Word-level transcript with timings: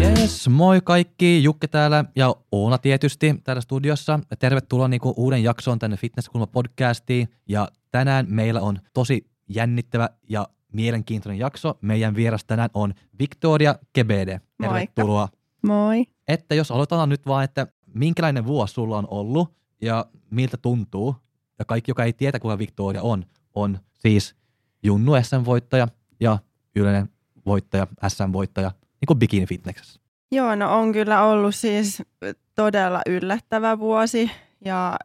Yes, 0.00 0.48
moi 0.48 0.80
kaikki, 0.84 1.42
Jukke 1.42 1.66
täällä 1.66 2.04
ja 2.16 2.34
Oona 2.52 2.78
tietysti 2.78 3.34
täällä 3.44 3.60
studiossa. 3.60 4.20
Tervetuloa 4.38 4.88
niinku 4.88 5.14
uuden 5.16 5.42
jaksoon 5.42 5.78
tänne 5.78 5.96
Fitnesskulma 5.96 6.46
podcastiin 6.46 7.28
ja 7.48 7.68
tänään 7.90 8.26
meillä 8.28 8.60
on 8.60 8.78
tosi 8.94 9.26
jännittävä 9.48 10.08
ja 10.28 10.48
mielenkiintoinen 10.72 11.38
jakso. 11.38 11.78
Meidän 11.80 12.16
vieras 12.16 12.44
tänään 12.44 12.70
on 12.74 12.94
Victoria 13.18 13.74
Kebede. 13.92 14.40
Tervetuloa. 14.62 15.28
Moi. 15.62 16.15
Että 16.28 16.54
jos 16.54 16.70
aloitetaan 16.70 17.08
nyt 17.08 17.26
vaan, 17.26 17.44
että 17.44 17.66
minkälainen 17.94 18.46
vuosi 18.46 18.74
sulla 18.74 18.98
on 18.98 19.08
ollut 19.10 19.54
ja 19.82 20.06
miltä 20.30 20.56
tuntuu, 20.56 21.16
ja 21.58 21.64
kaikki, 21.64 21.90
joka 21.90 22.04
ei 22.04 22.12
tiedä, 22.12 22.38
kuka 22.38 22.58
Victoria 22.58 23.02
on, 23.02 23.24
on 23.54 23.78
siis 23.92 24.36
Junnu 24.82 25.12
SM-voittaja 25.22 25.88
ja 26.20 26.38
yleinen 26.76 27.08
voittaja, 27.46 27.86
SM-voittaja, 28.08 28.70
niin 28.70 29.06
kuin 29.06 29.18
bikini 29.18 29.46
fitnessessä. 29.46 30.00
Joo, 30.32 30.54
no 30.54 30.78
on 30.78 30.92
kyllä 30.92 31.22
ollut 31.22 31.54
siis 31.54 32.02
todella 32.54 33.02
yllättävä 33.06 33.78
vuosi 33.78 34.30
ja 34.64 34.96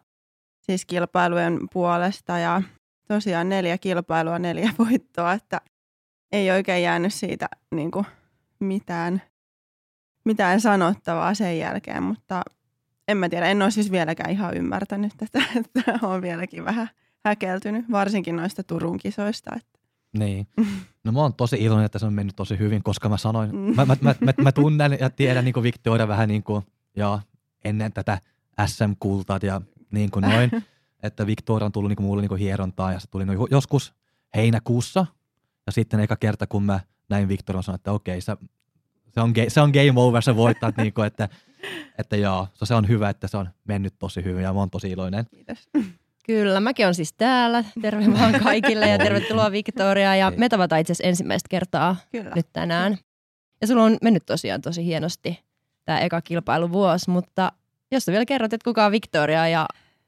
siis 0.62 0.86
kilpailujen 0.86 1.60
puolesta 1.74 2.38
ja 2.38 2.62
tosiaan 3.08 3.50
neljä 3.50 3.78
kilpailua, 3.78 4.40
neljä 4.40 4.72
voittoa, 4.86 5.34
että 5.34 5.62
ei 6.32 6.52
oikein 6.52 6.84
jäänyt 6.84 7.14
siitä 7.14 7.50
niin 7.76 7.92
kuin 7.92 8.06
mitään, 8.60 9.22
mitään 10.24 10.62
sanottavaa 10.62 11.34
sen 11.34 11.60
jälkeen, 11.60 12.04
mutta 12.04 12.42
en 13.08 13.18
mä 13.18 13.30
tiedä, 13.30 13.46
en 13.46 13.62
ole 13.62 13.72
siis 13.72 13.92
vieläkään 13.92 14.32
ihan 14.32 14.58
ymmärtänyt 14.58 15.14
tätä, 15.18 15.44
että 15.60 16.00
on 16.02 16.22
vieläkin 16.22 16.66
vähän 16.66 16.90
häkeltynyt, 17.26 17.92
varsinkin 17.92 18.36
noista 18.36 18.64
Turun 18.64 18.98
kisoista. 18.98 19.56
Että. 19.56 19.80
Niin. 20.18 20.48
No 21.04 21.12
mä 21.12 21.20
oon 21.20 21.34
tosi 21.34 21.56
iloinen, 21.60 21.86
että 21.86 22.00
se 22.00 22.06
on 22.06 22.14
mennyt 22.14 22.36
tosi 22.36 22.60
hyvin, 22.60 22.84
koska 22.84 23.10
mä 23.10 23.18
sanoin, 23.18 23.56
mä, 23.56 23.86
mä, 23.86 23.98
mä, 24.02 24.16
mä, 24.20 24.34
mä 24.42 24.52
tunnen 24.52 24.98
ja 25.00 25.10
tiedän 25.10 25.46
niin 25.46 25.64
Victoria 25.64 26.08
vähän 26.08 26.30
niin 26.30 26.44
kuin, 26.44 26.66
ja 26.96 27.20
ennen 27.64 27.94
tätä 27.94 28.22
SM-kultaa 28.66 29.40
ja 29.42 29.62
niin 29.92 30.12
kuin 30.12 30.24
noin, 30.24 30.52
että 31.04 31.28
Victoria 31.28 31.66
on 31.66 31.72
tullut 31.72 31.90
niin 31.90 31.96
kuin 31.96 32.06
mulle 32.06 32.22
niin 32.22 32.30
kuin 32.30 32.40
hierontaa 32.40 32.94
ja 32.94 33.00
se 33.00 33.08
tuli 33.08 33.26
no 33.26 33.48
joskus 33.52 33.94
heinäkuussa 34.36 35.06
ja 35.66 35.72
sitten 35.72 36.00
eka 36.00 36.16
kerta 36.16 36.48
kun 36.48 36.64
mä 36.64 36.80
näin 37.10 37.28
Victorian 37.28 37.64
sanoin, 37.64 37.76
että 37.76 37.92
okei, 37.92 38.22
se, 38.22 38.38
se, 39.14 39.22
on, 39.22 39.34
se 39.48 39.62
on 39.62 39.72
game 39.72 39.94
over, 39.96 40.22
se 40.22 40.36
voittaa, 40.36 40.72
niin 40.78 40.94
kuin, 40.94 41.08
että, 41.08 41.30
että 41.98 42.16
joo, 42.16 42.48
se 42.64 42.74
on 42.74 42.88
hyvä, 42.88 43.10
että 43.10 43.28
se 43.28 43.38
on 43.38 43.50
mennyt 43.68 43.94
tosi 44.00 44.24
hyvin 44.24 44.44
ja 44.44 44.54
mä 44.54 44.60
oon 44.60 44.70
tosi 44.70 44.90
iloinen. 44.90 45.26
Kiitos. 45.26 45.70
Kyllä, 46.26 46.60
mäkin 46.60 46.88
on 46.88 46.96
siis 46.96 47.14
täällä. 47.14 47.64
Terve 47.82 48.14
vaan 48.20 48.40
kaikille 48.44 48.90
ja 48.90 48.98
tervetuloa 48.98 49.52
Victoria. 49.52 50.16
Ja 50.16 50.32
me 50.38 50.50
tavataan 50.50 50.82
itse 50.82 50.92
asiassa 50.92 51.08
ensimmäistä 51.08 51.48
kertaa 51.50 51.96
Kyllä. 52.12 52.32
nyt 52.36 52.48
tänään. 52.54 52.98
Ja 53.62 53.68
sulla 53.68 53.84
on 53.84 53.98
mennyt 54.02 54.26
tosiaan 54.26 54.62
tosi 54.62 54.86
hienosti 54.86 55.40
tämä 55.86 56.00
eka 56.00 56.22
kilpailuvuosi, 56.22 57.10
mutta 57.10 57.52
jos 57.92 58.06
sä 58.06 58.12
vielä 58.12 58.26
kerrot, 58.26 58.54
että 58.54 58.64
kuka 58.64 58.86
on 58.86 58.92
Victoria 58.92 59.48
ja 59.48 59.66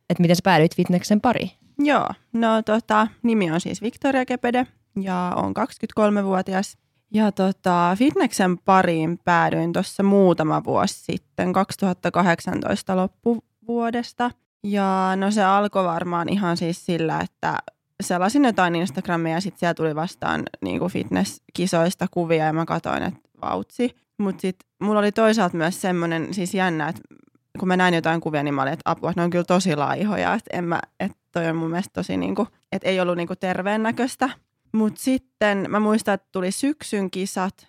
että 0.10 0.22
miten 0.22 0.36
sä 0.36 0.42
päädyit 0.44 0.76
fitneksen 0.76 1.22
pariin? 1.22 1.52
Joo, 1.80 2.10
no 2.34 2.62
tota, 2.62 3.08
nimi 3.24 3.52
on 3.52 3.62
siis 3.62 3.82
Victoria 3.82 4.26
Kepede 4.26 4.68
ja 5.02 5.34
on 5.36 5.54
23-vuotias. 6.00 6.78
Ja 7.14 7.32
tota, 7.32 7.96
fitneksen 8.00 8.58
pariin 8.58 9.20
päädyin 9.26 9.74
tuossa 9.74 10.04
muutama 10.04 10.64
vuosi 10.64 10.94
sitten, 10.94 11.54
2018 11.54 12.96
loppuvuodesta. 12.96 14.32
Ja 14.64 15.12
no 15.16 15.32
se 15.32 15.44
alkoi 15.44 15.84
varmaan 15.84 16.30
ihan 16.30 16.58
siis 16.58 16.86
sillä, 16.86 17.20
että 17.20 17.58
selasin 18.04 18.46
jotain 18.46 18.76
Instagramia 18.76 19.34
ja 19.34 19.42
sitten 19.42 19.60
siellä 19.60 19.74
tuli 19.74 19.96
vastaan 19.96 20.44
niin 20.62 20.80
kuin 20.80 20.92
fitnesskisoista 20.92 22.08
kuvia 22.12 22.46
ja 22.46 22.54
mä 22.54 22.66
katsoin, 22.66 23.04
että 23.04 23.20
vautsi. 23.42 23.96
Mutta 24.18 24.42
sitten 24.42 24.70
mulla 24.82 25.00
oli 25.00 25.12
toisaalta 25.12 25.58
myös 25.58 25.82
semmoinen 25.82 26.34
siis 26.34 26.54
jännä, 26.54 26.90
että 26.90 27.02
kun 27.60 27.68
mä 27.68 27.78
näin 27.78 27.94
jotain 27.94 28.22
kuvia, 28.22 28.44
niin 28.44 28.54
mä 28.54 28.62
olin, 28.62 28.74
että 28.74 28.92
apua, 28.92 29.10
että 29.10 29.22
ne 29.22 29.24
on 29.24 29.30
kyllä 29.30 29.44
tosi 29.44 29.76
laihoja, 29.76 30.34
että, 30.34 30.58
en 30.58 30.64
mä, 30.64 30.82
että 31.00 31.18
toi 31.32 31.48
on 31.48 31.56
mun 31.56 31.70
mielestä 31.70 31.94
tosi 31.94 32.18
niin 32.18 32.36
kuin, 32.36 32.48
että 32.72 32.90
ei 32.90 33.00
ollut 33.00 33.18
niin 33.18 33.28
kuin 33.28 33.40
terveen 33.40 33.84
näköistä. 33.84 34.30
Mutta 34.74 35.02
sitten 35.02 35.66
mä 35.70 35.80
muistan, 35.80 36.14
että 36.14 36.28
tuli 36.32 36.52
syksyn 36.52 37.12
kisat, 37.12 37.68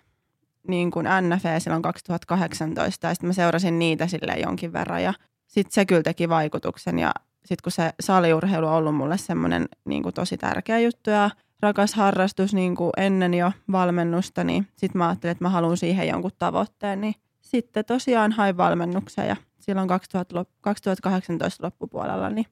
niin 0.67 0.91
kuin 0.91 1.05
NFE 1.21 1.59
silloin 1.59 1.81
2018, 1.81 3.07
ja 3.07 3.13
sitten 3.13 3.27
mä 3.27 3.33
seurasin 3.33 3.79
niitä 3.79 4.07
sille 4.07 4.33
jonkin 4.43 4.73
verran, 4.73 5.03
ja 5.03 5.13
sitten 5.47 5.73
se 5.73 5.85
kyllä 5.85 6.03
teki 6.03 6.29
vaikutuksen, 6.29 6.99
ja 6.99 7.11
sitten 7.45 7.63
kun 7.63 7.71
se 7.71 7.93
saliurheilu 7.99 8.67
on 8.67 8.73
ollut 8.73 8.95
mulle 8.95 9.17
semmoinen 9.17 9.65
niin 9.85 10.03
kuin 10.03 10.15
tosi 10.15 10.37
tärkeä 10.37 10.79
juttu, 10.79 11.09
ja 11.09 11.29
rakas 11.59 11.93
harrastus 11.93 12.53
niin 12.53 12.75
kuin 12.75 12.91
ennen 12.97 13.33
jo 13.33 13.51
valmennusta, 13.71 14.43
niin 14.43 14.67
sitten 14.75 14.97
mä 14.99 15.07
ajattelin, 15.07 15.31
että 15.31 15.43
mä 15.43 15.49
haluan 15.49 15.77
siihen 15.77 16.07
jonkun 16.07 16.31
tavoitteen, 16.39 17.01
niin 17.01 17.15
sitten 17.41 17.85
tosiaan 17.85 18.31
hain 18.31 18.57
valmennuksen, 18.57 19.27
ja 19.27 19.35
silloin 19.59 19.87
2000, 19.87 20.45
2018 20.61 21.65
loppupuolella 21.65 22.29
niin 22.29 22.45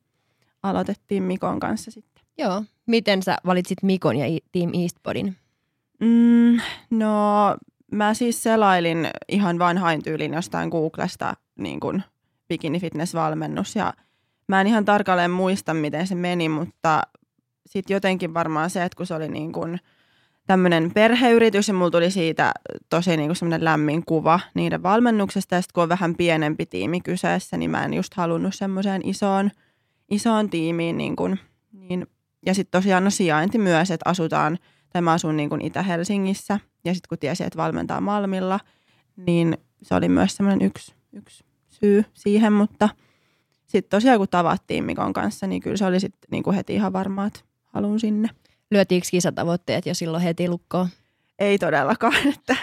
aloitettiin 0.64 1.24
Mikon 1.24 1.60
kanssa 1.60 1.92
sitten. 1.92 2.13
Joo. 2.38 2.64
Miten 2.86 3.24
sä 3.24 3.38
valitsit 3.46 3.84
Mikon 3.84 4.16
ja 4.16 4.26
Team 4.52 4.72
Eastbodin? 4.84 5.36
Mm, 6.00 6.60
no 6.90 7.56
mä 7.92 8.14
siis 8.14 8.44
selailin 8.44 9.08
ihan 9.30 9.60
vanhain 9.60 10.04
tyylin 10.04 10.34
jostain 10.34 10.70
Googlesta 10.70 11.34
niin 11.60 11.80
kuin 11.80 12.04
bikini 12.48 12.80
fitness 12.80 13.14
valmennus 13.14 13.76
ja 13.76 13.94
mä 14.48 14.62
en 14.62 14.68
ihan 14.68 14.86
tarkalleen 14.86 15.32
muista 15.32 15.74
miten 15.74 16.08
se 16.08 16.16
meni, 16.16 16.50
mutta 16.50 17.02
sitten 17.66 17.94
jotenkin 17.94 18.34
varmaan 18.34 18.70
se, 18.70 18.84
että 18.84 18.96
kun 18.98 19.06
se 19.06 19.14
oli 19.14 19.28
niin 19.28 19.52
kuin 19.52 19.80
tämmöinen 20.48 20.92
perheyritys 20.94 21.68
ja 21.68 21.74
mulla 21.74 21.92
tuli 21.92 22.12
siitä 22.12 22.52
tosi 22.90 23.18
niin 23.18 23.28
kuin 23.28 23.36
semmoinen 23.36 23.64
lämmin 23.64 24.06
kuva 24.06 24.40
niiden 24.54 24.84
valmennuksesta 24.84 25.56
ja 25.56 25.62
sitten 25.62 25.74
kun 25.74 25.84
on 25.84 25.90
vähän 25.90 26.16
pienempi 26.16 26.66
tiimi 26.66 27.02
kyseessä, 27.02 27.58
niin 27.58 27.72
mä 27.72 27.86
en 27.86 27.94
just 27.94 28.14
halunnut 28.14 28.56
semmoiseen 28.56 29.02
isoon, 29.06 29.52
isoon 30.10 30.50
tiimiin 30.50 30.98
niin 30.98 31.16
kuin, 31.16 31.40
niin 31.72 32.08
ja 32.46 32.54
sitten 32.54 32.82
tosiaan 32.82 33.04
no 33.04 33.10
sijainti 33.10 33.58
myös, 33.58 33.92
että 33.92 34.10
asutaan, 34.10 34.60
tai 34.90 35.02
mä 35.02 35.12
asun 35.12 35.38
niin 35.38 35.50
kuin 35.50 35.62
Itä-Helsingissä, 35.62 36.60
ja 36.86 36.94
sitten 36.94 37.10
kun 37.10 37.18
tiesi, 37.20 37.44
että 37.44 37.58
valmentaa 37.58 38.02
Malmilla, 38.02 38.60
niin 39.16 39.58
se 39.82 39.96
oli 39.96 40.10
myös 40.10 40.36
semmoinen 40.36 40.68
yksi, 40.68 40.94
yksi 41.14 41.44
syy 41.70 42.06
siihen, 42.14 42.54
mutta 42.54 42.90
sitten 43.66 43.90
tosiaan 43.90 44.18
kun 44.18 44.28
tavattiin 44.30 44.84
Mikon 44.84 45.14
kanssa, 45.14 45.48
niin 45.48 45.62
kyllä 45.62 45.78
se 45.78 45.86
oli 45.86 46.00
sitten 46.00 46.28
niin 46.32 46.44
kuin 46.44 46.56
heti 46.56 46.74
ihan 46.74 46.94
varmaa, 46.94 47.26
että 47.26 47.40
haluan 47.64 48.00
sinne. 48.00 48.30
Lyötiinkö 48.72 49.08
kisatavoitteet 49.12 49.86
jo 49.86 49.94
silloin 49.94 50.24
heti 50.24 50.50
lukkoon? 50.50 50.88
Ei 51.40 51.60
todellakaan, 51.60 52.28
että 52.36 52.56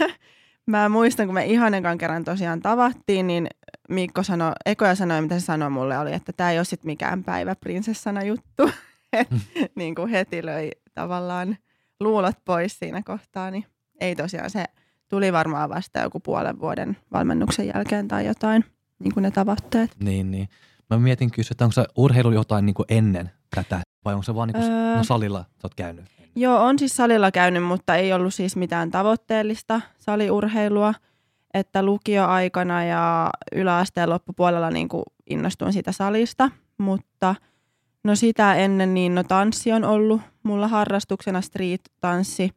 mä 0.66 0.88
muistan, 0.88 1.26
kun 1.26 1.34
me 1.34 1.46
ihanekan 1.46 1.98
kerran 1.98 2.24
tosiaan 2.24 2.60
tavattiin, 2.60 3.26
niin 3.26 3.46
Mikko 3.88 4.22
sanoi, 4.22 4.52
ekoja 4.66 4.94
sanoi, 4.94 5.22
mitä 5.22 5.38
se 5.38 5.44
sanoi 5.44 5.70
mulle, 5.70 5.98
oli, 5.98 6.12
että 6.12 6.32
tämä 6.32 6.50
ei 6.50 6.58
ole 6.58 6.64
sitten 6.64 6.88
mikään 6.88 7.24
päiväprinsessana 7.24 8.22
juttu. 8.22 8.70
niin 9.76 9.94
kuin 9.94 10.08
heti 10.08 10.46
löi 10.46 10.70
tavallaan 10.94 11.56
luulot 12.00 12.36
pois 12.44 12.78
siinä 12.78 13.02
kohtaa, 13.02 13.50
niin 13.50 13.64
ei 14.00 14.16
tosiaan 14.16 14.50
se 14.50 14.64
tuli 15.08 15.32
varmaan 15.32 15.70
vasta 15.70 16.00
joku 16.00 16.20
puolen 16.20 16.60
vuoden 16.60 16.96
valmennuksen 17.12 17.66
jälkeen 17.74 18.08
tai 18.08 18.26
jotain, 18.26 18.64
niin 18.98 19.14
kuin 19.14 19.22
ne 19.22 19.30
tavoitteet. 19.30 19.90
Niin, 20.00 20.30
niin. 20.30 20.48
Mä 20.90 20.98
mietin 20.98 21.30
kysyä, 21.30 21.50
että 21.54 21.64
onko 21.64 21.72
se 21.72 21.84
urheilu 21.96 22.30
jotain 22.30 22.66
niin 22.66 22.74
kuin 22.74 22.86
ennen 22.88 23.30
tätä 23.54 23.80
vai 24.04 24.14
onko 24.14 24.22
se 24.22 24.34
vaan 24.34 24.48
niin 24.48 24.62
kuin, 24.62 24.72
öö, 24.72 24.96
no 24.96 25.04
salilla 25.04 25.42
sä 25.42 25.64
oot 25.64 25.74
käynyt? 25.74 26.04
Joo, 26.36 26.64
on 26.64 26.78
siis 26.78 26.96
salilla 26.96 27.30
käynyt, 27.30 27.62
mutta 27.62 27.96
ei 27.96 28.12
ollut 28.12 28.34
siis 28.34 28.56
mitään 28.56 28.90
tavoitteellista 28.90 29.80
saliurheilua. 29.98 30.94
Että 31.54 31.82
lukioaikana 31.82 32.84
ja 32.84 33.30
yläasteen 33.52 34.10
loppupuolella 34.10 34.70
niin 34.70 34.88
kuin 34.88 35.02
innostuin 35.30 35.72
siitä 35.72 35.92
salista, 35.92 36.50
mutta– 36.78 37.34
No 38.04 38.14
sitä 38.14 38.54
ennen 38.54 38.94
niin 38.94 39.14
no 39.14 39.22
tanssi 39.24 39.72
on 39.72 39.84
ollut 39.84 40.20
mulla 40.42 40.68
harrastuksena 40.68 41.40
street-tanssi. 41.40 42.50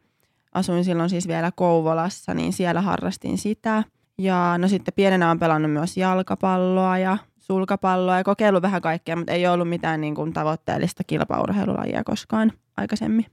Asuin 0.53 0.83
silloin 0.85 1.09
siis 1.09 1.27
vielä 1.27 1.51
Kouvolassa, 1.55 2.33
niin 2.33 2.53
siellä 2.53 2.81
harrastin 2.81 3.37
sitä. 3.37 3.83
Ja 4.17 4.55
no 4.57 4.67
sitten 4.67 4.93
pienenä 4.95 5.31
on 5.31 5.39
pelannut 5.39 5.71
myös 5.71 5.97
jalkapalloa 5.97 6.97
ja 6.97 7.17
sulkapalloa 7.37 8.17
ja 8.17 8.23
kokeillut 8.23 8.61
vähän 8.61 8.81
kaikkea, 8.81 9.15
mutta 9.15 9.31
ei 9.31 9.47
ollut 9.47 9.69
mitään 9.69 10.01
niin 10.01 10.15
kuin 10.15 10.33
tavoitteellista 10.33 11.03
kilpaurheilulajia 11.03 12.03
koskaan 12.03 12.51
aikaisemmin. 12.77 13.25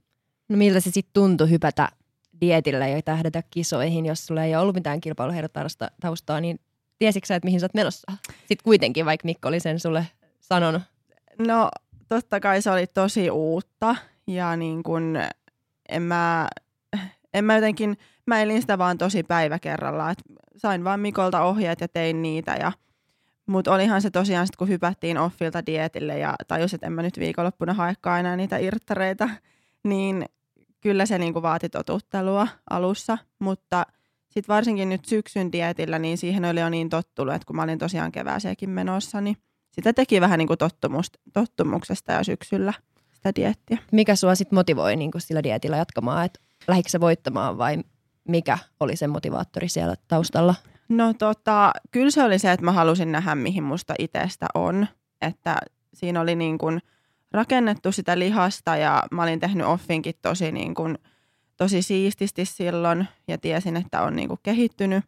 No 0.49 0.57
miltä 0.57 0.79
se 0.79 0.91
sitten 0.91 1.13
tuntui 1.13 1.49
hypätä 1.49 1.89
dietille 2.41 2.89
ja 2.89 3.01
tähdätä 3.01 3.43
kisoihin, 3.49 4.05
jos 4.05 4.25
sulla 4.25 4.43
ei 4.43 4.55
ollut 4.55 4.75
mitään 4.75 5.01
kilpailuheidot-taustaa, 5.01 6.41
niin 6.41 6.59
tiesitkö 6.99 7.27
sä, 7.27 7.35
että 7.35 7.45
mihin 7.45 7.59
sä 7.59 7.65
oot 7.65 7.73
menossa? 7.73 8.11
Sitten 8.37 8.63
kuitenkin, 8.63 9.05
vaikka 9.05 9.25
Mikko 9.25 9.47
oli 9.47 9.59
sen 9.59 9.79
sulle 9.79 10.07
sanonut. 10.39 10.81
No 11.47 11.69
totta 12.15 12.39
kai 12.39 12.61
se 12.61 12.71
oli 12.71 12.87
tosi 12.87 13.29
uutta 13.29 13.95
ja 14.27 14.55
niin 14.55 14.83
kun 14.83 15.17
en 15.89 16.01
mä, 16.01 16.47
en 17.33 17.45
mä 17.45 17.55
jotenkin, 17.55 17.97
mä 18.27 18.41
elin 18.41 18.61
sitä 18.61 18.77
vaan 18.77 18.97
tosi 18.97 19.23
päivä 19.23 19.59
kerrallaan. 19.59 20.15
Sain 20.57 20.83
vaan 20.83 20.99
Mikolta 20.99 21.41
ohjeet 21.41 21.81
ja 21.81 21.87
tein 21.87 22.21
niitä. 22.21 22.55
Ja, 22.59 22.71
mutta 23.45 23.73
olihan 23.73 24.01
se 24.01 24.09
tosiaan 24.09 24.47
sit, 24.47 24.55
kun 24.55 24.67
hypättiin 24.67 25.17
offilta 25.17 25.65
dietille 25.65 26.19
ja 26.19 26.35
tajusin, 26.47 26.77
että 26.77 26.87
en 26.87 26.93
mä 26.93 27.01
nyt 27.01 27.19
viikonloppuna 27.19 27.73
haekkaan 27.73 28.19
enää 28.19 28.37
niitä 28.37 28.57
irttareita, 28.57 29.29
niin 29.83 30.25
kyllä 30.81 31.05
se 31.05 31.17
niinku 31.17 31.41
vaati 31.41 31.69
totuttelua 31.69 32.47
alussa, 32.69 33.17
mutta 33.39 33.85
sitten 34.29 34.53
varsinkin 34.53 34.89
nyt 34.89 35.05
syksyn 35.05 35.51
dietillä, 35.51 35.99
niin 35.99 36.17
siihen 36.17 36.45
oli 36.45 36.59
jo 36.59 36.69
niin 36.69 36.89
tottunut, 36.89 37.35
että 37.35 37.45
kun 37.45 37.55
mä 37.55 37.63
olin 37.63 37.79
tosiaan 37.79 38.11
kevääseenkin 38.11 38.69
menossa, 38.69 39.21
niin 39.21 39.37
sitä 39.71 39.93
teki 39.93 40.21
vähän 40.21 40.37
niin 40.37 40.47
kuin 40.47 40.57
tottumuksesta 41.33 42.11
ja 42.11 42.23
syksyllä 42.23 42.73
sitä 43.11 43.35
diettiä. 43.35 43.77
Mikä 43.91 44.15
sua 44.15 44.35
sitten 44.35 44.55
motivoi 44.55 44.95
niin 44.95 45.11
kuin 45.11 45.21
sillä 45.21 45.43
dietillä 45.43 45.77
jatkamaan, 45.77 46.25
että 46.25 46.39
lähdikö 46.67 46.99
voittamaan 46.99 47.57
vai 47.57 47.77
mikä 48.27 48.57
oli 48.79 48.95
se 48.95 49.07
motivaattori 49.07 49.69
siellä 49.69 49.95
taustalla? 50.07 50.55
No 50.89 51.13
tota, 51.13 51.71
kyllä 51.91 52.11
se 52.11 52.23
oli 52.23 52.39
se, 52.39 52.51
että 52.51 52.65
mä 52.65 52.71
halusin 52.71 53.11
nähdä, 53.11 53.35
mihin 53.35 53.63
musta 53.63 53.93
itsestä 53.99 54.47
on. 54.53 54.87
Että 55.21 55.57
siinä 55.93 56.21
oli 56.21 56.35
niin 56.35 56.57
kuin 56.57 56.81
rakennettu 57.31 57.91
sitä 57.91 58.19
lihasta 58.19 58.77
ja 58.77 59.03
mä 59.11 59.23
olin 59.23 59.39
tehnyt 59.39 59.67
offinkin 59.67 60.15
tosi, 60.21 60.51
niin 60.51 60.73
kuin, 60.75 60.97
tosi 61.57 61.81
siististi 61.81 62.45
silloin 62.45 63.07
ja 63.27 63.37
tiesin, 63.37 63.77
että 63.77 64.01
on 64.01 64.15
niin 64.15 64.27
kuin 64.27 64.39
kehittynyt. 64.43 65.05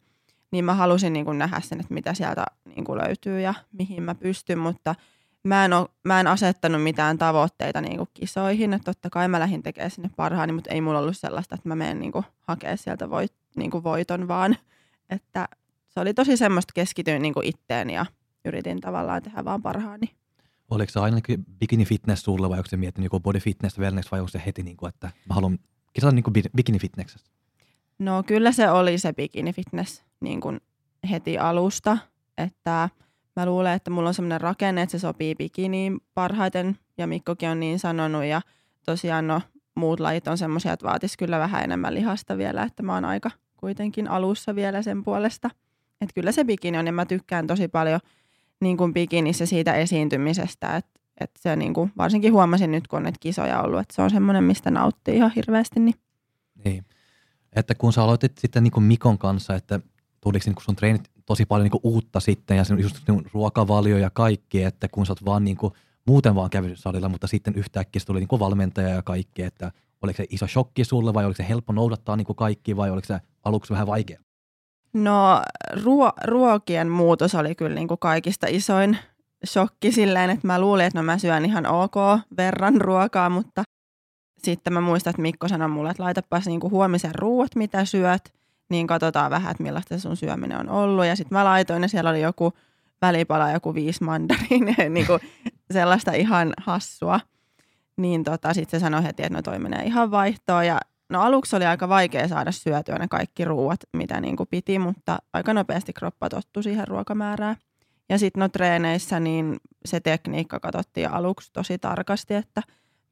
Niin 0.53 0.65
mä 0.65 0.73
halusin 0.73 1.13
niin 1.13 1.25
kuin 1.25 1.37
nähdä 1.37 1.61
sen, 1.61 1.79
että 1.79 1.93
mitä 1.93 2.13
sieltä 2.13 2.45
niin 2.65 2.85
kuin 2.85 2.99
löytyy 2.99 3.41
ja 3.41 3.53
mihin 3.71 4.03
mä 4.03 4.15
pystyn, 4.15 4.59
mutta 4.59 4.95
mä 5.43 5.65
en, 5.65 5.73
ole, 5.73 5.89
mä 6.03 6.19
en 6.19 6.27
asettanut 6.27 6.83
mitään 6.83 7.17
tavoitteita 7.17 7.81
niin 7.81 7.97
kuin 7.97 8.09
kisoihin. 8.13 8.73
Että 8.73 8.85
totta 8.85 9.09
kai 9.09 9.27
mä 9.27 9.39
lähdin 9.39 9.63
tekemään 9.63 9.91
sinne 9.91 10.09
parhaani, 10.15 10.53
mutta 10.53 10.71
ei 10.71 10.81
mulla 10.81 10.99
ollut 10.99 11.17
sellaista, 11.17 11.55
että 11.55 11.69
mä 11.69 11.75
menen 11.75 11.99
niin 11.99 12.11
kuin 12.11 12.25
hakemaan 12.41 12.77
sieltä 12.77 13.09
voit, 13.09 13.33
niin 13.55 13.71
kuin 13.71 13.83
voiton 13.83 14.27
vaan. 14.27 14.55
Että 15.09 15.47
se 15.89 15.99
oli 15.99 16.13
tosi 16.13 16.37
semmoista 16.37 16.71
keskityin 16.73 17.21
niin 17.21 17.33
kuin 17.33 17.45
itteen 17.45 17.89
ja 17.89 18.05
yritin 18.45 18.81
tavallaan 18.81 19.23
tehdä 19.23 19.45
vaan 19.45 19.61
parhaani. 19.61 20.15
Oliko 20.69 20.91
se 20.91 20.99
aina 20.99 21.19
niin 21.27 21.45
bikini 21.59 21.85
fitness 21.85 22.23
sulle 22.23 22.49
vai 22.49 22.57
onko 22.57 22.69
se 22.69 22.77
miettinyt 22.77 23.05
joku 23.05 23.19
body 23.19 23.39
fitness, 23.39 23.79
wellness 23.79 24.11
vai 24.11 24.19
onko 24.19 24.29
se 24.29 24.41
heti 24.45 24.63
niin 24.63 24.77
kuin, 24.77 24.89
että 24.89 25.11
mä 25.29 25.35
haluan 25.35 25.59
kisata 25.93 26.15
niin 26.15 26.49
bikini 26.55 26.79
fitnessistä? 26.79 27.29
No 28.03 28.23
kyllä 28.23 28.51
se 28.51 28.69
oli 28.69 28.97
se 28.97 29.13
bikini 29.13 29.53
fitness 29.53 30.03
niin 30.19 30.41
kuin 30.41 30.61
heti 31.09 31.37
alusta, 31.37 31.97
että 32.37 32.89
mä 33.35 33.45
luulen, 33.45 33.73
että 33.73 33.91
mulla 33.91 34.09
on 34.09 34.13
semmoinen 34.13 34.41
rakenne, 34.41 34.81
että 34.81 34.91
se 34.91 34.99
sopii 34.99 35.35
bikiniin 35.35 35.99
parhaiten 36.13 36.77
ja 36.97 37.07
Mikkokin 37.07 37.49
on 37.49 37.59
niin 37.59 37.79
sanonut 37.79 38.23
ja 38.23 38.41
tosiaan 38.85 39.27
no 39.27 39.41
muut 39.75 39.99
lajit 39.99 40.27
on 40.27 40.37
semmoisia, 40.37 40.73
että 40.73 40.87
vaatisi 40.87 41.17
kyllä 41.17 41.39
vähän 41.39 41.63
enemmän 41.63 41.95
lihasta 41.95 42.37
vielä, 42.37 42.63
että 42.63 42.83
mä 42.83 42.93
oon 42.93 43.05
aika 43.05 43.31
kuitenkin 43.57 44.07
alussa 44.07 44.55
vielä 44.55 44.81
sen 44.81 45.03
puolesta. 45.03 45.49
Että 46.01 46.13
kyllä 46.13 46.31
se 46.31 46.43
bikini 46.43 46.77
on 46.77 46.85
ja 46.85 46.91
mä 46.91 47.05
tykkään 47.05 47.47
tosi 47.47 47.67
paljon 47.67 47.99
niin 48.61 48.77
kuin 48.77 48.93
bikinissä 48.93 49.45
siitä 49.45 49.73
esiintymisestä, 49.73 50.75
että, 50.75 50.99
että 51.19 51.41
se 51.41 51.55
niin 51.55 51.73
kuin, 51.73 51.91
varsinkin 51.97 52.33
huomasin 52.33 52.71
nyt, 52.71 52.87
kun 52.87 52.97
on 52.97 53.03
näitä 53.03 53.19
kisoja 53.19 53.61
ollut, 53.61 53.79
että 53.79 53.95
se 53.95 54.01
on 54.01 54.09
semmoinen, 54.09 54.43
mistä 54.43 54.71
nauttii 54.71 55.15
ihan 55.15 55.31
hirveästi. 55.35 55.79
Niin. 55.79 55.95
niin. 56.65 56.85
Että 57.55 57.75
kun 57.75 57.93
sä 57.93 58.03
aloitit 58.03 58.37
sitten 58.37 58.63
niin 58.63 58.71
kuin 58.71 58.83
Mikon 58.83 59.17
kanssa, 59.17 59.55
että 59.55 59.79
tuliko 60.21 60.43
niin 60.45 60.55
kuin 60.55 60.63
sun 60.63 60.75
treenit 60.75 61.11
tosi 61.25 61.45
paljon 61.45 61.63
niin 61.63 61.71
kuin 61.71 61.81
uutta 61.83 62.19
sitten 62.19 62.57
ja 62.57 62.63
just 62.77 62.95
niin 63.07 63.25
ruokavalio 63.33 63.97
ja 63.97 64.09
kaikki, 64.09 64.63
että 64.63 64.87
kun 64.87 65.05
sä 65.05 65.11
oot 65.11 65.25
vaan 65.25 65.43
niin 65.43 65.57
kuin, 65.57 65.73
muuten 66.07 66.35
vaan 66.35 66.49
kävnyt 66.49 66.79
salilla, 66.79 67.09
mutta 67.09 67.27
sitten 67.27 67.55
yhtäkkiä 67.55 68.01
tuli 68.05 68.19
niin 68.19 68.27
kuin 68.27 68.39
valmentaja 68.39 68.89
ja 68.89 69.01
kaikki, 69.01 69.41
että 69.41 69.71
oliko 70.01 70.17
se 70.17 70.25
iso 70.29 70.47
shokki 70.47 70.83
sulle 70.83 71.13
vai 71.13 71.25
oliko 71.25 71.37
se 71.37 71.47
helppo 71.49 71.73
noudattaa 71.73 72.15
niin 72.15 72.25
kuin 72.25 72.35
kaikki 72.35 72.77
vai 72.77 72.89
oliko 72.91 73.07
se 73.07 73.19
aluksi 73.43 73.73
vähän 73.73 73.87
vaikea? 73.87 74.19
No 74.93 75.41
ruo- 75.73 76.13
ruokien 76.23 76.89
muutos 76.89 77.35
oli 77.35 77.55
kyllä 77.55 77.75
niin 77.75 77.87
kuin 77.87 77.99
kaikista 77.99 78.47
isoin 78.49 78.97
shokki 79.45 79.91
silleen, 79.91 80.29
että 80.29 80.47
mä 80.47 80.59
luulin, 80.61 80.85
että 80.85 80.99
no 80.99 81.03
mä 81.03 81.17
syön 81.17 81.45
ihan 81.45 81.65
ok 81.65 81.95
verran 82.37 82.81
ruokaa, 82.81 83.29
mutta 83.29 83.63
sitten 84.43 84.73
mä 84.73 84.81
muistan, 84.81 85.11
että 85.11 85.21
Mikko 85.21 85.47
sanoi 85.47 85.67
mulle, 85.67 85.89
että 85.89 86.03
laitapas 86.03 86.45
niin 86.45 86.59
kuin 86.59 86.71
huomisen 86.71 87.15
ruuat, 87.15 87.55
mitä 87.55 87.85
syöt, 87.85 88.33
niin 88.69 88.87
katsotaan 88.87 89.31
vähän, 89.31 89.51
että 89.51 89.63
millaista 89.63 89.99
sun 89.99 90.17
syöminen 90.17 90.59
on 90.59 90.69
ollut. 90.69 91.05
Ja 91.05 91.15
sitten 91.15 91.37
mä 91.37 91.43
laitoin 91.43 91.81
ja 91.81 91.87
siellä 91.87 92.09
oli 92.09 92.21
joku 92.21 92.53
välipala, 93.01 93.51
joku 93.51 93.73
viisi 93.73 93.99
niin 94.89 95.07
kuin 95.07 95.19
sellaista 95.71 96.11
ihan 96.11 96.53
hassua. 96.57 97.19
Niin 97.97 98.23
tota, 98.23 98.53
sitten 98.53 98.79
se 98.79 98.83
sanoi 98.83 99.03
heti, 99.03 99.23
että 99.23 99.33
no 99.33 99.41
toi 99.41 99.59
menee 99.59 99.83
ihan 99.83 100.11
vaihtoon. 100.11 100.67
Ja 100.67 100.79
no 101.09 101.21
aluksi 101.21 101.55
oli 101.55 101.65
aika 101.65 101.89
vaikea 101.89 102.27
saada 102.27 102.51
syötyä 102.51 102.97
ne 102.99 103.07
kaikki 103.07 103.45
ruuat, 103.45 103.79
mitä 103.93 104.21
niin 104.21 104.35
kuin 104.35 104.49
piti, 104.49 104.79
mutta 104.79 105.17
aika 105.33 105.53
nopeasti 105.53 105.93
kroppa 105.93 106.29
tottu 106.29 106.63
siihen 106.63 106.87
ruokamäärään. 106.87 107.55
Ja 108.09 108.19
sitten 108.19 108.41
no 108.41 108.49
treeneissä 108.49 109.19
niin 109.19 109.57
se 109.85 109.99
tekniikka 109.99 110.59
katsottiin 110.59 111.11
aluksi 111.11 111.53
tosi 111.53 111.77
tarkasti, 111.77 112.33
että 112.33 112.61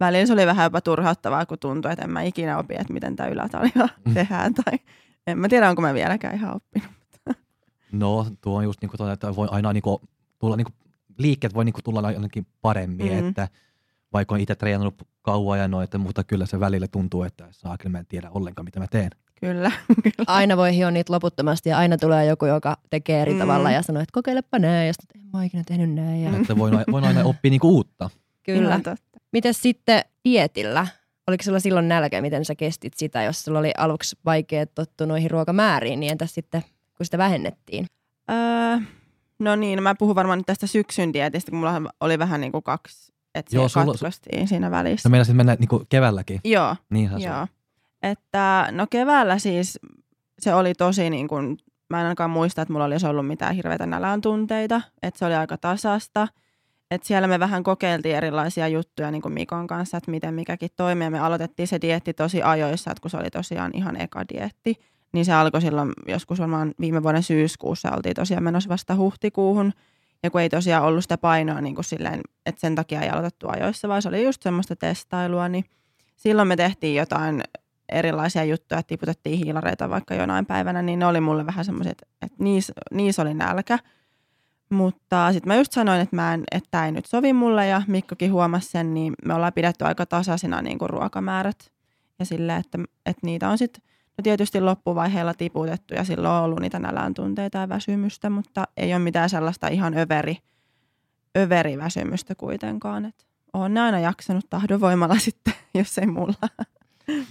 välillä 0.01 0.25
se 0.25 0.33
oli 0.33 0.45
vähän 0.45 0.63
jopa 0.63 0.81
turhauttavaa, 0.81 1.45
kun 1.45 1.59
tuntui, 1.59 1.91
että 1.91 2.05
en 2.05 2.11
mä 2.11 2.21
ikinä 2.21 2.57
opi, 2.57 2.75
että 2.75 2.93
miten 2.93 3.15
tämä 3.15 3.29
ylätalia 3.29 3.87
mm. 4.05 4.13
tehdään. 4.13 4.53
Tai 4.53 4.79
en 5.27 5.37
mä 5.37 5.49
tiedä, 5.49 5.69
onko 5.69 5.81
mä 5.81 5.93
vieläkään 5.93 6.35
ihan 6.35 6.55
oppinut. 6.55 6.91
No 7.91 8.27
tuo 8.41 8.57
on 8.57 8.63
just 8.63 8.81
niin 8.81 8.91
kuin, 8.97 9.11
että 9.11 9.35
voi 9.35 9.47
aina 9.51 9.73
niin 9.73 9.81
kuin, 9.81 9.97
tulla 10.39 10.55
niin 10.55 10.65
kuin, 10.65 10.75
liikkeet 11.17 11.53
voi 11.53 11.65
niin 11.65 11.73
kuin, 11.73 11.83
tulla 11.83 12.07
ainakin 12.07 12.47
paremmin, 12.61 13.11
mm-hmm. 13.11 13.29
että 13.29 13.47
vaikka 14.13 14.35
on 14.35 14.41
itse 14.41 14.55
treenannut 14.55 15.07
kauan 15.21 15.59
ja 15.59 15.67
noita, 15.67 15.97
mutta 15.97 16.23
kyllä 16.23 16.45
se 16.45 16.59
välillä 16.59 16.87
tuntuu, 16.87 17.23
että 17.23 17.47
saa 17.51 17.77
kyllä 17.77 17.91
mä 17.91 17.99
en 17.99 18.05
tiedä 18.05 18.29
ollenkaan, 18.31 18.65
mitä 18.65 18.79
mä 18.79 18.87
teen. 18.87 19.09
Kyllä. 19.39 19.71
kyllä. 20.03 20.25
Aina 20.27 20.57
voi 20.57 20.75
hioa 20.75 20.91
niitä 20.91 21.13
loputtomasti 21.13 21.69
ja 21.69 21.77
aina 21.77 21.97
tulee 21.97 22.25
joku, 22.25 22.45
joka 22.45 22.77
tekee 22.89 23.21
eri 23.21 23.33
mm. 23.33 23.39
tavalla 23.39 23.71
ja 23.71 23.81
sanoo, 23.81 24.01
että 24.01 24.13
kokeilepa 24.13 24.59
näin 24.59 24.87
ja 24.87 24.93
sitten 24.93 25.21
en 25.21 25.27
mä 25.33 25.43
ikinä 25.43 25.63
tehnyt 25.65 25.93
näin. 25.93 26.23
Ja... 26.23 26.37
Että 26.37 26.57
voin, 26.57 26.73
voin 26.91 27.03
aina 27.03 27.23
oppia 27.23 27.51
niinku 27.51 27.69
uutta. 27.69 28.09
Kyllä. 28.43 28.79
Miten 29.31 29.53
sitten 29.53 30.01
dietillä? 30.25 30.87
Oliko 31.27 31.43
sulla 31.43 31.59
silloin 31.59 31.87
nälkä, 31.87 32.21
miten 32.21 32.45
sä 32.45 32.55
kestit 32.55 32.93
sitä, 32.93 33.23
jos 33.23 33.43
sulla 33.43 33.59
oli 33.59 33.71
aluksi 33.77 34.17
vaikea 34.25 34.65
tottua 34.65 35.07
noihin 35.07 35.31
ruokamääriin, 35.31 35.99
niin 35.99 36.11
entäs 36.11 36.33
sitten, 36.33 36.61
kun 36.97 37.05
sitä 37.05 37.17
vähennettiin? 37.17 37.85
Öö, 38.31 38.77
no 39.39 39.55
niin, 39.55 39.83
mä 39.83 39.95
puhun 39.95 40.15
varmaan 40.15 40.39
nyt 40.39 40.45
tästä 40.45 40.67
syksyn 40.67 41.13
dietistä, 41.13 41.51
kun 41.51 41.59
mulla 41.59 41.81
oli 41.99 42.19
vähän 42.19 42.41
niin 42.41 42.51
kuin 42.51 42.63
kaksi 42.63 43.11
että 43.35 43.55
Joo, 43.55 43.69
sulla, 43.69 43.85
katkostiin 43.85 44.47
siinä 44.47 44.71
välissä. 44.71 45.09
No 45.09 45.11
meinasin 45.11 45.35
mennä 45.35 45.55
niin 45.59 45.67
kuin 45.67 45.85
keväälläkin. 45.89 46.39
Joo. 46.43 46.75
Niinhän 46.89 47.21
Joo. 47.21 47.47
Että 48.03 48.67
no 48.71 48.87
keväällä 48.89 49.39
siis 49.39 49.79
se 50.39 50.53
oli 50.53 50.73
tosi 50.73 51.09
niin 51.09 51.27
kuin, 51.27 51.57
mä 51.89 51.99
en 51.99 52.05
ainakaan 52.05 52.29
muista, 52.29 52.61
että 52.61 52.71
mulla 52.73 52.85
olisi 52.85 53.07
ollut 53.07 53.27
mitään 53.27 53.55
hirveitä 53.55 53.85
nälän 53.85 54.21
tunteita. 54.21 54.81
Että 55.01 55.17
se 55.19 55.25
oli 55.25 55.35
aika 55.35 55.57
tasasta. 55.57 56.27
Että 56.91 57.07
siellä 57.07 57.27
me 57.27 57.39
vähän 57.39 57.63
kokeiltiin 57.63 58.15
erilaisia 58.15 58.67
juttuja 58.67 59.11
niin 59.11 59.21
kuin 59.21 59.33
Mikon 59.33 59.67
kanssa, 59.67 59.97
että 59.97 60.11
miten 60.11 60.33
mikäkin 60.33 60.69
toimii. 60.75 61.09
Me 61.09 61.19
aloitettiin 61.19 61.67
se 61.67 61.81
dietti 61.81 62.13
tosi 62.13 62.41
ajoissa, 62.41 62.91
että 62.91 63.01
kun 63.01 63.11
se 63.11 63.17
oli 63.17 63.29
tosiaan 63.29 63.71
ihan 63.73 64.01
eka 64.01 64.25
dietti. 64.33 64.75
Niin 65.13 65.25
se 65.25 65.33
alkoi 65.33 65.61
silloin 65.61 65.93
joskus 66.07 66.39
varmaan 66.39 66.73
viime 66.79 67.03
vuoden 67.03 67.23
syyskuussa. 67.23 67.91
Oltiin 67.91 68.15
tosiaan 68.15 68.43
menossa 68.43 68.69
vasta 68.69 68.95
huhtikuuhun. 68.95 69.73
Ja 70.23 70.31
kun 70.31 70.41
ei 70.41 70.49
tosiaan 70.49 70.83
ollut 70.83 71.03
sitä 71.03 71.17
painoa 71.17 71.61
niin 71.61 71.75
kuin 71.75 71.85
silleen, 71.85 72.21
että 72.45 72.61
sen 72.61 72.75
takia 72.75 73.01
ei 73.01 73.09
aloitettu 73.09 73.47
ajoissa, 73.49 73.87
vaan 73.87 74.01
se 74.01 74.09
oli 74.09 74.23
just 74.23 74.41
semmoista 74.41 74.75
testailua, 74.75 75.49
niin 75.49 75.65
silloin 76.15 76.47
me 76.47 76.55
tehtiin 76.55 76.95
jotain 76.95 77.43
erilaisia 77.89 78.43
juttuja, 78.43 78.79
että 78.79 78.87
tiputettiin 78.87 79.37
hiilareita 79.37 79.89
vaikka 79.89 80.15
jonain 80.15 80.45
päivänä, 80.45 80.81
niin 80.81 80.99
ne 80.99 81.05
oli 81.05 81.21
mulle 81.21 81.45
vähän 81.45 81.65
semmoiset, 81.65 82.01
että 82.21 82.43
niissä 82.43 82.73
niis 82.91 83.19
oli 83.19 83.33
nälkä. 83.33 83.79
Mutta 84.71 85.33
sitten 85.33 85.47
mä 85.47 85.55
just 85.55 85.71
sanoin, 85.71 86.01
että, 86.01 86.15
mä 86.15 86.33
en, 86.33 86.43
että 86.51 86.67
tämä 86.71 86.85
ei 86.85 86.91
nyt 86.91 87.05
sovi 87.05 87.33
mulle 87.33 87.67
ja 87.67 87.81
Mikkokin 87.87 88.31
huomasi 88.31 88.69
sen, 88.69 88.93
niin 88.93 89.13
me 89.25 89.33
ollaan 89.33 89.53
pidetty 89.53 89.85
aika 89.85 90.05
tasaisina 90.05 90.61
niin 90.61 90.77
kuin 90.77 90.89
ruokamäärät. 90.89 91.71
Ja 92.19 92.25
sille, 92.25 92.55
että, 92.55 92.77
että 93.05 93.21
niitä 93.23 93.49
on 93.49 93.57
sitten 93.57 93.83
No 94.17 94.21
tietysti 94.23 94.61
loppuvaiheella 94.61 95.33
tiputettu 95.33 95.93
ja 95.93 96.03
silloin 96.03 96.33
on 96.33 96.43
ollut 96.43 96.59
niitä 96.59 96.79
nälän 96.79 97.13
tunteita 97.13 97.57
ja 97.57 97.69
väsymystä, 97.69 98.29
mutta 98.29 98.63
ei 98.77 98.93
ole 98.93 98.99
mitään 98.99 99.29
sellaista 99.29 99.67
ihan 99.67 99.97
överi, 99.97 100.37
överi 101.37 101.77
väsymystä 101.77 102.35
kuitenkaan. 102.35 103.05
Et 103.05 103.27
olen 103.53 103.77
aina 103.77 103.99
jaksanut 103.99 104.45
tahdonvoimalla 104.49 105.19
sitten, 105.29 105.53
jos 105.73 105.97
ei 105.97 106.07
mulla. 106.07 106.49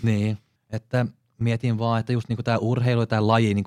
Niin, 0.02 0.38
että 0.70 1.06
mietin 1.38 1.78
vaan, 1.78 2.00
että 2.00 2.12
just 2.12 2.28
niin 2.28 2.44
tämä 2.44 2.58
urheilu 2.58 3.00
ja 3.00 3.06
tämä 3.06 3.26
laji 3.26 3.54
niin 3.54 3.64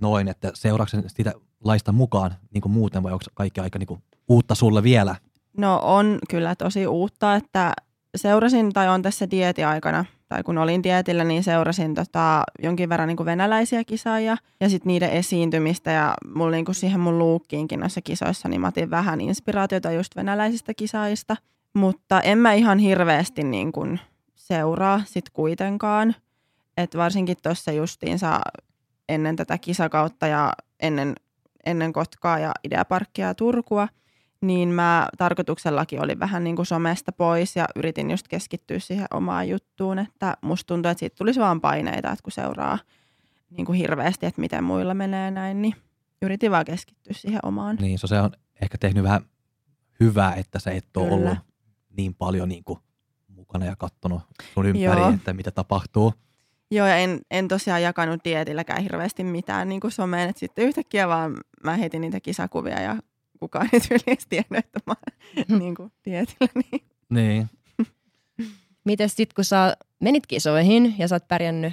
noin, 0.00 0.28
että 0.28 0.50
seuraako 0.54 0.90
sitä 1.06 1.32
laista 1.64 1.92
mukaan 1.92 2.34
niin 2.54 2.62
muuten 2.66 3.02
vai 3.02 3.12
onko 3.12 3.24
kaikki 3.34 3.60
aika 3.60 3.78
niin 3.78 4.02
uutta 4.28 4.54
sulle 4.54 4.82
vielä? 4.82 5.16
No 5.56 5.80
on 5.82 6.18
kyllä 6.30 6.54
tosi 6.54 6.86
uutta, 6.86 7.34
että 7.34 7.72
seurasin 8.16 8.72
tai 8.72 8.88
on 8.88 9.02
tässä 9.02 9.30
dieti 9.30 9.64
aikana– 9.64 10.04
tai 10.30 10.42
kun 10.42 10.58
olin 10.58 10.82
dietillä, 10.82 11.24
niin 11.24 11.44
seurasin 11.44 11.94
tota, 11.94 12.44
jonkin 12.62 12.88
verran 12.88 13.08
niin 13.08 13.16
kuin 13.16 13.24
venäläisiä 13.24 13.84
kisaajia 13.84 14.36
ja 14.60 14.68
sitten 14.68 14.88
niiden 14.88 15.10
esiintymistä 15.10 15.90
ja 15.90 16.14
mulla 16.34 16.50
niin 16.50 16.64
kuin 16.64 16.74
siihen 16.74 17.00
mun 17.00 17.18
luukkiinkin 17.18 17.80
noissa 17.80 18.00
kisoissa, 18.02 18.48
niin 18.48 18.60
mä 18.60 18.68
otin 18.68 18.90
vähän 18.90 19.20
inspiraatiota 19.20 19.92
just 19.92 20.16
venäläisistä 20.16 20.74
kisaajista, 20.74 21.36
mutta 21.74 22.20
en 22.20 22.38
mä 22.38 22.52
ihan 22.52 22.78
hirveästi 22.78 23.44
niin 23.44 23.72
kuin 23.72 24.00
seuraa 24.34 25.02
sit 25.06 25.30
kuitenkaan. 25.30 26.14
Et 26.76 26.96
varsinkin 26.96 27.36
tuossa 27.42 27.72
justiinsa 27.72 28.40
ennen 29.10 29.36
tätä 29.36 29.58
kisakautta 29.58 30.26
ja 30.26 30.52
ennen, 30.80 31.14
ennen 31.66 31.92
Kotkaa 31.92 32.38
ja 32.38 32.52
Ideaparkkia 32.64 33.26
ja 33.26 33.34
Turkua, 33.34 33.88
niin 34.40 34.68
mä 34.68 35.08
tarkoituksellakin 35.18 36.02
olin 36.02 36.18
vähän 36.18 36.44
niin 36.44 36.56
kuin 36.56 36.66
somesta 36.66 37.12
pois 37.12 37.56
ja 37.56 37.66
yritin 37.76 38.10
just 38.10 38.28
keskittyä 38.28 38.78
siihen 38.78 39.06
omaan 39.10 39.48
juttuun, 39.48 39.98
että 39.98 40.36
musta 40.40 40.66
tuntuu, 40.66 40.90
että 40.90 40.98
siitä 40.98 41.16
tulisi 41.16 41.40
vaan 41.40 41.60
paineita, 41.60 42.10
että 42.10 42.22
kun 42.22 42.32
seuraa 42.32 42.78
niin 43.50 43.66
kuin 43.66 43.78
hirveästi, 43.78 44.26
että 44.26 44.40
miten 44.40 44.64
muilla 44.64 44.94
menee 44.94 45.30
näin, 45.30 45.62
niin 45.62 45.74
yritin 46.22 46.50
vaan 46.50 46.64
keskittyä 46.64 47.12
siihen 47.16 47.40
omaan. 47.42 47.76
Niin, 47.80 47.98
so 47.98 48.06
se 48.06 48.20
on 48.20 48.30
ehkä 48.62 48.78
tehnyt 48.78 49.04
vähän 49.04 49.22
hyvää, 50.00 50.34
että 50.34 50.58
sä 50.58 50.70
et 50.70 50.96
ole 50.96 51.08
Kyllä. 51.08 51.16
ollut 51.16 51.38
niin 51.96 52.14
paljon 52.14 52.48
niin 52.48 52.64
kuin 52.64 52.78
mukana 53.28 53.66
ja 53.66 53.76
katsonut 53.76 54.22
sun 54.54 54.66
ympäri, 54.66 55.00
Joo. 55.00 55.10
että 55.10 55.32
mitä 55.32 55.50
tapahtuu. 55.50 56.14
Joo, 56.70 56.86
ja 56.86 56.96
en, 56.96 57.20
en 57.30 57.48
tosiaan 57.48 57.82
jakanut 57.82 58.24
dietilläkään 58.24 58.82
hirveästi 58.82 59.24
mitään 59.24 59.68
niin 59.68 59.80
kuin 59.80 59.90
someen, 59.92 60.28
että 60.28 60.40
sitten 60.40 60.64
yhtäkkiä 60.64 61.08
vaan 61.08 61.36
mä 61.64 61.76
heitin 61.76 62.00
niitä 62.00 62.20
kisakuvia 62.20 62.80
ja 62.80 62.96
kukaan 63.40 63.68
ei 63.72 63.80
tyyliin 63.80 64.02
edes 64.06 64.26
tiennyt, 64.28 64.58
että 64.58 64.80
mä 64.86 64.94
oon 65.48 65.58
niin 65.60 65.74
kuin 65.74 65.92
dietillä. 66.04 66.52
Niin. 66.54 66.82
Niin, 67.10 67.50
Mites 68.84 69.16
sit, 69.16 69.32
kun 69.32 69.44
sä 69.44 69.76
menit 70.00 70.26
kisoihin 70.26 70.94
ja 70.98 71.08
sä 71.08 71.14
oot 71.14 71.28
pärjännyt, 71.28 71.72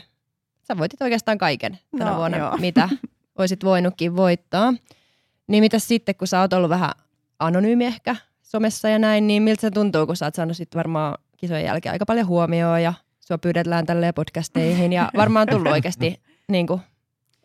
sä 0.61 0.77
voitit 0.77 1.01
oikeastaan 1.01 1.37
kaiken 1.37 1.79
tänä 1.97 2.11
No, 2.11 2.17
vuonna, 2.17 2.37
joo. 2.37 2.57
mitä 2.57 2.89
olisit 3.37 3.63
voinutkin 3.63 4.15
voittaa. 4.15 4.73
Niin 5.47 5.63
mitäs 5.63 5.87
sitten, 5.87 6.15
kun 6.15 6.27
sä 6.27 6.41
oot 6.41 6.53
ollut 6.53 6.69
vähän 6.69 6.91
anonyymi 7.39 7.85
ehkä 7.85 8.15
somessa 8.41 8.89
ja 8.89 8.99
näin, 8.99 9.27
niin 9.27 9.43
miltä 9.43 9.61
se 9.61 9.71
tuntuu, 9.71 10.05
kun 10.05 10.15
sä 10.15 10.25
oot 10.25 10.35
saanut 10.35 10.57
sitten 10.57 10.77
varmaan 10.77 11.17
kisojen 11.37 11.65
jälkeen 11.65 11.93
aika 11.93 12.05
paljon 12.05 12.27
huomioon 12.27 12.83
ja 12.83 12.93
sua 13.27 13.37
pyydetään 13.37 13.85
tälleen 13.85 14.13
podcasteihin 14.13 14.93
ja 14.93 15.11
varmaan 15.15 15.47
tullut 15.47 15.71
oikeasti, 15.71 16.21
niin 16.51 16.67
kuin, 16.67 16.81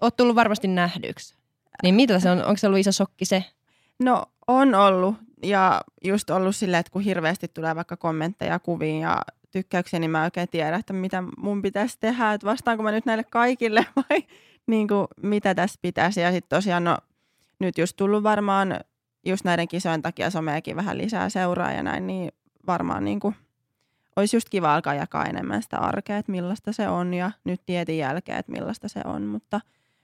oot 0.01 0.17
tullut 0.17 0.37
varmasti 0.37 0.69
nähdyksi. 0.69 1.35
Niin 1.83 1.95
mitä 1.95 2.21
se 2.21 2.31
on, 2.31 2.39
onko 2.39 2.57
se 2.57 2.67
ollut 2.67 2.81
iso 2.81 2.93
shokki 2.93 3.25
se? 3.25 3.45
No 3.99 4.25
on 4.47 4.75
ollut 4.75 5.17
ja 5.43 5.81
just 6.05 6.31
ollut 6.31 6.57
silleen, 6.57 6.81
että 6.81 6.93
kun 6.93 7.03
hirveästi 7.03 7.49
tulee 7.49 7.77
vaikka 7.77 7.97
kommentteja 7.97 8.59
kuviin 8.59 9.01
ja 9.01 9.23
tykkäyksiä, 9.51 10.01
niin 10.01 10.11
mä 10.11 10.19
en 10.19 10.25
oikein 10.25 10.49
tiedä, 10.49 10.77
että 10.77 10.93
mitä 10.93 11.23
mun 11.39 11.63
pitäisi 11.63 11.97
tehdä, 12.01 12.33
että 12.33 12.47
vastaanko 12.47 12.83
mä 12.83 12.93
nyt 12.93 13.07
näille 13.07 13.25
kaikille 13.25 13.87
vai 13.97 14.25
niin 14.67 14.89
kuin, 14.89 15.07
mitä 15.23 15.55
tässä 15.55 15.79
pitäisi. 15.83 16.21
Ja 16.21 16.33
sitten 16.33 16.57
tosiaan 16.57 16.85
no, 16.85 16.99
nyt 17.59 17.79
just 17.79 17.97
tullut 17.97 18.23
varmaan 18.23 18.81
just 19.27 19.45
näiden 19.45 19.69
kisojen 19.69 20.03
takia 20.03 20.31
someakin 20.31 20.77
vähän 20.77 20.99
lisää 20.99 21.29
seuraa 21.29 21.73
ja 21.73 21.83
näin, 21.83 22.07
niin 22.07 22.33
varmaan 22.67 23.05
niin 23.05 23.21
kuin, 23.21 23.35
olisi 24.17 24.37
just 24.37 24.49
kiva 24.49 24.75
alkaa 24.75 24.95
jakaa 24.95 25.25
enemmän 25.27 25.63
sitä 25.63 25.79
arkea, 25.79 26.17
että 26.17 26.33
millaista 26.33 26.73
se 26.73 26.89
on 26.89 27.15
ja 27.15 27.31
nyt 27.45 27.61
tietin 27.67 27.99
jälkeen, 27.99 28.39
että 28.39 28.53
millaista 28.53 28.89
se 28.89 29.01
on, 29.05 29.23
mutta, 29.23 29.61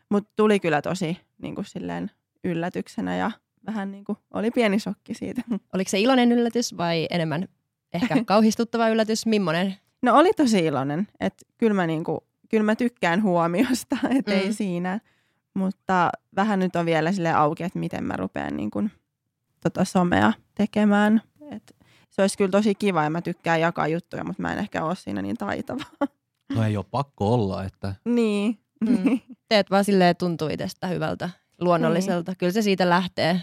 mutta 0.09 0.33
tuli 0.37 0.61
kyllä 0.61 0.83
tosi 0.83 1.19
niin 1.43 1.55
kuin 1.55 1.65
silleen 1.65 2.11
yllätyksenä 2.45 3.17
ja 3.17 3.31
vähän 3.67 3.91
niin 3.91 4.05
kuin 4.05 4.19
oli 4.35 4.51
pieni 4.51 4.79
shokki 4.79 5.15
siitä. 5.15 5.43
Oliko 5.75 5.89
se 5.89 6.01
iloinen 6.01 6.33
yllätys 6.33 6.77
vai 6.77 7.07
enemmän 7.11 7.49
ehkä 7.93 8.17
kauhistuttava 8.27 8.89
yllätys? 8.89 9.27
Mimmonen? 9.27 9.75
No 10.03 10.15
oli 10.19 10.33
tosi 10.33 10.59
iloinen, 10.59 11.09
että 11.21 11.47
kyllä 11.59 11.75
mä, 11.75 11.87
niin 11.87 12.05
kuin, 12.05 12.21
kyllä 12.49 12.65
mä 12.65 12.75
tykkään 12.77 13.23
huomiosta, 13.23 13.97
että 14.19 14.33
Mm. 14.33 14.39
ei 14.39 14.53
siinä. 14.53 15.01
Mutta 15.55 16.11
vähän 16.37 16.59
nyt 16.59 16.77
on 16.77 16.87
vielä 16.87 17.13
sille 17.13 17.33
auki, 17.33 17.65
että 17.65 17.79
miten 17.79 18.05
mä 18.05 18.17
rupean 18.17 18.57
niin 18.57 18.71
kuin, 18.71 18.91
tota 19.63 19.85
somea 19.85 20.33
tekemään. 20.55 21.23
Et 21.51 21.77
se 22.19 22.23
olisi 22.23 22.39
kyllä 22.39 22.51
tosi 22.51 22.75
kiva 22.75 23.05
ja 23.05 23.11
mä 23.11 23.23
tykkään 23.23 23.61
jakaa 23.61 23.89
juttuja, 23.89 24.25
mutta 24.25 24.43
mä 24.43 24.53
en 24.53 24.59
ehkä 24.59 24.85
ole 24.85 24.95
siinä 24.97 25.23
niin 25.23 25.37
taitava. 25.37 25.85
no 26.55 26.65
ei 26.65 26.77
ole 26.77 26.85
pakko 26.91 27.35
olla, 27.35 27.65
että 27.65 27.95
niin. 28.05 28.59
Mm. 28.81 29.21
Teet 29.49 29.71
vaan 29.71 29.85
silleen 29.85 30.17
tuntuu 30.17 30.49
itsestä 30.49 30.87
hyvältä, 30.87 31.31
luonnolliselta. 31.61 32.35
Kyllä 32.35 32.53
se 32.53 32.63
siitä 32.63 32.89
lähtee. 32.89 33.41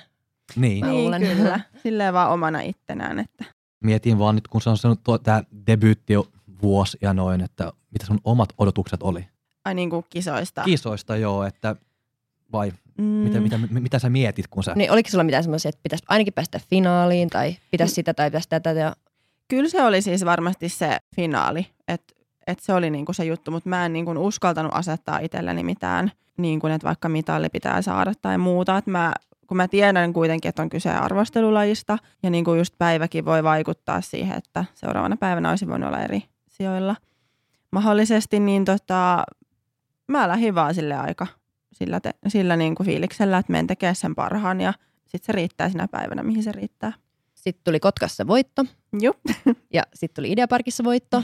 niin. 0.55 0.85
Mä 0.85 0.91
niin, 0.91 1.01
luulen. 1.03 1.21
kyllä. 1.21 1.59
Silleen 1.83 2.13
vaan 2.13 2.31
omana 2.31 2.61
ittenään. 2.61 3.19
Että. 3.19 3.45
Mietin 3.83 4.19
vaan 4.19 4.35
nyt, 4.35 4.47
kun 4.47 4.61
se 4.61 4.69
on 4.69 4.77
sanonut 4.77 5.01
tämä 5.23 5.43
debyyttivuosi 5.67 6.97
ja 7.01 7.13
noin, 7.13 7.41
että 7.41 7.73
mitä 7.91 8.05
sun 8.05 8.19
omat 8.23 8.49
odotukset 8.57 9.03
oli. 9.03 9.27
Ai 9.65 9.73
niin 9.73 9.89
kuin 9.89 10.05
kisoista. 10.09 10.63
Kisoista 10.63 11.17
joo, 11.17 11.43
että 11.43 11.75
vai 12.51 12.71
mm. 12.97 13.03
mitä, 13.03 13.39
mitä, 13.39 13.57
mitä, 13.69 13.99
sä 13.99 14.09
mietit, 14.09 14.47
kun 14.47 14.63
sä... 14.63 14.73
Niin 14.75 14.91
oliko 14.91 15.09
sulla 15.09 15.23
mitään 15.23 15.43
semmoisia, 15.43 15.69
että 15.69 15.79
pitäisi 15.83 16.05
ainakin 16.07 16.33
päästä 16.33 16.59
finaaliin 16.69 17.29
tai 17.29 17.55
pitäisi 17.71 17.93
sitä 17.93 18.13
tai 18.13 18.29
pitäisi 18.29 18.49
tätä? 18.49 18.71
Ja... 18.71 18.95
Kyllä 19.47 19.69
se 19.69 19.83
oli 19.83 20.01
siis 20.01 20.25
varmasti 20.25 20.69
se 20.69 20.97
finaali, 21.15 21.67
että 21.87 22.13
et 22.47 22.59
se 22.59 22.73
oli 22.73 22.89
niinku 22.89 23.13
se 23.13 23.25
juttu, 23.25 23.51
mutta 23.51 23.69
mä 23.69 23.85
en 23.85 23.93
niinku 23.93 24.11
uskaltanut 24.17 24.71
asettaa 24.75 25.19
itselleni 25.19 25.63
mitään, 25.63 26.11
niinku, 26.37 26.67
että 26.67 26.87
vaikka 26.87 27.09
mitalli 27.09 27.49
pitää 27.49 27.81
saada 27.81 28.13
tai 28.21 28.37
muuta. 28.37 28.77
Et 28.77 28.87
mä, 28.87 29.13
kun 29.47 29.57
mä 29.57 29.67
tiedän 29.67 30.13
kuitenkin, 30.13 30.49
että 30.49 30.61
on 30.61 30.69
kyse 30.69 30.89
arvostelulajista 30.89 31.97
ja 32.23 32.29
niinku 32.29 32.53
just 32.53 32.73
päiväkin 32.77 33.25
voi 33.25 33.43
vaikuttaa 33.43 34.01
siihen, 34.01 34.37
että 34.37 34.65
seuraavana 34.73 35.17
päivänä 35.17 35.49
olisi 35.49 35.67
voinut 35.67 35.87
olla 35.87 36.01
eri 36.01 36.23
sijoilla 36.47 36.95
mahdollisesti, 37.71 38.39
niin 38.39 38.65
tota, 38.65 39.23
mä 40.07 40.27
lähdin 40.27 40.55
vaan 40.55 40.75
sille 40.75 40.95
aika 40.95 41.27
sillä, 41.75 41.99
te, 41.99 42.11
sillä 42.27 42.55
niinku 42.55 42.83
fiiliksellä, 42.83 43.37
että 43.37 43.51
menen 43.51 43.67
tekemään 43.67 43.95
sen 43.95 44.15
parhaan 44.15 44.61
ja 44.61 44.73
sitten 45.07 45.25
se 45.25 45.31
riittää 45.31 45.69
sinä 45.69 45.87
päivänä, 45.87 46.23
mihin 46.23 46.43
se 46.43 46.51
riittää. 46.51 46.93
Sitten 47.33 47.63
tuli 47.63 47.79
Kotkassa 47.79 48.27
voitto 48.27 48.65
Jup. 49.01 49.17
ja 49.73 49.83
sitten 49.93 50.15
tuli 50.15 50.31
Ideaparkissa 50.31 50.83
voitto. 50.83 51.23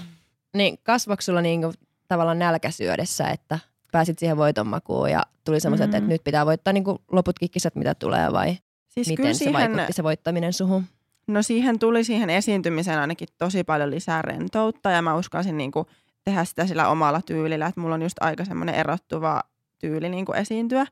Niin 0.56 0.78
kasvoiko 0.84 1.22
sulla 1.22 1.42
niinku 1.42 1.74
tavallaan 2.08 2.40
nälkäsyödessä, 2.40 3.28
että 3.28 3.60
pääsit 3.92 4.20
siihen 4.20 4.38
voiton 4.38 4.68
makuun 4.68 5.12
ja 5.12 5.24
tuli 5.44 5.60
semmoiset, 5.60 5.92
Mm. 5.92 5.96
että 5.98 6.10
nyt 6.10 6.24
pitää 6.24 6.46
voittaa 6.46 6.74
niinku 6.74 7.02
loputkin 7.12 7.50
kisat, 7.52 7.76
mitä 7.76 7.96
tulee 7.96 8.32
vai 8.32 8.58
Siis 8.88 9.08
miten 9.08 9.24
kyllä 9.24 9.34
se 9.34 9.38
siihen, 9.38 9.54
vaikutti 9.54 9.94
se 9.94 10.04
voittaminen 10.04 10.54
suhun? 10.54 10.84
No 11.28 11.42
siihen 11.42 11.80
tuli 11.80 12.04
siihen 12.04 12.30
esiintymiseen 12.30 13.00
ainakin 13.00 13.28
tosi 13.38 13.64
paljon 13.64 13.92
lisää 13.92 14.22
rentoutta 14.22 14.92
ja 14.92 15.02
mä 15.02 15.16
uskalsin 15.16 15.58
niin 15.58 15.72
kuin 15.72 15.86
tehdä 16.24 16.46
sitä 16.46 16.66
sillä 16.68 16.90
omalla 16.90 17.22
tyylillä, 17.22 17.68
että 17.68 17.82
mulla 17.82 17.96
on 17.96 18.02
just 18.02 18.18
aika 18.22 18.46
semmoinen 18.46 18.76
erottuva 18.76 19.42
tyyli 19.82 20.10
niin 20.10 20.26
kuin 20.26 20.38
esiintyä. 20.38 20.86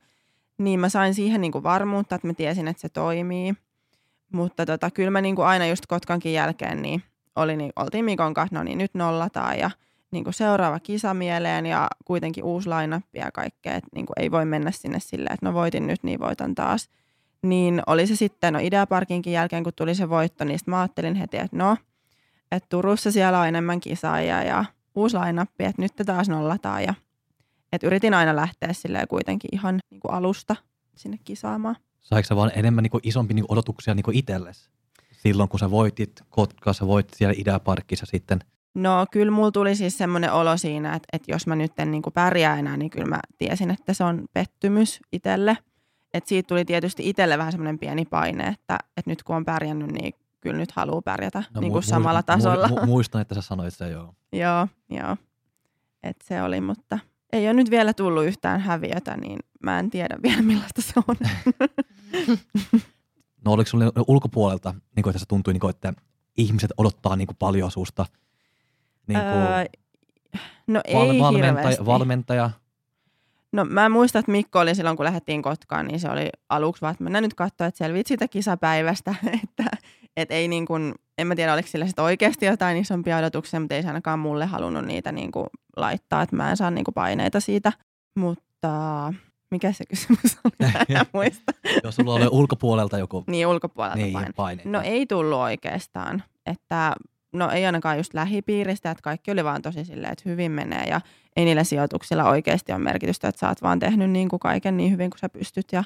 Niin 0.57 0.79
mä 0.79 0.89
sain 0.89 1.13
siihen 1.13 1.41
niin 1.41 1.51
kuin 1.51 1.63
varmuutta, 1.63 2.15
että 2.15 2.27
mä 2.27 2.33
tiesin, 2.33 2.67
että 2.67 2.81
se 2.81 2.89
toimii. 2.89 3.53
Mutta 4.33 4.65
tota, 4.65 4.91
kyllä 4.91 5.11
mä 5.11 5.21
niin 5.21 5.35
kuin 5.35 5.45
aina 5.45 5.67
just 5.67 5.85
Kotkankin 5.85 6.33
jälkeen 6.33 6.81
niin, 6.81 7.03
oli, 7.35 7.57
niin 7.57 7.71
oltiin 7.75 8.05
Mikon 8.05 8.33
kanssa, 8.33 8.55
no 8.55 8.63
niin 8.63 8.77
nyt 8.77 8.93
nollataan 8.93 9.59
ja 9.59 9.71
niin 10.11 10.23
kuin 10.23 10.33
seuraava 10.33 10.79
kisa 10.79 11.13
mieleen 11.13 11.65
ja 11.65 11.87
kuitenkin 12.05 12.43
uusi 12.43 12.69
line 12.69 13.01
ja 13.13 13.31
kaikkea, 13.31 13.73
että 13.73 13.89
niin 13.95 14.05
kuin 14.05 14.13
ei 14.19 14.31
voi 14.31 14.45
mennä 14.45 14.71
sinne 14.71 14.99
silleen, 14.99 15.33
että 15.33 15.45
no 15.45 15.53
voitin 15.53 15.87
nyt, 15.87 16.03
niin 16.03 16.19
voitan 16.19 16.55
taas 16.55 16.89
niin 17.41 17.81
oli 17.87 18.07
se 18.07 18.15
sitten, 18.15 18.53
no 18.53 18.59
Ideaparkinkin 18.61 19.33
jälkeen, 19.33 19.63
kun 19.63 19.73
tuli 19.75 19.95
se 19.95 20.09
voitto, 20.09 20.43
niin 20.43 20.59
mä 20.65 20.79
ajattelin 20.79 21.15
heti, 21.15 21.37
että 21.37 21.57
no, 21.57 21.77
että 22.51 22.67
Turussa 22.69 23.11
siellä 23.11 23.39
on 23.39 23.47
enemmän 23.47 23.79
kisaajia 23.79 24.43
ja 24.43 24.65
uusi 24.95 25.15
lainappi, 25.15 25.63
että 25.63 25.81
nyt 25.81 25.95
te 25.95 26.03
taas 26.03 26.29
nollataan. 26.29 26.83
Ja, 26.83 26.93
että 27.71 27.87
yritin 27.87 28.13
aina 28.13 28.35
lähteä 28.35 28.73
silleen 28.73 29.07
kuitenkin 29.07 29.49
ihan 29.53 29.79
niin 29.91 29.99
kuin 29.99 30.13
alusta 30.13 30.55
sinne 30.95 31.17
kisaamaan. 31.23 31.75
Saiko 31.99 32.27
sä 32.27 32.35
vaan 32.35 32.51
enemmän 32.55 32.83
niin 32.83 32.91
kuin, 32.91 33.01
isompi 33.03 33.33
niin 33.33 33.45
kuin, 33.45 33.53
odotuksia 33.57 33.95
niin 33.95 34.03
kuin 34.03 34.17
itsellesi? 34.17 34.69
Silloin 35.11 35.49
kun 35.49 35.59
sä 35.59 35.71
voitit 35.71 36.23
Kotkassa, 36.29 36.87
voitit 36.87 37.13
siellä 37.13 37.35
Ideaparkissa 37.37 38.05
sitten. 38.05 38.39
No 38.75 39.05
kyllä 39.11 39.31
mulla 39.31 39.51
tuli 39.51 39.75
siis 39.75 39.97
semmoinen 39.97 40.33
olo 40.33 40.57
siinä, 40.57 40.95
että, 40.95 41.07
että 41.13 41.31
jos 41.31 41.47
mä 41.47 41.55
nyt 41.55 41.79
en 41.79 41.91
niin 41.91 42.01
kuin 42.01 42.13
pärjää 42.13 42.59
enää, 42.59 42.77
niin 42.77 42.89
kyllä 42.89 43.07
mä 43.07 43.19
tiesin, 43.37 43.71
että 43.71 43.93
se 43.93 44.03
on 44.03 44.25
pettymys 44.33 44.99
itselle. 45.11 45.57
Et 46.13 46.27
siitä 46.27 46.47
tuli 46.47 46.65
tietysti 46.65 47.09
itselle 47.09 47.37
vähän 47.37 47.51
semmoinen 47.51 47.79
pieni 47.79 48.05
paine, 48.05 48.47
että, 48.47 48.77
että 48.97 49.11
nyt 49.11 49.23
kun 49.23 49.35
on 49.35 49.45
pärjännyt, 49.45 49.91
niin 49.91 50.13
kyllä 50.41 50.57
nyt 50.57 50.71
haluaa 50.71 51.01
pärjätä 51.01 51.43
no, 51.53 51.61
niin 51.61 51.71
kuin 51.71 51.83
mu- 51.83 51.87
samalla 51.87 52.19
mu- 52.19 52.25
tasolla. 52.25 52.67
Mu- 52.67 52.85
muistan, 52.85 53.21
että 53.21 53.35
sä 53.35 53.41
sanoit 53.41 53.73
se 53.73 53.89
joo. 53.89 54.13
Joo, 54.33 54.67
joo. 54.89 55.17
Et 56.03 56.17
se 56.23 56.41
oli, 56.43 56.61
mutta 56.61 56.99
ei 57.33 57.45
ole 57.47 57.53
nyt 57.53 57.69
vielä 57.71 57.93
tullut 57.93 58.25
yhtään 58.25 58.59
häviötä, 58.61 59.17
niin 59.17 59.39
mä 59.63 59.79
en 59.79 59.89
tiedä 59.89 60.17
vielä 60.23 60.41
millaista 60.41 60.81
se 60.81 60.93
on. 61.07 61.15
No 63.45 63.51
oliko 63.51 63.69
sulle 63.69 63.85
ulkopuolelta, 64.07 64.73
niin 64.95 65.03
kuin, 65.03 65.11
että 65.11 65.19
se 65.19 65.25
tuntui, 65.25 65.53
niin 65.53 65.61
kuin, 65.61 65.69
että 65.69 65.93
ihmiset 66.37 66.71
odottaa 66.77 67.15
niin 67.15 67.27
kuin, 67.27 67.37
paljon 67.39 67.71
susta? 67.71 68.05
Niin 69.07 69.19
kuin, 69.19 69.29
Öö, 69.31 69.65
no 70.67 70.81
val- 70.93 71.09
ei 71.09 71.19
valmentaja, 71.19 71.53
hirveästi. 71.53 71.85
valmentaja. 71.85 72.49
No 73.51 73.65
mä 73.65 73.89
muistan, 73.89 74.19
että 74.19 74.31
Mikko 74.31 74.59
oli 74.59 74.75
silloin, 74.75 74.97
kun 74.97 75.05
lähdettiin 75.05 75.41
Kotkaan, 75.41 75.87
niin 75.87 75.99
se 75.99 76.09
oli 76.09 76.29
aluksi 76.49 76.81
vaan, 76.81 76.91
että 76.91 77.03
mennään 77.03 77.23
nyt 77.23 77.33
katsoa, 77.33 77.67
että 77.67 77.77
selvit 77.77 78.07
siitä 78.07 78.27
kisapäivästä. 78.27 79.15
että 79.43 79.63
et 80.17 80.31
ei 80.31 80.47
niin 80.47 80.65
kuin, 80.65 80.93
en 81.21 81.27
mä 81.27 81.35
tiedä, 81.35 81.53
oliko 81.53 81.67
sillä 81.67 81.85
sitten 81.85 82.05
oikeasti 82.05 82.45
jotain 82.45 82.77
isompia 82.77 83.17
odotuksia, 83.17 83.59
mutta 83.59 83.75
ei 83.75 83.81
se 83.81 83.87
ainakaan 83.87 84.19
mulle 84.19 84.45
halunnut 84.45 84.85
niitä 84.85 85.11
niin 85.11 85.31
kuin 85.31 85.45
laittaa, 85.77 86.21
että 86.21 86.35
mä 86.35 86.49
en 86.49 86.57
saa 86.57 86.71
niin 86.71 86.85
kuin 86.85 86.95
paineita 86.95 87.39
siitä. 87.39 87.73
Mutta 88.19 88.69
mikä 89.51 89.71
se 89.71 89.83
kysymys 89.89 90.37
oli? 90.43 90.71
Mä 90.93 91.05
muista. 91.13 91.53
Jos 91.83 91.95
sulla 91.95 92.13
oli 92.13 92.27
ulkopuolelta 92.31 92.97
joku 92.97 93.23
Niin 93.27 93.47
ulkopuolelta 93.47 93.97
niin, 93.97 94.13
paine. 94.13 94.29
paine. 94.35 94.61
No 94.65 94.81
ei 94.81 95.05
tullut 95.05 95.39
oikeastaan. 95.39 96.23
Että 96.45 96.93
no 97.33 97.49
ei 97.51 97.65
ainakaan 97.65 97.97
just 97.97 98.13
lähipiiristä, 98.13 98.91
että 98.91 99.01
kaikki 99.01 99.31
oli 99.31 99.43
vaan 99.43 99.61
tosi 99.61 99.85
silleen, 99.85 100.11
että 100.11 100.29
hyvin 100.29 100.51
menee 100.51 100.83
ja 100.83 101.01
ei 101.35 101.45
niillä 101.45 101.63
sijoituksilla 101.63 102.29
oikeasti 102.29 102.71
ole 102.71 102.79
merkitystä, 102.79 103.27
että 103.27 103.39
sä 103.39 103.49
oot 103.49 103.61
vaan 103.61 103.79
tehnyt 103.79 104.09
niin 104.09 104.29
kuin 104.29 104.39
kaiken 104.39 104.77
niin 104.77 104.91
hyvin 104.91 105.09
kuin 105.09 105.19
sä 105.19 105.29
pystyt 105.29 105.65
ja 105.71 105.83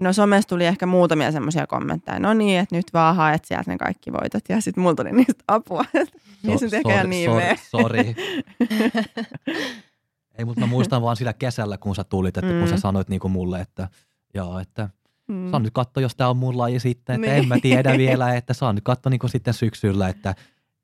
No 0.00 0.12
somessa 0.12 0.48
tuli 0.48 0.66
ehkä 0.66 0.86
muutamia 0.86 1.32
semmoisia 1.32 1.66
kommentteja, 1.66 2.18
no 2.18 2.34
niin, 2.34 2.60
että 2.60 2.76
nyt 2.76 2.86
vaan 2.92 3.16
haet 3.16 3.44
sieltä 3.44 3.70
ne 3.70 3.78
kaikki 3.78 4.12
voitot 4.12 4.42
ja 4.48 4.60
sitten 4.60 4.82
mulla 4.82 4.94
tuli 4.94 5.12
niistä 5.12 5.44
apua, 5.48 5.84
niin 6.42 6.58
se 6.58 6.68
tekee 6.68 7.04
niin 7.04 7.30
sorry. 7.70 7.98
Ei, 10.38 10.44
mutta 10.44 10.60
mä 10.60 10.66
muistan 10.66 11.02
vaan 11.02 11.16
sillä 11.16 11.32
kesällä, 11.32 11.78
kun 11.78 11.94
sä 11.94 12.04
tulit, 12.04 12.36
että 12.36 12.52
mm. 12.52 12.58
kun 12.58 12.68
sä 12.68 12.74
mm. 12.74 12.80
sanoit 12.80 13.08
niin 13.08 13.20
kuin 13.20 13.32
mulle, 13.32 13.60
että 13.60 13.88
joo, 14.34 14.58
että 14.58 14.90
mm. 15.28 15.50
saa 15.50 15.60
nyt 15.60 15.72
katsoa, 15.74 16.00
jos 16.00 16.16
tämä 16.16 16.30
on 16.30 16.36
mun 16.36 16.58
laji 16.58 16.80
sitten, 16.80 17.14
että 17.14 17.26
niin. 17.26 17.42
en 17.42 17.48
mä 17.48 17.58
tiedä 17.62 17.98
vielä, 17.98 18.34
että 18.34 18.54
saa 18.54 18.72
nyt 18.72 18.84
katsoa 18.84 19.10
niin 19.10 19.18
kuin 19.18 19.30
sitten 19.30 19.54
syksyllä, 19.54 20.08
että 20.08 20.34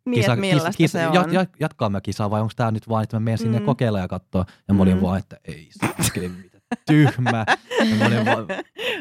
niin, 0.05 0.21
kisa, 0.21 0.37
niin, 0.37 0.57
kisa, 0.57 0.71
kisa, 0.77 0.99
se 0.99 1.19
on. 1.19 1.33
Jat, 1.33 1.49
jatkaa 1.61 1.91
mä 1.91 2.01
kisaa 2.01 2.31
vai 2.31 2.41
onko 2.41 2.53
tämä 2.57 2.71
nyt 2.71 2.89
vaan, 2.89 3.03
että 3.03 3.17
mä 3.17 3.21
menen 3.21 3.39
sinne 3.39 3.59
mm. 3.59 3.65
kokeilla 3.65 3.99
ja 3.99 4.09
katsoa. 4.09 4.45
Ja 4.69 4.75
mä 4.75 4.83
olin 4.83 4.97
mm. 4.97 5.03
vaan, 5.03 5.19
että 5.19 5.37
ei 5.45 5.71
mitä 6.43 6.54
tyhmä. 6.87 7.45
Vaan, 8.25 8.47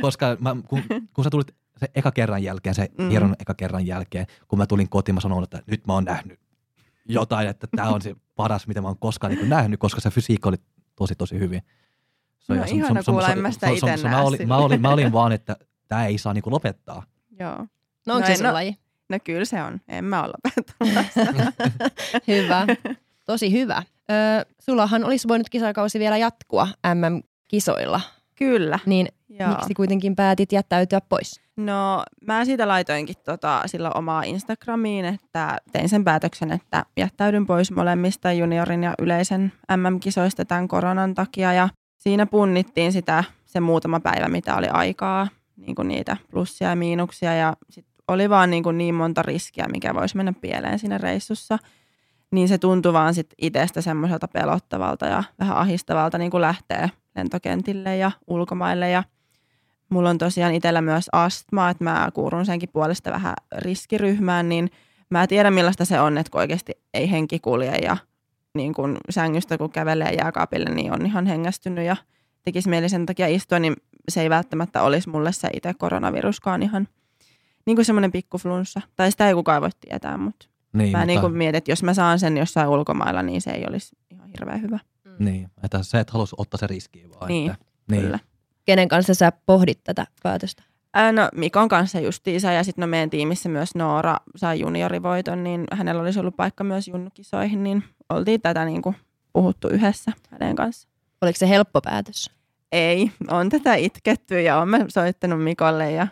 koska 0.01 0.37
mä, 0.39 0.55
kun, 0.67 0.83
kun 1.13 1.23
sä 1.23 1.29
tulit 1.29 1.55
se 1.77 1.87
eka 1.95 2.11
kerran 2.11 2.43
jälkeen, 2.43 2.75
se 2.75 2.89
mm. 2.97 3.09
hieron 3.09 3.35
eka 3.39 3.53
kerran 3.53 3.87
jälkeen, 3.87 4.27
kun 4.47 4.59
mä 4.59 4.65
tulin 4.65 4.89
kotiin, 4.89 5.15
mä 5.15 5.21
sanoin, 5.21 5.43
että 5.43 5.61
nyt 5.67 5.87
mä 5.87 5.93
oon 5.93 6.03
nähnyt 6.03 6.39
jotain, 7.05 7.47
että 7.47 7.67
tämä 7.75 7.89
on 7.89 8.01
se 8.01 8.15
paras, 8.35 8.67
mitä 8.67 8.81
mä 8.81 8.87
oon 8.87 8.97
koskaan 8.97 9.33
niin 9.33 9.49
nähnyt, 9.49 9.79
koska 9.79 10.01
se 10.01 10.09
fysiikka 10.09 10.49
oli 10.49 10.57
tosi 10.95 11.15
tosi 11.15 11.39
hyvin. 11.39 11.61
So, 12.39 12.53
no 12.53 12.63
ihana 12.67 13.03
kuulla, 13.03 13.29
en 13.29 13.39
mä 13.39 13.51
sitä 13.51 13.69
itse 13.69 13.85
näe 13.85 13.97
mä, 13.97 14.21
olin, 14.21 14.47
mä, 14.47 14.57
olin, 14.57 14.81
mä 14.81 14.89
olin 14.89 15.11
vaan, 15.11 15.31
että 15.31 15.55
tämä 15.87 16.05
ei 16.05 16.17
saa 16.17 16.33
niinku 16.33 16.51
lopettaa. 16.51 17.03
Joo. 17.39 17.67
No 18.07 18.15
onko 18.15 18.29
no, 18.29 18.35
se 18.35 18.43
no, 18.43 18.53
laji? 18.53 18.77
No 19.09 19.17
kyllä 19.23 19.45
se 19.45 19.63
on. 19.63 19.81
En 19.87 20.05
mä 20.05 20.23
ole 20.23 20.33
hyvä. 22.27 22.67
Tosi 23.25 23.51
hyvä. 23.51 23.83
Ö, 24.11 24.45
sullahan 24.59 25.03
olisi 25.03 25.27
voinut 25.27 25.49
kisakausi 25.49 25.99
vielä 25.99 26.17
jatkua 26.17 26.67
MM-kisoilla. 27.53 28.01
Kyllä. 28.35 28.79
Niin 28.85 29.07
Joo. 29.29 29.49
miksi 29.49 29.73
kuitenkin 29.73 30.15
päätit 30.15 30.51
jättäytyä 30.51 31.01
pois? 31.09 31.41
No 31.57 32.03
mä 32.27 32.45
siitä 32.45 32.67
laitoinkin 32.67 33.15
tota, 33.25 33.61
silloin 33.65 33.97
omaa 33.97 34.23
Instagramiin, 34.23 35.05
että 35.05 35.57
tein 35.71 35.89
sen 35.89 36.03
päätöksen, 36.03 36.51
että 36.51 36.85
jättäydyn 36.97 37.45
pois 37.45 37.71
molemmista 37.71 38.31
juniorin 38.31 38.83
ja 38.83 38.93
yleisen 38.99 39.53
MM-kisoista 39.77 40.45
tämän 40.45 40.67
koronan 40.67 41.15
takia. 41.15 41.53
Ja 41.53 41.69
siinä 41.97 42.25
punnittiin 42.25 42.91
sitä 42.91 43.23
se 43.45 43.59
muutama 43.59 43.99
päivä, 43.99 44.27
mitä 44.27 44.55
oli 44.55 44.67
aikaa, 44.67 45.27
niin 45.57 45.75
kuin 45.75 45.87
niitä 45.87 46.17
plussia 46.31 46.69
ja 46.69 46.75
miinuksia. 46.75 47.35
Ja 47.35 47.53
sit 47.69 47.85
oli 48.07 48.29
vaan 48.29 48.49
niin, 48.49 48.63
kuin 48.63 48.77
niin 48.77 48.95
monta 48.95 49.21
riskiä, 49.21 49.65
mikä 49.71 49.93
voisi 49.93 50.17
mennä 50.17 50.33
pieleen 50.41 50.79
siinä 50.79 50.97
reissussa. 50.97 51.57
Niin 52.31 52.47
se 52.47 52.57
tuntui 52.57 52.93
vaan 52.93 53.13
sit 53.13 53.33
itsestä 53.41 53.81
semmoiselta 53.81 54.27
pelottavalta 54.27 55.05
ja 55.05 55.23
vähän 55.39 55.57
ahistavalta 55.57 56.17
niin 56.17 56.31
kuin 56.31 56.41
lähtee 56.41 56.89
lentokentille 57.15 57.97
ja 57.97 58.11
ulkomaille. 58.27 58.89
Ja 58.89 59.03
mulla 59.89 60.09
on 60.09 60.17
tosiaan 60.17 60.53
itsellä 60.55 60.81
myös 60.81 61.09
astma, 61.11 61.69
että 61.69 61.83
mä 61.83 62.09
kuulun 62.13 62.45
senkin 62.45 62.69
puolesta 62.73 63.11
vähän 63.11 63.33
riskiryhmään, 63.57 64.49
niin 64.49 64.71
mä 65.09 65.27
tiedän 65.27 65.53
millaista 65.53 65.85
se 65.85 65.99
on, 65.99 66.17
että 66.17 66.31
kun 66.31 66.41
oikeasti 66.41 66.71
ei 66.93 67.11
henki 67.11 67.39
kulje 67.39 67.75
ja 67.75 67.97
niin 68.53 68.73
kun 68.73 68.97
sängystä 69.09 69.57
kun 69.57 69.69
kävelee 69.69 70.13
jääkaapille, 70.13 70.69
niin 70.69 70.93
on 70.93 71.05
ihan 71.05 71.25
hengästynyt 71.25 71.85
ja 71.85 71.95
tekisi 72.43 72.69
mieli 72.69 72.89
sen 72.89 73.05
takia 73.05 73.27
istua, 73.27 73.59
niin 73.59 73.75
se 74.09 74.21
ei 74.21 74.29
välttämättä 74.29 74.81
olisi 74.81 75.09
mulle 75.09 75.31
se 75.31 75.49
itse 75.53 75.73
koronaviruskaan 75.73 76.63
ihan 76.63 76.87
niin 77.65 77.75
kuin 77.75 77.85
semmoinen 77.85 78.11
pikkuflunssa. 78.11 78.81
Tai 78.95 79.11
sitä 79.11 79.27
ei 79.27 79.33
kukaan 79.33 79.61
voi 79.61 79.69
tietää, 79.79 80.17
mutta 80.17 80.47
niin, 80.73 80.91
mä 80.91 80.97
mutta... 80.97 81.05
niin 81.05 81.21
kuin 81.21 81.33
mietin, 81.33 81.57
että 81.57 81.71
jos 81.71 81.83
mä 81.83 81.93
saan 81.93 82.19
sen 82.19 82.37
jossain 82.37 82.69
ulkomailla, 82.69 83.23
niin 83.23 83.41
se 83.41 83.51
ei 83.51 83.65
olisi 83.69 83.95
ihan 84.11 84.29
hirveän 84.29 84.61
hyvä. 84.61 84.79
Mm. 85.19 85.25
Niin, 85.25 85.49
että 85.63 85.83
se, 85.83 85.99
että 85.99 86.13
halus 86.13 86.35
ottaa 86.37 86.57
se 86.57 86.67
riski 86.67 87.09
vaan. 87.09 87.27
Niin, 87.27 87.51
että, 87.51 87.65
niin. 87.91 88.01
kyllä. 88.01 88.19
Kenen 88.65 88.87
kanssa 88.87 89.13
sä 89.13 89.31
pohdit 89.45 89.83
tätä 89.83 90.07
päätöstä? 90.23 90.63
Ää, 90.93 91.11
no 91.11 91.29
Mikon 91.35 91.69
kanssa 91.69 91.99
justiinsa 91.99 92.51
ja 92.51 92.63
sitten 92.63 92.81
no 92.81 92.87
meidän 92.87 93.09
tiimissä 93.09 93.49
myös 93.49 93.75
Noora 93.75 94.17
sai 94.35 94.59
juniorivoiton, 94.59 95.43
niin 95.43 95.63
hänellä 95.71 96.01
olisi 96.01 96.19
ollut 96.19 96.35
paikka 96.35 96.63
myös 96.63 96.87
junnukisoihin, 96.87 97.63
niin 97.63 97.83
oltiin 98.09 98.41
tätä 98.41 98.65
niin 98.65 98.81
kuin 98.81 98.95
puhuttu 99.33 99.67
yhdessä 99.67 100.11
hänen 100.29 100.55
kanssa. 100.55 100.87
Oliko 101.21 101.37
se 101.37 101.49
helppo 101.49 101.81
päätös? 101.81 102.31
Ei, 102.71 103.11
on 103.27 103.49
tätä 103.49 103.75
itketty 103.75 104.41
ja 104.41 104.61
olen 104.61 104.91
soittanut 104.91 105.43
Mikolle 105.43 105.91
ja 105.91 106.07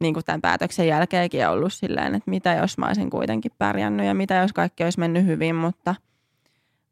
niin 0.00 0.14
kuin 0.14 0.24
tämän 0.24 0.40
päätöksen 0.40 0.88
jälkeenkin 0.88 1.48
ollut 1.48 1.72
silleen, 1.72 2.14
että 2.14 2.30
mitä 2.30 2.54
jos 2.54 2.78
mä 2.78 2.86
olisin 2.86 3.10
kuitenkin 3.10 3.52
pärjännyt 3.58 4.06
ja 4.06 4.14
mitä 4.14 4.34
jos 4.34 4.52
kaikki 4.52 4.84
olisi 4.84 5.00
mennyt 5.00 5.26
hyvin, 5.26 5.54
mutta, 5.54 5.94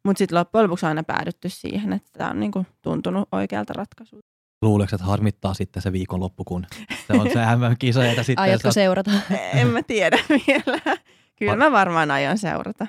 mutta 0.05 0.19
sitten 0.19 0.39
loppujen 0.39 0.65
lopuksi 0.65 0.87
aina 0.87 1.03
päädytty 1.03 1.49
siihen, 1.49 1.93
että 1.93 2.11
tämä 2.13 2.31
on 2.31 2.41
niin 2.41 2.53
kuin 2.53 2.67
tuntunut 2.83 3.29
oikealta 3.33 3.73
ratkaisulta. 3.73 4.29
Luuleeko, 4.63 4.97
että 4.97 5.07
harmittaa 5.07 5.55
sitten 5.55 5.83
se 5.83 5.93
viikonloppu, 5.93 6.45
kun 6.45 6.67
se 7.07 7.13
on 7.13 7.31
se 7.33 7.39
MM-kisa? 7.57 8.05
Ja 8.05 8.25
sitten 8.25 8.43
Aiotko 8.43 8.69
sä... 8.69 8.73
seurata? 8.73 9.11
En 9.55 9.69
mä 9.69 9.83
tiedä 9.83 10.19
vielä. 10.47 10.97
Kyllä 11.37 11.57
mä 11.57 11.73
varmaan 11.73 12.11
aion 12.11 12.39
seurata. 12.39 12.87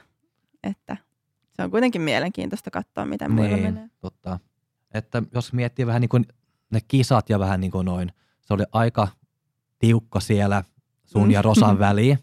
Että 0.64 0.98
se 1.56 1.64
on 1.64 1.72
kuitenkin 1.72 2.02
mielenkiintoista 2.02 2.72
katsoa, 2.72 3.06
miten 3.06 3.36
niin, 3.36 3.36
muilla 3.36 3.58
menee. 3.58 3.90
Totta. 4.00 4.40
Että 4.94 5.24
jos 5.34 5.54
miettii 5.54 5.86
vähän 5.86 6.02
niin 6.02 6.10
kuin 6.10 6.26
ne 6.72 6.80
kisat 6.88 7.30
ja 7.30 7.40
vähän 7.40 7.62
niin 7.62 7.72
kuin 7.72 7.86
noin, 7.86 8.12
se 8.42 8.54
oli 8.54 8.64
aika 8.72 9.08
tiukka 9.80 10.20
siellä 10.20 10.64
sun 11.06 11.32
ja 11.32 11.42
Rosan 11.42 11.76
mm. 11.76 11.80
väliin, 11.88 12.20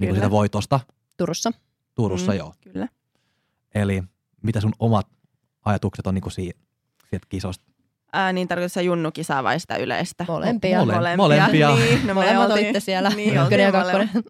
niin 0.00 0.08
kuin 0.08 0.14
sitä 0.14 0.30
voitosta. 0.30 0.80
Turussa. 1.16 1.50
Turussa, 1.94 2.32
mm, 2.32 2.38
joo. 2.38 2.54
Kyllä. 2.60 2.88
Eli 3.74 4.02
mitä 4.42 4.60
sun 4.60 4.72
omat 4.78 5.06
ajatukset 5.64 6.06
on 6.06 6.14
niin 6.14 6.22
kuin 6.22 6.32
siitä, 6.32 6.60
siitä 7.10 7.26
kisosta? 7.28 7.64
Ää, 8.12 8.32
niin 8.32 8.48
tarkoittaa 8.48 8.82
junnukisaa 8.82 9.44
vai 9.44 9.60
sitä 9.60 9.76
yleistä? 9.76 10.24
Molempia. 10.28 10.78
Mole, 10.78 10.92
molempia. 10.92 11.16
molempia. 11.16 11.76
Niin, 11.76 12.06
no 12.06 12.14
Molemmat 12.14 12.50
oltiin, 12.50 12.80
siellä. 12.80 13.08
Niin, 13.10 13.34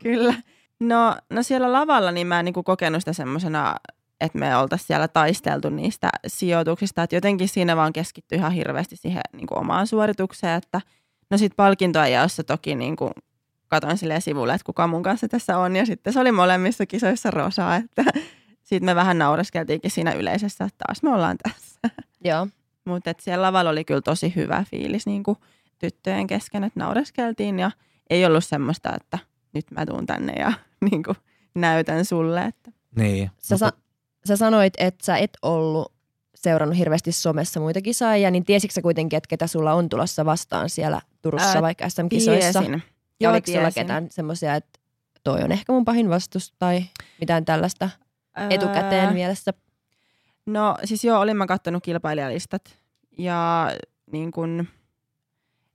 Kyllä. 0.03 0.35
No, 0.81 1.17
no 1.31 1.43
siellä 1.43 1.73
lavalla 1.73 2.11
niin 2.11 2.27
mä 2.27 2.39
en 2.39 2.45
niin 2.45 2.65
kokenut 2.65 3.01
sitä 3.01 3.13
semmoisena, 3.13 3.77
että 4.21 4.39
me 4.39 4.57
oltaisiin 4.57 4.87
siellä 4.87 5.09
taisteltu 5.09 5.71
niistä 5.71 6.11
sijoituksista. 6.27 7.03
Että 7.03 7.17
jotenkin 7.17 7.49
siinä 7.49 7.77
vaan 7.77 7.93
keskittyi 7.93 8.39
ihan 8.39 8.53
hirveästi 8.53 8.97
siihen 8.97 9.23
niin 9.33 9.47
kuin 9.47 9.59
omaan 9.59 9.87
suoritukseen. 9.87 10.57
Että, 10.63 10.81
no 11.31 11.39
sitten 11.39 11.57
palkintoa 11.57 12.09
jaossa 12.09 12.45
toki 12.45 12.75
niin 12.75 12.97
kuin 12.97 13.11
katoin 13.69 13.99
sille 13.99 14.21
sivulle, 14.21 14.55
että 14.55 14.67
kuka 14.67 14.87
mun 14.87 15.03
kanssa 15.03 15.29
tässä 15.29 15.59
on. 15.59 15.77
Ja 15.77 15.87
sitten 15.87 16.13
se 16.13 16.21
oli 16.21 16.33
molemmissa 16.33 16.87
kisoissa 16.87 17.31
rosa, 17.31 17.77
että 17.77 18.05
sitten 18.65 18.87
me 18.87 18.95
vähän 18.95 19.19
naureskeltiinkin 19.19 19.91
siinä 19.91 20.13
yleisessä, 20.13 20.65
että 20.65 20.85
taas 20.87 21.03
me 21.03 21.11
ollaan 21.11 21.37
tässä. 21.39 21.81
Joo. 22.25 22.47
Mutta 22.85 23.15
siellä 23.21 23.43
lavalla 23.47 23.71
oli 23.71 23.85
kyllä 23.85 24.01
tosi 24.01 24.33
hyvä 24.37 24.65
fiilis 24.71 25.07
niin 25.07 25.23
kuin 25.23 25.39
tyttöjen 25.79 26.27
kesken, 26.27 26.65
että 26.65 26.81
naureskeltiin 26.81 27.59
ja 27.59 27.71
ei 28.11 28.27
ollut 28.27 28.45
semmoista, 28.45 28.97
että 28.97 29.19
nyt 29.53 29.71
mä 29.71 29.87
tuun 29.87 30.07
tänne 30.07 30.33
ja 30.33 30.53
niin 30.91 31.03
kuin 31.03 31.17
näytän 31.55 32.05
sulle. 32.05 32.45
Että. 32.45 32.71
Niin. 32.97 33.31
Sä, 33.39 33.55
mutta... 33.55 33.67
sa- 33.67 33.77
sä 34.27 34.37
sanoit, 34.37 34.75
että 34.79 35.05
sä 35.05 35.17
et 35.17 35.39
ollut 35.43 35.93
seurannut 36.35 36.79
hirveästi 36.79 37.13
somessa 37.13 37.61
muita 37.61 37.81
kisaajia, 37.81 38.31
niin 38.31 38.45
tiesitkö 38.45 38.83
kuitenkin, 38.83 39.17
että 39.17 39.29
ketä 39.29 39.47
sulla 39.47 39.73
on 39.73 39.89
tulossa 39.89 40.25
vastaan 40.25 40.71
siellä 40.71 41.01
Turussa 41.23 41.49
Ää, 41.49 41.63
vaikka 41.63 41.89
SM-kisoissa? 41.89 42.61
Tiesin. 42.61 42.83
Ja 43.21 43.31
oliko 43.31 43.45
tiesin. 43.45 43.61
sulla 43.61 43.71
ketään 43.71 44.07
semmoisia, 44.11 44.55
että 44.55 44.81
toi 45.25 45.43
on 45.43 45.53
ehkä 45.53 45.73
mun 45.73 45.85
pahin 45.85 46.11
vastus 46.11 46.55
tai 46.59 46.85
mitään 47.21 47.45
tällaista 47.45 47.91
etukäteen 48.51 49.07
Ää, 49.07 49.13
mielessä? 49.13 49.53
No 50.47 50.77
siis 50.85 51.05
joo, 51.05 51.21
olin 51.21 51.37
mä 51.37 51.47
kattonut 51.47 51.83
kilpailijalistat 51.83 52.79
ja 53.19 53.71
niin 54.13 54.31
kun, 54.31 54.69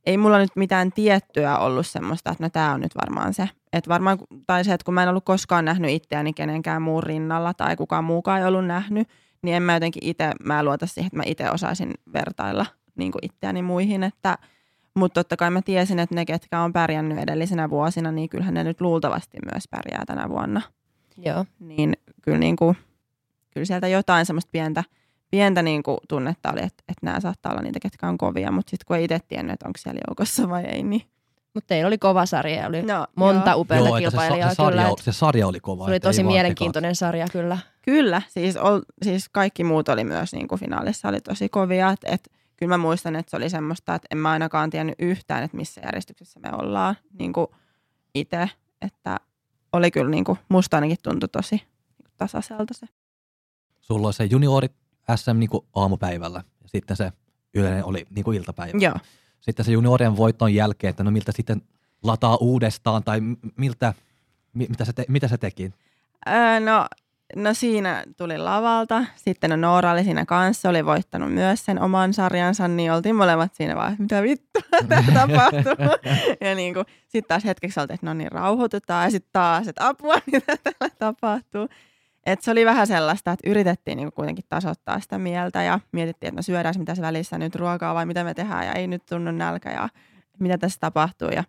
ei 0.06 0.18
mulla 0.18 0.38
nyt 0.38 0.56
mitään 0.56 0.92
tiettyä 0.92 1.58
ollut 1.58 1.88
semmoista, 1.88 2.32
että 2.32 2.44
no 2.44 2.50
tää 2.50 2.74
on 2.74 2.82
nyt 2.82 2.96
varmaan 2.96 3.34
se. 3.34 3.50
Et 3.74 3.88
varmaan, 3.88 4.18
tai 4.48 4.64
se, 4.64 4.74
että 4.74 4.86
kun 4.86 4.94
mä 4.94 5.04
en 5.04 5.10
ollut 5.10 5.26
koskaan 5.26 5.66
nähnyt 5.66 5.92
itseäni 5.92 6.34
kenenkään 6.34 6.82
muun 6.82 7.04
rinnalla 7.04 7.54
tai 7.54 7.76
kukaan 7.76 8.04
muukaan 8.04 8.40
ei 8.40 8.48
ollut 8.48 8.66
nähnyt, 8.66 9.08
niin 9.42 9.56
en 9.56 9.64
mä 9.64 9.74
jotenkin 9.74 10.06
itse, 10.06 10.32
mä 10.44 10.64
luota 10.64 10.88
siihen, 10.88 11.08
että 11.08 11.18
mä 11.18 11.24
itse 11.26 11.52
osaisin 11.52 11.94
vertailla 12.14 12.66
niin 12.96 13.12
kuin 13.12 13.26
itseäni 13.26 13.62
muihin, 13.62 14.04
että 14.04 14.38
mutta 14.94 15.20
totta 15.20 15.38
kai 15.38 15.52
mä 15.52 15.62
tiesin, 15.62 16.00
että 16.00 16.16
ne, 16.16 16.26
ketkä 16.26 16.62
on 16.62 16.74
pärjännyt 16.74 17.18
edellisenä 17.18 17.70
vuosina, 17.70 18.12
niin 18.12 18.30
kyllähän 18.30 18.54
ne 18.54 18.64
nyt 18.64 18.82
luultavasti 18.82 19.38
myös 19.54 19.68
pärjää 19.68 20.04
tänä 20.08 20.30
vuonna. 20.30 20.62
Joo. 21.18 21.46
Niin 21.60 21.98
kyllä 22.22 22.38
niin 22.38 22.56
kuin 22.56 22.78
kyllä 23.52 23.66
sieltä 23.66 23.88
jotain 23.88 24.26
semmoista 24.26 24.50
pientä, 24.52 24.84
pientä 25.32 25.62
niin 25.62 25.84
kuin 25.84 25.98
tunnetta 26.10 26.52
oli, 26.52 26.60
että, 26.60 26.84
että 26.88 27.06
nämä 27.06 27.20
saattaa 27.20 27.52
olla 27.52 27.62
niitä, 27.62 27.80
ketkä 27.80 28.08
on 28.08 28.18
kovia, 28.18 28.52
mutta 28.52 28.70
sitten 28.70 28.86
kun 28.88 28.96
ei 28.96 29.04
itse 29.04 29.20
tiennyt, 29.28 29.54
että 29.54 29.68
onko 29.68 29.78
siellä 29.78 30.02
joukossa 30.08 30.50
vai 30.50 30.64
ei, 30.64 30.84
niin 30.84 31.04
mutta 31.54 31.68
teillä 31.68 31.88
oli 31.88 31.98
kova 31.98 32.26
sarja, 32.26 32.68
oli 32.68 32.82
no, 32.82 33.08
monta 33.16 33.56
upeata 33.56 33.98
kilpailijaa. 34.00 34.50
Se, 34.50 34.56
se, 34.56 34.56
sarja, 34.56 34.84
kyllä, 34.84 34.96
se 35.02 35.12
sarja 35.12 35.48
oli 35.48 35.60
kova. 35.60 35.86
Se 35.86 35.92
oli 35.92 36.00
tosi 36.00 36.24
mielenkiintoinen 36.24 36.96
sarja 36.96 37.28
kyllä. 37.32 37.58
Kyllä, 37.82 38.22
siis, 38.28 38.58
ol, 38.58 38.80
siis 39.02 39.30
kaikki 39.30 39.64
muut 39.64 39.90
oli 39.90 40.04
myös 40.04 40.34
niin 40.34 40.48
kuin 40.48 40.60
finaalissa 40.60 41.10
oli 41.10 41.22
tosi 41.22 41.50
kovia. 41.50 41.90
Et, 41.90 42.00
et, 42.06 42.30
kyllä 42.58 42.70
mä 42.70 42.78
muistan, 42.78 43.16
että 43.16 43.30
se 43.30 43.38
oli 43.38 43.50
semmoista, 43.50 43.96
että 43.96 44.08
en 44.12 44.18
mä 44.18 44.32
ainakaan 44.32 44.70
tiennyt 44.70 44.96
yhtään, 45.00 45.44
että 45.44 45.58
missä 45.58 45.82
järjestyksessä 45.86 46.40
me 46.40 46.50
ollaan 46.52 46.96
niin 47.20 47.34
kuin 47.34 47.48
itse. 48.16 48.50
Että 48.82 49.20
oli 49.74 49.92
kyllä 49.92 50.10
niin 50.10 50.24
kuin, 50.24 50.40
musta 50.50 50.78
ainakin 50.78 50.98
tuntui 51.04 51.30
tosi 51.30 51.62
tasaiselta 52.20 52.74
se. 52.74 52.88
Sulla 53.80 54.08
oli 54.08 54.14
se 54.14 54.26
juniorit 54.26 54.72
SM 55.16 55.40
niin 55.40 55.50
kuin 55.50 55.66
aamupäivällä 55.76 56.44
ja 56.64 56.70
sitten 56.70 56.98
se 56.98 57.12
yleinen 57.54 57.86
oli 57.86 58.06
niin 58.10 58.24
kuin 58.24 58.38
iltapäivä. 58.38 58.80
Joo. 58.82 58.96
Sitten 59.42 59.66
se 59.66 59.72
juniorien 59.72 60.18
voiton 60.18 60.54
jälkeen, 60.54 60.90
että 60.90 61.04
no 61.04 61.12
miltä 61.12 61.32
sitten 61.32 61.62
lataa 62.04 62.38
uudestaan 62.38 63.04
tai 63.04 63.20
miltä, 63.58 63.94
mitä 64.54 64.86
se, 64.86 64.94
te, 64.94 65.06
mitä 65.08 65.28
se 65.28 65.38
teki? 65.38 65.72
Öö, 66.28 66.60
no, 66.60 66.88
no 67.36 67.54
siinä 67.54 68.04
tuli 68.18 68.38
lavalta. 68.38 69.06
Sitten 69.16 69.50
no 69.50 69.56
Noora 69.56 69.92
oli 69.92 70.04
siinä 70.04 70.26
kanssa, 70.26 70.70
oli 70.70 70.86
voittanut 70.86 71.34
myös 71.34 71.66
sen 71.66 71.82
oman 71.82 72.14
sarjansa, 72.14 72.68
niin 72.68 72.92
oltiin 72.92 73.16
molemmat 73.16 73.56
siinä 73.56 73.76
vaan, 73.76 73.92
että 73.92 74.04
mitä 74.04 74.24
vittua 74.24 74.62
täällä 74.90 75.14
tapahtuu. 75.14 76.12
ja 76.48 76.56
niin 76.56 76.74
kuin, 76.74 76.86
sitten 77.08 77.28
taas 77.28 77.46
hetkeksi 77.46 77.80
oltiin, 77.80 77.96
että 77.96 78.06
no 78.06 78.14
niin 78.14 78.32
rauhoitutaan 78.32 79.06
ja 79.06 79.12
sitten 79.12 79.30
taas, 79.34 79.68
että 79.68 79.88
apua, 79.88 80.16
mitä 80.32 80.58
täällä 80.64 80.96
tapahtuu. 81.00 81.68
Et 82.26 82.42
se 82.42 82.52
oli 82.52 82.66
vähän 82.66 82.88
sellaista, 82.88 83.32
että 83.32 83.50
yritettiin 83.50 83.98
niin 83.98 84.12
kuitenkin 84.12 84.46
tasoittaa 84.50 85.00
sitä 85.00 85.18
mieltä 85.18 85.64
ja 85.64 85.80
mietittiin, 85.92 86.28
että 86.28 86.38
no 86.38 86.42
syödään 86.42 86.76
mitä 86.78 86.96
se 86.96 87.02
välissä 87.02 87.38
nyt 87.38 87.56
ruokaa 87.56 87.94
vai 87.94 88.06
mitä 88.06 88.24
me 88.24 88.34
tehdään 88.34 88.66
ja 88.66 88.74
ei 88.74 88.88
nyt 88.88 89.06
tunnu 89.06 89.32
nälkä 89.32 89.72
ja 89.72 89.90
mitä 90.40 90.58
tässä 90.58 90.80
tapahtuu. 90.80 91.30
Ja 91.30 91.44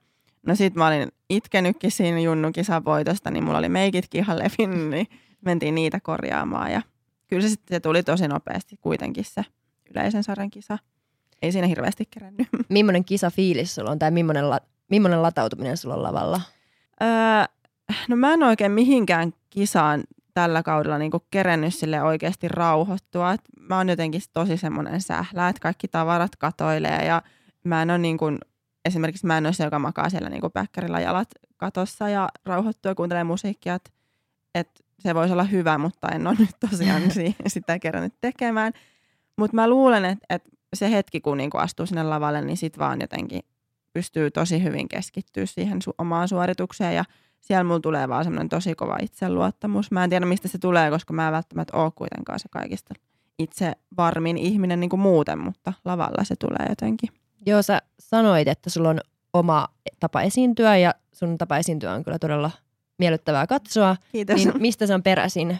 no 0.47 0.55
sit 0.55 0.75
mä 0.75 0.87
olin 0.87 1.09
itkenytkin 1.31 1.91
siinä 1.91 2.21
Junnun 2.21 2.53
kisavoitosta, 2.53 3.31
niin 3.31 3.45
mulla 3.45 3.59
oli 3.59 3.69
meikitkin 3.69 4.19
ihan 4.19 4.39
levinnyt, 4.39 4.91
niin 4.91 5.07
mentiin 5.41 5.75
niitä 5.75 6.01
korjaamaan 6.01 6.73
ja 6.73 6.83
kyllä 7.29 7.43
se 7.43 7.49
sitten 7.49 7.77
se 7.77 7.81
tuli 7.81 8.03
tosi 8.03 8.29
nopeasti 8.29 8.77
kuitenkin 8.81 9.25
se 9.25 9.45
yleisen 9.91 10.25
sarjan 10.25 10.51
kisa. 10.51 10.79
Ei 11.43 11.53
siinä 11.53 11.67
hirveästi 11.67 12.09
kerännyt. 12.11 12.49
Millainen 12.69 13.05
fiilis 13.33 13.75
sulla 13.75 13.91
on 13.91 13.99
tai 13.99 14.11
millainen, 14.11 14.51
la, 14.51 14.61
millainen 14.91 15.23
latautuminen 15.23 15.77
sulla 15.77 15.95
on 15.95 16.03
lavalla? 16.03 16.41
Öö, 17.03 17.09
no 18.09 18.17
mä 18.17 18.33
en 18.33 18.43
oikein 18.43 18.73
mihinkään 18.73 19.33
kisaan 19.51 20.05
tällä 20.35 20.63
kaudella 20.63 20.99
niin 20.99 21.11
kuin 21.11 21.23
kerennyt 21.31 21.75
sille 21.75 22.03
oikeasti 22.03 22.49
rauhoittua. 22.49 23.33
Et 23.33 23.41
mä 23.61 23.77
oon 23.77 23.89
jotenkin 23.89 24.23
tosi 24.33 24.57
semmoinen 24.57 25.01
sählä, 25.01 25.49
että 25.49 25.61
kaikki 25.61 25.89
tavarat 25.89 26.37
katoilee 26.37 27.07
ja 27.07 27.23
mä 27.65 27.83
en 27.83 27.91
ole 27.91 27.99
niin 27.99 28.19
kuin, 28.19 28.39
esimerkiksi 28.85 29.27
mä 29.27 29.39
en 29.39 29.47
ole 29.47 29.53
se, 29.53 29.65
joka 29.65 29.79
makaa 29.79 30.11
siellä 30.11 30.29
niin 30.29 30.41
kuin 30.41 30.53
päkkärillä 30.53 31.01
jalat 31.01 31.29
katossa 31.57 32.09
ja 32.09 32.29
rauhoittua 32.45 32.91
ja 32.91 32.95
kuuntelee 32.95 33.25
musiikkia, 33.25 33.75
että 33.75 33.91
et 34.55 34.85
se 34.99 35.15
voisi 35.15 35.33
olla 35.33 35.45
hyvä, 35.45 35.79
mutta 35.79 36.09
en 36.09 36.27
ole 36.27 36.37
nyt 36.39 36.57
tosiaan 36.71 37.03
sitä 37.47 37.79
kerännyt 37.79 38.15
tekemään. 38.21 38.73
Mutta 39.37 39.55
mä 39.55 39.69
luulen, 39.69 40.05
että, 40.05 40.27
että 40.31 40.51
se 40.75 40.91
hetki, 40.91 41.21
kun 41.21 41.37
niin 41.37 41.51
kuin 41.51 41.61
astuu 41.63 41.87
sinne 41.87 42.03
lavalle, 42.03 42.41
niin 42.41 42.57
sit 42.57 42.79
vaan 42.79 43.01
jotenkin 43.01 43.43
pystyy 43.93 44.31
tosi 44.31 44.63
hyvin 44.63 44.89
keskittyä 44.89 45.47
siihen 45.47 45.79
su- 45.79 45.95
omaan 45.99 46.29
suoritukseen 46.29 46.95
ja 46.95 47.05
siellä 47.41 47.65
mulla 47.65 47.81
tulee 47.81 48.09
vaan 48.09 48.25
semmoinen 48.25 48.49
tosi 48.49 48.75
kova 48.75 48.97
itseluottamus. 49.03 49.91
Mä 49.91 50.05
en 50.05 50.11
tiedä, 50.11 50.27
mistä 50.27 50.49
se 50.49 50.59
tulee, 50.59 50.91
koska 50.91 51.13
mä 51.13 51.27
en 51.27 51.33
välttämättä 51.33 51.77
ole 51.77 51.93
kuitenkaan 51.95 52.39
se 52.39 52.49
kaikista 52.49 52.95
itse 53.39 53.73
varmin 53.97 54.39
ihminen 54.39 54.81
niin 54.81 54.91
kuin 54.91 55.01
muuten, 55.01 55.39
mutta 55.39 55.73
lavalla 55.85 56.25
se 56.25 56.37
tulee 56.37 56.67
jotenkin. 56.69 57.09
Joo, 57.47 57.63
sä 57.63 57.83
sanoit, 57.99 58.49
että 58.49 58.71
sulla 58.71 58.89
on 58.89 59.01
oma 59.33 59.69
tapa 60.01 60.23
esiintyä 60.23 60.77
ja 60.77 60.95
sun 61.13 61.39
tapa 61.39 61.57
esiintyä 61.57 61.93
on 61.93 62.05
kyllä 62.05 62.19
todella 62.19 62.51
miellyttävää 62.99 63.47
katsoa. 63.47 63.97
Kiitos. 64.13 64.37
Niin 64.37 64.53
mistä 64.59 64.87
se 64.87 64.95
on 64.95 65.03
peräisin? 65.03 65.59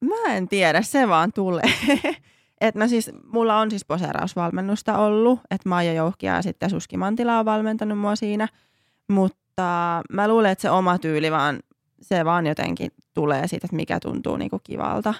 Mä 0.00 0.34
en 0.34 0.48
tiedä, 0.48 0.82
se 0.82 1.08
vaan 1.08 1.32
tulee. 1.32 1.72
Et 2.60 2.74
no 2.74 2.88
siis, 2.88 3.10
mulla 3.32 3.58
on 3.58 3.70
siis 3.70 3.84
poseerausvalmennusta 3.84 4.98
ollut, 4.98 5.40
että 5.50 5.68
Maija 5.68 5.92
Jouhkia 5.92 6.34
ja 6.34 6.42
sitten 6.42 6.70
Suski 6.70 6.96
Mantila 6.96 7.38
on 7.38 7.44
valmentanut 7.44 7.98
mua 7.98 8.16
siinä, 8.16 8.48
mutta 9.08 9.39
tota, 9.60 10.02
mä 10.12 10.28
luulen, 10.28 10.50
että 10.50 10.62
se 10.62 10.70
oma 10.70 10.98
tyyli 10.98 11.30
vaan, 11.30 11.60
se 12.02 12.24
vaan 12.24 12.46
jotenkin 12.46 12.90
tulee 13.14 13.48
siitä, 13.48 13.66
että 13.66 13.76
mikä 13.76 14.00
tuntuu 14.00 14.36
niinku 14.36 14.58
kivalta. 14.64 15.14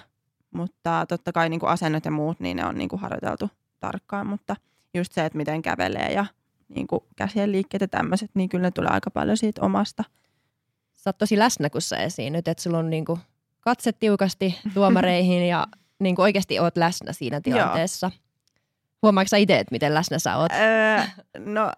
Mutta 0.51 1.05
totta 1.09 1.31
kai 1.31 1.49
niinku 1.49 1.65
asennot 1.65 2.05
ja 2.05 2.11
muut, 2.11 2.39
niin 2.39 2.57
ne 2.57 2.65
on 2.65 2.77
niinku 2.77 2.97
harjoiteltu 2.97 3.49
tarkkaan, 3.79 4.27
mutta 4.27 4.55
just 4.93 5.11
se, 5.11 5.25
että 5.25 5.37
miten 5.37 5.61
kävelee 5.61 6.13
ja 6.13 6.25
niinku 6.69 7.07
käsien 7.15 7.51
liikkeet 7.51 7.81
ja 7.81 7.87
tämmöiset, 7.87 8.31
niin 8.33 8.49
kyllä 8.49 8.61
ne 8.61 8.71
tulee 8.71 8.91
aika 8.91 9.11
paljon 9.11 9.37
siitä 9.37 9.61
omasta. 9.61 10.03
Sä 10.95 11.09
oot 11.09 11.17
tosi 11.17 11.39
läsnä, 11.39 11.69
kun 11.69 11.81
sä 11.81 11.97
esiinnyt, 11.97 12.47
että 12.47 12.63
sulla 12.63 12.77
on 12.77 12.89
niinku 12.89 13.19
katse 13.59 13.91
tiukasti 13.91 14.59
tuomareihin 14.73 15.47
ja 15.47 15.67
niinku 15.99 16.21
oikeasti 16.21 16.59
oot 16.59 16.77
läsnä 16.77 17.13
siinä 17.13 17.41
tilanteessa. 17.41 18.11
Huomaatko 19.01 19.35
itse, 19.35 19.59
että 19.59 19.71
miten 19.71 19.93
läsnä 19.93 20.19
sä 20.19 20.37
oot? 20.37 20.51
Öö, 20.51 21.03
no 21.39 21.71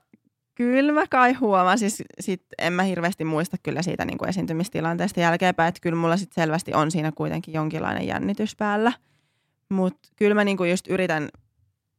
Kyllä 0.56 0.94
mä 0.94 1.04
kai 1.10 1.34
huomaan. 1.34 1.78
Siis 1.78 2.04
sit 2.20 2.44
en 2.58 2.74
mä 2.74 2.84
hirveästi 2.84 3.26
muista 3.26 3.58
kyllä 3.64 3.82
siitä 3.82 4.06
niin 4.06 4.18
kuin 4.18 4.30
esiintymistilanteesta 4.30 5.20
jälkeenpäin, 5.20 5.70
että 5.70 5.82
kyllä 5.82 5.96
mulla 5.98 6.18
sit 6.18 6.32
selvästi 6.32 6.74
on 6.74 6.92
siinä 6.92 7.12
kuitenkin 7.12 7.54
jonkinlainen 7.54 8.08
jännitys 8.08 8.56
päällä. 8.56 8.94
Mutta 9.70 10.10
kyllä 10.16 10.36
mä 10.36 10.44
niin 10.44 10.58
kuin 10.58 10.70
just 10.70 10.88
yritän, 10.88 11.30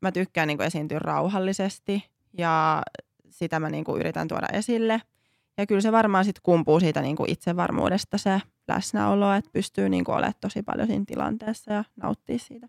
mä 0.03 0.13
tykkään 0.13 0.49
niin 0.49 0.59
kuin 0.59 0.67
esiintyä 0.67 0.99
rauhallisesti 0.99 2.05
ja 2.39 2.83
sitä 3.31 3.61
mä 3.61 3.71
niin 3.71 3.85
kuin 3.85 4.01
yritän 4.01 4.29
tuoda 4.29 4.47
esille. 4.53 5.01
Ja 5.59 5.67
kyllä 5.67 5.81
se 5.81 5.93
varmaan 5.93 6.25
sitten 6.25 6.43
kumpuu 6.43 6.81
siitä 6.81 7.01
niin 7.01 7.17
kuin 7.17 7.31
itsevarmuudesta 7.31 8.19
se 8.19 8.41
läsnäolo, 8.69 9.33
että 9.33 9.51
pystyy 9.53 9.89
niin 9.89 10.05
kuin 10.05 10.15
olemaan 10.15 10.35
tosi 10.41 10.63
paljon 10.63 10.87
siinä 10.87 11.05
tilanteessa 11.07 11.73
ja 11.73 11.85
nauttia 11.97 12.39
siitä. 12.39 12.69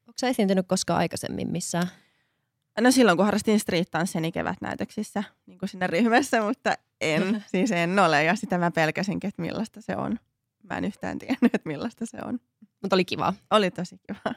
Onko 0.00 0.18
sä 0.20 0.28
esiintynyt 0.28 0.66
koskaan 0.68 0.98
aikaisemmin 0.98 1.48
missään? 1.50 1.86
No 2.80 2.90
silloin, 2.90 3.16
kun 3.16 3.24
harrastin 3.24 3.60
street-tanssia, 3.60 4.20
niin 4.20 4.32
kevätnäytöksissä 4.32 5.24
niin 5.46 5.58
kuin 5.58 5.68
siinä 5.68 5.86
ryhmässä, 5.86 6.42
mutta 6.42 6.74
en, 7.00 7.22
siis 7.52 7.72
en 7.72 7.98
ole. 7.98 8.24
Ja 8.24 8.36
sitä 8.36 8.58
mä 8.58 8.70
pelkäsinkin, 8.70 9.28
että 9.28 9.42
millaista 9.42 9.80
se 9.80 9.96
on. 9.96 10.18
Mä 10.70 10.78
en 10.78 10.84
yhtään 10.84 11.18
tiennyt, 11.18 11.54
että 11.54 11.68
millaista 11.68 12.06
se 12.06 12.18
on. 12.24 12.40
Mutta 12.82 12.96
oli 12.96 13.04
kiva. 13.04 13.34
Oli 13.50 13.70
tosi 13.70 13.96
kiva. 14.06 14.34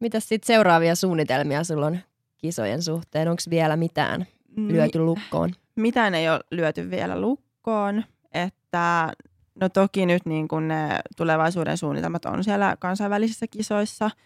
Mitäs 0.00 0.28
sitten 0.28 0.46
seuraavia 0.46 0.94
suunnitelmia 0.94 1.64
sulla 1.64 1.86
on 1.86 1.98
kisojen 2.38 2.82
suhteen? 2.82 3.28
Onko 3.28 3.42
vielä 3.50 3.76
mitään 3.76 4.26
lyöty 4.56 4.98
lukkoon? 4.98 5.54
Mitään 5.76 6.14
ei 6.14 6.28
ole 6.28 6.40
lyöty 6.50 6.90
vielä 6.90 7.20
lukkoon. 7.20 8.04
Että 8.32 9.12
no 9.60 9.68
toki 9.68 10.06
nyt 10.06 10.26
niin 10.26 10.48
kun 10.48 10.68
ne 10.68 11.00
tulevaisuuden 11.16 11.78
suunnitelmat 11.78 12.24
on 12.24 12.44
siellä 12.44 12.76
kansainvälisissä 12.78 13.46
kisoissa– 13.46 14.10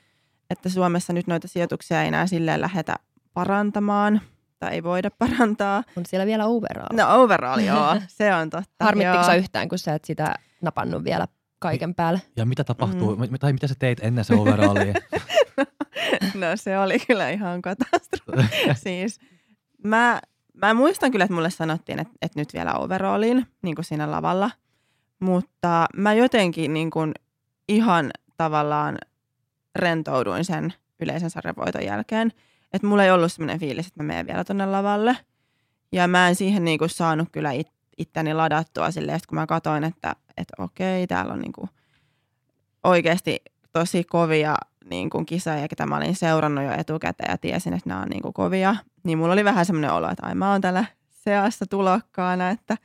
että 0.52 0.68
Suomessa 0.68 1.12
nyt 1.12 1.26
noita 1.26 1.48
sijoituksia 1.48 2.02
ei 2.02 2.08
enää 2.08 2.26
silleen 2.26 2.60
lähdetä 2.60 2.96
parantamaan 3.34 4.20
tai 4.58 4.72
ei 4.72 4.82
voida 4.82 5.10
parantaa. 5.18 5.84
On 5.96 6.06
siellä 6.06 6.26
vielä 6.26 6.46
overall. 6.46 6.96
No 6.96 7.22
overall, 7.22 7.60
joo. 7.60 8.00
Se 8.08 8.34
on 8.34 8.50
totta. 8.50 8.84
Harmittiko 8.84 9.24
sä 9.24 9.34
yhtään, 9.34 9.68
kun 9.68 9.78
sä 9.78 9.94
et 9.94 10.04
sitä 10.04 10.34
napannut 10.62 11.04
vielä 11.04 11.28
kaiken 11.58 11.94
päälle? 11.94 12.22
Ja 12.36 12.46
mitä 12.46 12.64
tapahtuu, 12.64 13.16
mm. 13.16 13.38
tai 13.40 13.52
mitä 13.52 13.66
sä 13.66 13.74
teit 13.78 13.98
ennen 14.02 14.24
se 14.24 14.34
overallia? 14.34 14.94
no, 15.56 15.64
no 16.46 16.56
se 16.56 16.78
oli 16.78 16.98
kyllä 16.98 17.30
ihan 17.30 17.62
katastrofi. 17.62 18.42
siis 18.74 19.20
mä, 19.84 20.20
mä 20.54 20.74
muistan 20.74 21.10
kyllä, 21.10 21.24
että 21.24 21.34
mulle 21.34 21.50
sanottiin, 21.50 21.98
että, 21.98 22.14
että 22.22 22.40
nyt 22.40 22.54
vielä 22.54 22.74
overallin, 22.74 23.46
niin 23.62 23.74
kuin 23.74 23.84
siinä 23.84 24.10
lavalla. 24.10 24.50
Mutta 25.20 25.86
mä 25.96 26.14
jotenkin 26.14 26.74
niin 26.74 26.90
kuin 26.90 27.12
ihan 27.68 28.10
tavallaan 28.36 28.98
rentouduin 29.76 30.44
sen 30.44 30.72
yleisen 31.00 31.30
sarjavoiton 31.30 31.84
jälkeen. 31.84 32.32
Että 32.72 32.86
mulla 32.86 33.04
ei 33.04 33.10
ollut 33.10 33.32
semmoinen 33.32 33.60
fiilis, 33.60 33.86
että 33.86 34.02
mä 34.02 34.06
menen 34.06 34.26
vielä 34.26 34.44
tonne 34.44 34.66
lavalle. 34.66 35.16
Ja 35.92 36.08
mä 36.08 36.28
en 36.28 36.34
siihen 36.34 36.64
niinku 36.64 36.88
saanut 36.88 37.28
kyllä 37.32 37.52
it, 37.52 37.68
itteni 37.98 38.34
ladattua 38.34 38.90
silleen, 38.90 39.16
että 39.16 39.28
kun 39.28 39.38
mä 39.38 39.46
katsoin, 39.46 39.84
että, 39.84 40.16
että 40.36 40.62
okei, 40.62 41.06
täällä 41.06 41.32
on 41.32 41.40
niinku 41.40 41.68
oikeasti 42.84 43.42
tosi 43.72 44.04
kovia 44.04 44.54
niin 44.90 45.10
kuin 45.10 45.26
kisoja, 45.26 45.68
ketä 45.68 45.86
mä 45.86 45.96
olin 45.96 46.16
seurannut 46.16 46.64
jo 46.64 46.72
etukäteen 46.72 47.30
ja 47.30 47.38
tiesin, 47.38 47.72
että 47.72 47.88
nämä 47.88 48.02
on 48.02 48.08
niin 48.08 48.22
kuin 48.22 48.34
kovia, 48.34 48.76
niin 49.04 49.18
mulla 49.18 49.32
oli 49.32 49.44
vähän 49.44 49.66
semmoinen 49.66 49.92
olo, 49.92 50.10
että 50.10 50.26
ai 50.26 50.34
mä 50.34 50.52
oon 50.52 50.60
täällä 50.60 50.84
seassa 51.10 51.66
tulokkaana, 51.66 52.50
että 52.50 52.76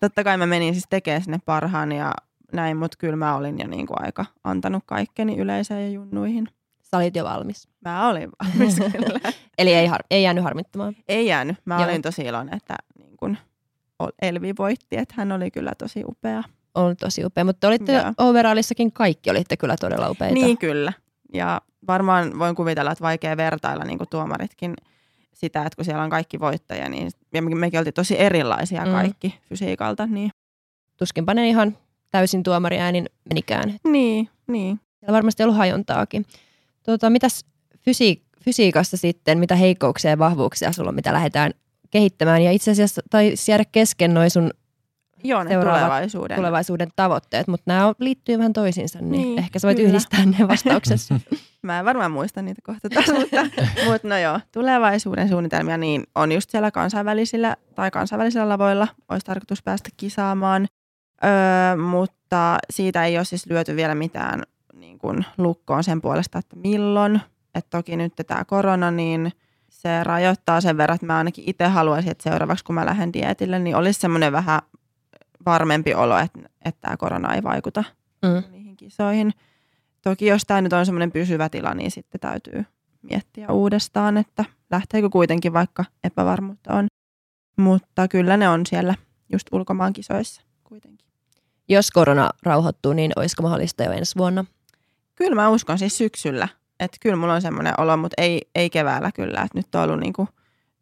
totta 0.00 0.24
kai 0.24 0.36
mä 0.36 0.46
menin 0.46 0.74
siis 0.74 0.86
tekemään 0.90 1.22
sinne 1.22 1.38
parhaan 1.44 1.92
ja 1.92 2.12
näin, 2.52 2.76
mutta 2.76 2.96
kyllä 2.98 3.16
mä 3.16 3.36
olin 3.36 3.58
jo 3.58 3.66
niin 3.66 3.86
kuin 3.86 4.04
aika 4.04 4.24
antanut 4.44 4.82
kaikkeni 4.86 5.36
yleisöön 5.36 5.82
ja 5.82 5.88
junnuihin. 5.88 6.48
Sä 6.82 6.96
olit 6.96 7.16
jo 7.16 7.24
valmis. 7.24 7.68
Mä 7.84 8.08
olin 8.08 8.30
valmis 8.44 8.76
kyllä. 8.92 9.32
Eli 9.58 9.74
ei, 9.74 9.86
har- 9.86 10.04
ei 10.10 10.22
jäänyt 10.22 10.44
harmittamaan? 10.44 10.96
Ei 11.08 11.26
jäänyt. 11.26 11.56
Mä 11.64 11.74
Joo. 11.74 11.84
olin 11.84 12.02
tosi 12.02 12.22
iloinen, 12.22 12.56
että 12.56 12.76
niin 12.98 13.16
kuin 13.16 13.38
Elvi 14.22 14.54
voitti, 14.58 14.96
että 14.96 15.14
hän 15.16 15.32
oli 15.32 15.50
kyllä 15.50 15.72
tosi 15.78 16.04
upea. 16.08 16.42
On 16.74 16.96
tosi 16.96 17.24
upea, 17.24 17.44
mutta 17.44 17.68
olitte 17.68 17.92
Joo. 17.92 18.12
overallissakin 18.18 18.92
kaikki 18.92 19.30
olitte 19.30 19.56
kyllä 19.56 19.76
todella 19.80 20.10
upeita. 20.10 20.34
Niin 20.34 20.58
kyllä. 20.58 20.92
Ja 21.32 21.60
varmaan 21.86 22.38
voin 22.38 22.56
kuvitella, 22.56 22.92
että 22.92 23.04
vaikea 23.04 23.36
vertailla 23.36 23.84
niin 23.84 23.98
kuin 23.98 24.08
tuomaritkin 24.10 24.74
sitä, 25.34 25.62
että 25.62 25.76
kun 25.76 25.84
siellä 25.84 26.02
on 26.02 26.10
kaikki 26.10 26.40
voittajia, 26.40 26.88
niin 26.88 27.10
ja 27.34 27.42
mekin 27.42 27.78
oltiin 27.78 27.94
tosi 27.94 28.20
erilaisia 28.20 28.84
mm. 28.84 28.92
kaikki 28.92 29.38
fysiikalta. 29.48 30.06
Niin. 30.06 30.30
Tuskinpa 30.96 31.34
ne 31.34 31.48
ihan 31.48 31.76
täysin 32.16 32.42
tuomariäänin 32.42 33.06
menikään. 33.28 33.74
Niin, 33.84 34.28
niin. 34.46 34.80
Siellä 35.00 35.16
varmasti 35.16 35.42
ollut 35.42 35.56
hajontaakin. 35.56 36.26
Tuota, 36.84 37.10
mitäs 37.10 37.44
fysiik- 37.76 38.22
fysiikassa 38.44 38.96
sitten, 38.96 39.38
mitä 39.38 39.56
heikkouksia 39.56 40.10
ja 40.10 40.18
vahvuuksia 40.18 40.72
sulla 40.72 40.88
on, 40.88 40.94
mitä 40.94 41.12
lähdetään 41.12 41.52
kehittämään? 41.90 42.42
Ja 42.42 42.52
itse 42.52 42.70
asiassa 42.70 43.02
taisi 43.10 43.52
jäädä 43.52 43.64
kesken 43.72 44.14
noin 44.14 44.30
sun 44.30 44.50
Joo, 45.24 45.44
ne 45.44 45.54
tulevaisuuden. 45.54 46.36
tulevaisuuden 46.36 46.88
tavoitteet, 46.96 47.48
mutta 47.48 47.64
nämä 47.66 47.92
liittyy 47.98 48.38
vähän 48.38 48.52
toisiinsa, 48.52 48.98
niin, 48.98 49.10
Niin, 49.10 49.38
ehkä 49.38 49.58
sä 49.58 49.68
voit 49.68 49.76
kyllä. 49.76 49.88
yhdistää 49.88 50.26
ne 50.26 50.48
vastauksessa. 50.48 51.20
Mä 51.62 51.78
en 51.78 51.84
varmaan 51.84 52.10
muista 52.10 52.42
niitä 52.42 52.62
kohta 52.64 52.88
taas, 52.90 53.06
mutta, 53.06 53.46
mutta 53.86 54.08
no 54.08 54.18
joo, 54.18 54.40
tulevaisuuden 54.52 55.28
suunnitelmia 55.28 55.76
niin 55.78 56.04
on 56.14 56.32
just 56.32 56.50
siellä 56.50 56.70
kansainvälisillä 56.70 57.56
tai 57.74 57.90
kansainvälisillä 57.90 58.48
lavoilla 58.48 58.88
olisi 59.08 59.26
tarkoitus 59.26 59.62
päästä 59.62 59.88
kisaamaan, 59.96 60.66
öö, 61.24 61.76
mutta 61.76 62.58
siitä 62.70 63.04
ei 63.04 63.16
ole 63.16 63.24
siis 63.24 63.46
lyöty 63.46 63.76
vielä 63.76 63.94
mitään 63.94 64.42
niin 64.72 64.98
kuin 64.98 65.24
lukkoon 65.38 65.84
sen 65.84 66.00
puolesta, 66.00 66.38
että 66.38 66.56
milloin. 66.56 67.20
Et 67.54 67.66
toki 67.70 67.96
nyt 67.96 68.12
tämä 68.26 68.44
korona, 68.44 68.90
niin 68.90 69.32
se 69.68 70.04
rajoittaa 70.04 70.60
sen 70.60 70.76
verran, 70.76 70.94
että 70.94 71.06
mä 71.06 71.18
ainakin 71.18 71.44
itse 71.46 71.64
haluaisin, 71.66 72.10
että 72.10 72.30
seuraavaksi 72.30 72.64
kun 72.64 72.74
mä 72.74 72.86
lähden 72.86 73.12
dietille, 73.12 73.58
niin 73.58 73.76
olisi 73.76 74.00
semmoinen 74.00 74.32
vähän 74.32 74.60
varmempi 75.46 75.94
olo, 75.94 76.18
että, 76.18 76.38
että 76.64 76.80
tämä 76.80 76.96
korona 76.96 77.34
ei 77.34 77.42
vaikuta 77.42 77.84
Mm. 78.22 78.50
niihin 78.50 78.76
kisoihin. 78.76 79.32
Toki 80.02 80.26
jos 80.26 80.42
tämä 80.46 80.60
nyt 80.60 80.72
on 80.72 80.86
semmoinen 80.86 81.12
pysyvä 81.12 81.48
tila, 81.48 81.74
niin 81.74 81.90
sitten 81.90 82.20
täytyy 82.20 82.64
miettiä 83.02 83.48
uudestaan, 83.48 84.16
että 84.16 84.44
lähteekö 84.70 85.10
kuitenkin 85.10 85.52
vaikka 85.52 85.84
epävarmuutta 86.04 86.74
on. 86.74 86.86
Mutta 87.56 88.08
kyllä 88.08 88.36
ne 88.36 88.48
on 88.48 88.66
siellä 88.66 88.94
just 89.32 89.46
ulkomaan 89.52 89.92
kisoissa 89.92 90.42
kuitenkin. 90.64 91.05
Jos 91.68 91.90
korona 91.90 92.30
rauhoittuu, 92.42 92.92
niin 92.92 93.12
olisiko 93.16 93.42
mahdollista 93.42 93.82
jo 93.82 93.92
ensi 93.92 94.16
vuonna? 94.16 94.44
Kyllä 95.14 95.34
mä 95.34 95.48
uskon 95.48 95.78
siis 95.78 95.98
syksyllä, 95.98 96.48
että 96.80 96.96
kyllä 97.00 97.16
mulla 97.16 97.34
on 97.34 97.42
semmoinen 97.42 97.74
olo, 97.78 97.96
mutta 97.96 98.22
ei, 98.22 98.40
ei 98.54 98.70
keväällä 98.70 99.12
kyllä. 99.12 99.42
Että 99.42 99.58
nyt 99.58 99.74
on 99.74 99.82
ollut 99.82 100.00
niinku, 100.00 100.28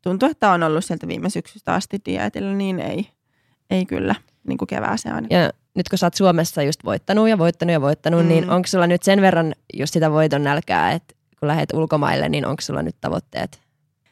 tuntuu, 0.03 0.29
että 0.31 0.51
on 0.51 0.63
ollut 0.63 0.85
sieltä 0.85 1.09
viime 1.09 1.31
syksystä 1.31 1.75
asti 1.75 2.01
dietillä, 2.07 2.53
niin 2.53 2.81
ei, 2.81 3.09
ei 3.71 3.87
kyllä 3.87 4.15
niin 4.49 4.59
kuin 4.59 4.67
kevääseen 4.67 5.15
aina. 5.15 5.29
Ja 5.31 5.51
nyt 5.75 5.89
kun 5.89 5.99
sä 5.99 6.07
oot 6.07 6.15
Suomessa 6.15 6.63
just 6.63 6.85
voittanut 6.85 7.29
ja 7.29 7.39
voittanut 7.39 7.73
ja 7.73 7.81
voittanut, 7.81 8.23
mm. 8.23 8.29
niin 8.29 8.45
Mm. 8.45 8.51
onko 8.51 8.67
sulla 8.67 8.87
nyt 8.87 9.03
sen 9.03 9.21
verran 9.21 9.55
just 9.75 9.93
sitä 9.93 10.11
voiton 10.11 10.45
nälkää, 10.45 10.93
että 10.93 11.15
kun 11.41 11.49
lähdet 11.49 11.73
ulkomaille, 11.73 12.29
niin 12.29 12.47
onko 12.47 12.61
sulla 12.61 12.83
nyt 12.83 12.97
tavoitteet 13.01 13.61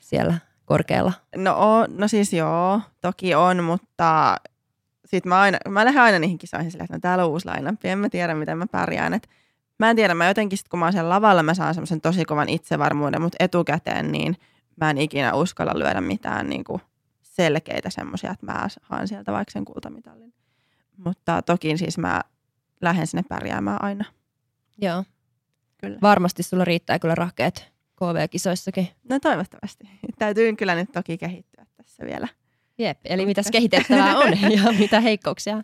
siellä 0.00 0.35
korkealla? 0.64 1.12
No, 1.37 1.87
no 1.88 2.08
siis 2.08 2.32
joo, 2.32 2.80
toki 3.00 3.35
on, 3.35 3.64
mutta 3.64 4.37
sit 5.12 5.25
mä, 5.25 5.40
aina, 5.40 5.59
mä 5.68 5.85
lähden 5.85 6.03
aina 6.03 6.18
niihin 6.18 6.38
kisoihin 6.38 6.70
silleen, 6.70 6.85
että 6.85 6.96
no, 6.96 7.01
täällä 7.01 7.25
on 7.25 7.31
uusi 7.31 7.46
lainappi, 7.46 7.88
en 7.88 7.98
mä 7.98 8.09
tiedä 8.09 8.35
miten 8.35 8.59
mä 8.59 8.66
pärjään. 8.66 9.14
Et 9.14 9.29
mä 9.79 9.90
en 9.90 9.96
tiedä, 9.96 10.14
mä 10.14 10.29
jotenkin 10.29 10.59
sit 10.59 10.68
kun 10.68 10.79
mä 10.79 10.87
oon 10.87 10.92
siellä 10.92 11.11
lavalla, 11.11 11.42
mä 11.42 11.55
saan 11.55 11.75
semmoisen 11.75 12.01
tosi 12.01 12.25
kovan 12.25 12.48
itsevarmuuden, 12.48 13.22
mutta 13.22 13.37
etukäteen 13.40 14.12
niin 14.12 14.37
mä 14.81 14.90
en 14.90 14.98
ikinä 14.98 15.35
uskalla 15.35 15.79
lyödä 15.79 16.01
mitään 16.01 16.48
niin 16.48 16.64
kuin 16.64 16.81
selkeitä 17.22 17.90
semmoisia, 17.90 18.31
että 18.31 18.46
mä 18.46 18.68
haan 18.83 19.09
sieltä 19.09 19.33
vaikka 19.33 19.53
sen 19.53 19.64
kultamitalin. 19.64 20.35
Mutta 20.96 21.42
toki 21.42 21.77
siis 21.77 21.98
mä 21.98 22.20
lähden 22.81 23.07
sinne 23.07 23.22
pärjäämään 23.29 23.83
aina. 23.83 24.05
Joo. 24.79 25.05
Kyllä. 25.79 25.98
Varmasti 26.03 26.42
sulla 26.42 26.64
riittää 26.64 26.98
kyllä 26.98 27.14
rahkeet 27.14 27.72
KV-kisoissakin. 27.96 28.88
No 29.09 29.18
toivottavasti. 29.20 29.88
Täytyy 30.18 30.57
kyllä 30.57 30.75
nyt 30.75 30.92
toki 30.92 31.18
kehittyä 31.18 31.66
tässä 31.77 32.07
vielä. 32.07 32.29
Jep, 32.78 32.98
eli 33.04 33.26
mitäs 33.26 33.50
kehitettävää 33.52 34.18
on 34.18 34.40
ja 34.56 34.72
mitä 34.78 35.00
heikkouksia? 35.00 35.62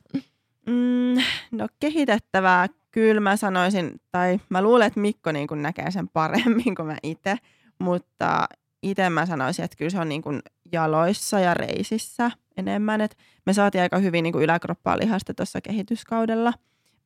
Mm, 0.67 1.15
no 1.51 1.69
kehitettävää 1.81 2.67
kyllä 2.91 3.21
mä 3.21 3.37
sanoisin, 3.37 4.01
tai 4.13 4.41
mä 4.49 4.63
luulen, 4.63 4.87
että 4.87 5.01
Mikko 5.01 5.33
niin 5.33 5.49
kuin 5.49 5.63
näkee 5.63 5.91
sen 5.91 6.09
paremmin 6.09 6.75
kuin 6.75 6.87
mä 6.87 6.97
itse, 7.03 7.37
mutta 7.79 8.49
itse 8.83 9.11
mä 9.11 9.27
sanoisin, 9.27 9.65
että 9.65 9.77
kyllä 9.77 9.91
se 9.91 10.01
on 10.01 10.09
niin 10.09 10.23
kuin 10.23 10.43
jaloissa 10.73 11.41
ja 11.41 11.55
reisissä 11.55 12.31
enemmän. 12.57 13.01
Et 13.01 13.19
me 13.47 13.53
saatiin 13.53 13.83
aika 13.83 13.99
hyvin 13.99 14.23
niin 14.23 14.33
kuin 14.33 14.45
yläkroppaa 14.45 14.99
lihasta 14.99 15.35
tuossa 15.35 15.61
kehityskaudella. 15.61 16.53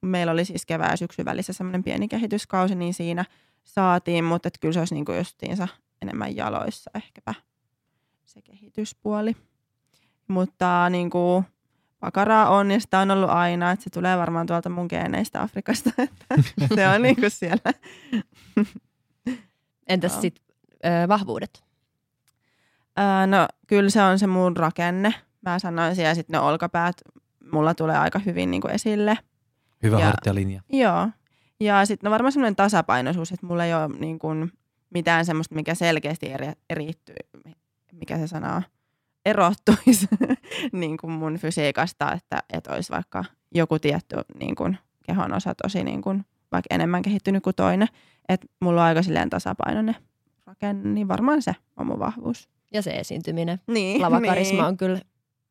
Meillä 0.01 0.33
oli 0.33 0.45
siis 0.45 0.67
kevään 0.67 0.91
ja 0.91 0.97
syksyn 0.97 1.25
välissä 1.25 1.53
semmoinen 1.53 1.85
pieni 1.85 2.09
kehityskausi, 2.09 2.75
niin 2.75 2.95
siinä 2.95 3.25
saatiin, 3.65 4.25
mutta 4.25 4.49
et 4.49 4.59
kyllä 4.61 4.73
se 4.73 4.79
olisi 4.79 4.95
niin 4.95 5.05
kuin 5.05 5.19
justiinsa 5.19 5.69
enemmän 6.03 6.37
jaloissa 6.37 6.91
ehkäpä 6.95 7.35
se 8.25 8.43
kehityspuoli. 8.43 9.37
Mutta 10.29 10.91
niin 10.91 11.11
kuin 11.11 11.45
pakaraa 12.01 12.49
on 12.51 12.71
ja 12.71 12.81
sitä 12.81 12.99
on 12.99 13.11
ollut 13.11 13.31
aina, 13.31 13.71
että 13.71 13.83
se 13.85 13.91
tulee 13.91 14.19
varmaan 14.19 14.47
tuolta 14.47 14.69
mun 14.69 14.87
geeneistä 14.91 15.43
Afrikasta, 15.43 15.91
että 16.03 16.75
se 16.75 16.89
on 16.89 17.03
niin 17.03 17.17
kuin 17.17 17.31
siellä. 17.31 17.73
Entäs 19.89 20.21
sitten 20.21 20.45
vahvuudet? 21.09 21.65
Ää, 22.97 23.27
no 23.27 23.49
kyllä 23.67 23.91
se 23.91 24.03
on 24.03 24.19
se 24.19 24.27
mun 24.27 24.57
rakenne, 24.57 25.15
mä 25.43 25.59
sanoisin, 25.59 26.05
ja 26.05 26.15
sitten 26.15 26.33
ne 26.35 26.39
olkapäät 26.41 26.97
mulla 27.53 27.75
tulee 27.75 27.99
aika 27.99 28.19
hyvin 28.19 28.51
niin 28.51 28.61
kuin 28.61 28.75
esille. 28.75 29.19
Hyvä 29.83 29.99
Ja- 29.99 30.05
hartialinja. 30.07 30.63
Joo. 30.69 31.09
Ja 31.61 31.87
sitten 31.87 32.09
no 32.09 32.11
varmaan 32.13 32.33
semmoinen 32.33 32.57
tasapainoisuus, 32.57 33.33
että 33.33 33.47
mulla 33.47 33.65
ei 33.65 33.75
ole 33.75 33.89
niin 33.99 34.19
kuin 34.19 34.53
mitään 34.91 35.25
semmoista, 35.25 35.55
mikä 35.55 35.75
selkeästi 35.75 36.33
eri, 36.33 36.47
erittyy, 36.71 37.17
mikä 37.93 38.19
se 38.19 38.27
sana 38.27 38.55
on, 38.57 38.63
erottuisi 39.27 40.07
niin 40.73 40.97
kuin 40.97 41.11
mun 41.11 41.37
fysiikasta, 41.39 42.13
että, 42.13 42.43
että 42.53 42.73
olisi 42.73 42.93
vaikka 42.93 43.25
joku 43.55 43.79
tietty 43.79 44.17
niin 44.39 44.55
kuin 44.55 44.79
kehon 45.07 45.35
osa 45.35 45.55
tosi 45.55 45.85
niin 45.85 46.03
kuin, 46.03 46.25
vaikka 46.53 46.75
enemmän 46.75 47.03
kehittynyt 47.03 47.43
kuin 47.43 47.57
toinen. 47.57 47.89
Että 48.29 48.47
mulla 48.61 48.81
on 48.81 48.87
aika 48.87 49.03
silleen 49.03 49.31
tasapainoinen 49.31 49.97
rakenne, 50.47 50.89
niin 50.91 51.09
varmaan 51.09 51.43
se 51.43 51.55
on 51.77 51.87
mun 51.87 51.99
vahvuus. 51.99 52.49
Ja 52.73 52.83
se 52.83 52.91
esiintyminen. 52.91 53.61
Niin, 53.67 54.01
Lavakarisma 54.03 54.53
niin. 54.57 54.65
on 54.65 54.77
kyllä 54.77 55.01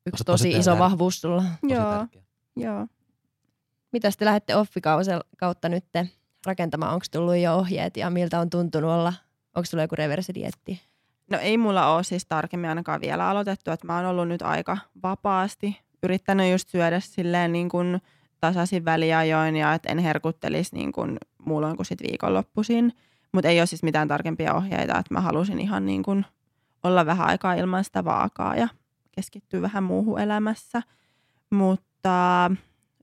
yksi 0.06 0.24
Tosi- 0.24 0.26
tosi 0.26 0.50
iso 0.50 0.72
tärkeä. 0.72 0.80
vahvuus 0.80 1.22
sulla. 1.22 1.42
Tosi 1.62 1.74
Joo, 1.74 1.92
tärkeä. 1.92 2.22
joo. 2.56 2.88
Mitä 3.92 4.10
te 4.20 4.26
lähdette 4.26 4.56
offikausel 4.56 5.22
kautta 5.38 5.70
nyt 5.70 5.86
rakentamaan? 6.46 6.94
Onko 6.94 7.06
tullut 7.12 7.36
jo 7.38 7.56
ohjeet 7.56 7.98
ja 7.98 8.10
miltä 8.10 8.40
on 8.40 8.50
tuntunut 8.50 8.92
olla? 8.92 9.14
Onko 9.56 9.66
sulla 9.66 9.84
joku 9.84 9.96
reversidietti? 9.96 10.82
No 11.32 11.38
ei 11.38 11.58
mulla 11.58 11.96
ole 11.96 12.04
siis 12.04 12.26
tarkemmin 12.26 12.70
ainakaan 12.70 13.02
vielä 13.02 13.30
aloitettu, 13.30 13.72
että 13.72 13.88
mä 13.88 13.96
oon 13.96 14.06
ollut 14.06 14.28
nyt 14.28 14.42
aika 14.42 14.78
vapaasti. 15.04 15.82
Yrittänyt 16.04 16.52
just 16.52 16.70
syödä 16.70 17.00
silleen 17.00 17.52
niin 17.52 17.70
kuin 17.70 18.02
tasaisin 18.40 18.86
väliajoin 18.86 19.56
ja 19.56 19.74
että 19.74 19.90
en 19.90 19.98
herkuttelisi 20.00 20.76
niin 20.76 20.92
kuin 20.92 21.18
muulloin 21.46 21.76
kuin 21.76 21.86
sit 21.86 22.02
viikonloppuisin. 22.02 22.94
Mutta 23.32 23.50
ei 23.50 23.60
ole 23.60 23.66
siis 23.66 23.84
mitään 23.84 24.08
tarkempia 24.08 24.54
ohjeita, 24.54 24.98
että 24.98 25.14
mä 25.14 25.22
halusin 25.22 25.60
ihan 25.60 25.86
niin 25.86 26.04
kuin 26.04 26.26
olla 26.84 27.06
vähän 27.06 27.28
aikaa 27.28 27.54
ilman 27.54 27.84
sitä 27.84 28.06
vaakaa 28.06 28.56
ja 28.56 28.68
keskittyä 29.12 29.62
vähän 29.62 29.84
muuhun 29.84 30.20
elämässä. 30.20 30.82
Mutta 31.50 32.52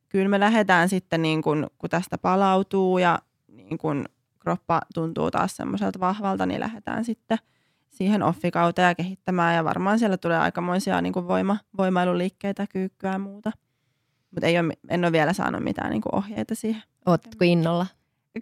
kyllä 0.08 0.28
me 0.28 0.40
lähdetään 0.40 0.88
sitten, 0.88 1.22
niin 1.22 1.42
kuin, 1.42 1.66
kun 1.78 1.90
tästä 1.90 2.18
palautuu 2.18 2.98
ja 2.98 3.18
niin 3.48 3.78
kuin 3.78 4.08
kroppa 4.38 4.80
tuntuu 4.94 5.30
taas 5.30 5.56
semmoiselta 5.56 6.00
vahvalta, 6.00 6.46
niin 6.46 6.60
lähdetään 6.60 7.04
sitten 7.04 7.38
siihen 7.98 8.22
offikauteen 8.22 8.88
ja 8.88 8.94
kehittämään. 8.94 9.54
Ja 9.54 9.64
varmaan 9.64 9.98
siellä 9.98 10.16
tulee 10.16 10.38
aikamoisia 10.38 11.00
niin 11.00 11.12
kuin 11.12 11.28
voima, 11.28 11.56
voimailuliikkeitä, 11.78 12.66
kyykkyä 12.66 13.12
ja 13.12 13.18
muuta. 13.18 13.52
Mutta 14.30 14.46
ei 14.46 14.58
ole, 14.58 14.72
en 14.88 15.04
ole 15.04 15.12
vielä 15.12 15.32
saanut 15.32 15.64
mitään 15.64 15.90
niin 15.90 16.02
kuin 16.02 16.14
ohjeita 16.14 16.54
siihen. 16.54 16.82
Ootatko 17.06 17.44
innolla? 17.44 17.87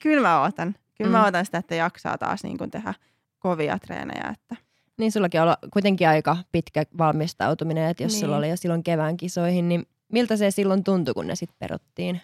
Kyllä 0.03 0.29
mä 0.29 0.41
ootan. 0.43 0.75
Kyllä 0.99 1.11
mä 1.11 1.19
Mm. 1.19 1.25
ootan 1.25 1.45
sitä, 1.45 1.59
että 1.59 1.75
jaksaa 1.75 2.19
taas 2.19 2.45
niin 2.45 2.59
kuin 2.59 2.71
tehdä 2.71 2.95
kovia 3.39 3.79
treenejä. 3.79 4.35
Että. 4.35 4.57
Niin 4.99 5.13
sullakin 5.13 5.41
on 5.43 5.57
kuitenkin 5.73 6.09
aika 6.09 6.37
pitkä 6.53 6.83
valmistautuminen, 6.99 7.89
että 7.91 8.03
jos. 8.03 8.13
Niin. 8.13 8.21
sulla 8.21 8.37
oli 8.37 8.51
jo 8.51 8.57
silloin 8.57 8.83
kevään 8.83 9.17
kisoihin, 9.17 9.69
niin 9.69 9.87
miltä 10.13 10.37
se 10.37 10.51
silloin 10.51 10.85
tuntui, 10.85 11.15
kun 11.15 11.27
ne 11.27 11.35
sitten 11.37 11.57
peruttiin? 11.59 12.21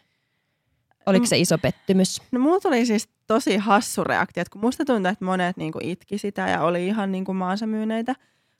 Oliko 1.06 1.22
Mm. 1.22 1.26
se 1.26 1.38
iso 1.38 1.58
pettymys? 1.58 2.22
No 2.32 2.40
mulla 2.40 2.60
tuli 2.60 2.86
siis 2.86 3.08
tosi 3.26 3.56
hassu 3.56 4.04
reaktio, 4.04 4.40
että 4.40 4.52
kun 4.52 4.60
musta 4.60 4.84
tuntui, 4.84 5.12
että 5.12 5.24
monet 5.24 5.56
niin 5.56 5.72
kuin 5.72 5.84
itki 5.84 6.18
sitä 6.18 6.48
ja 6.48 6.62
oli 6.62 6.86
ihan 6.86 7.12
niin 7.12 7.24
kuin 7.24 7.36
maansa 7.36 7.66
myyneitä. 7.66 8.14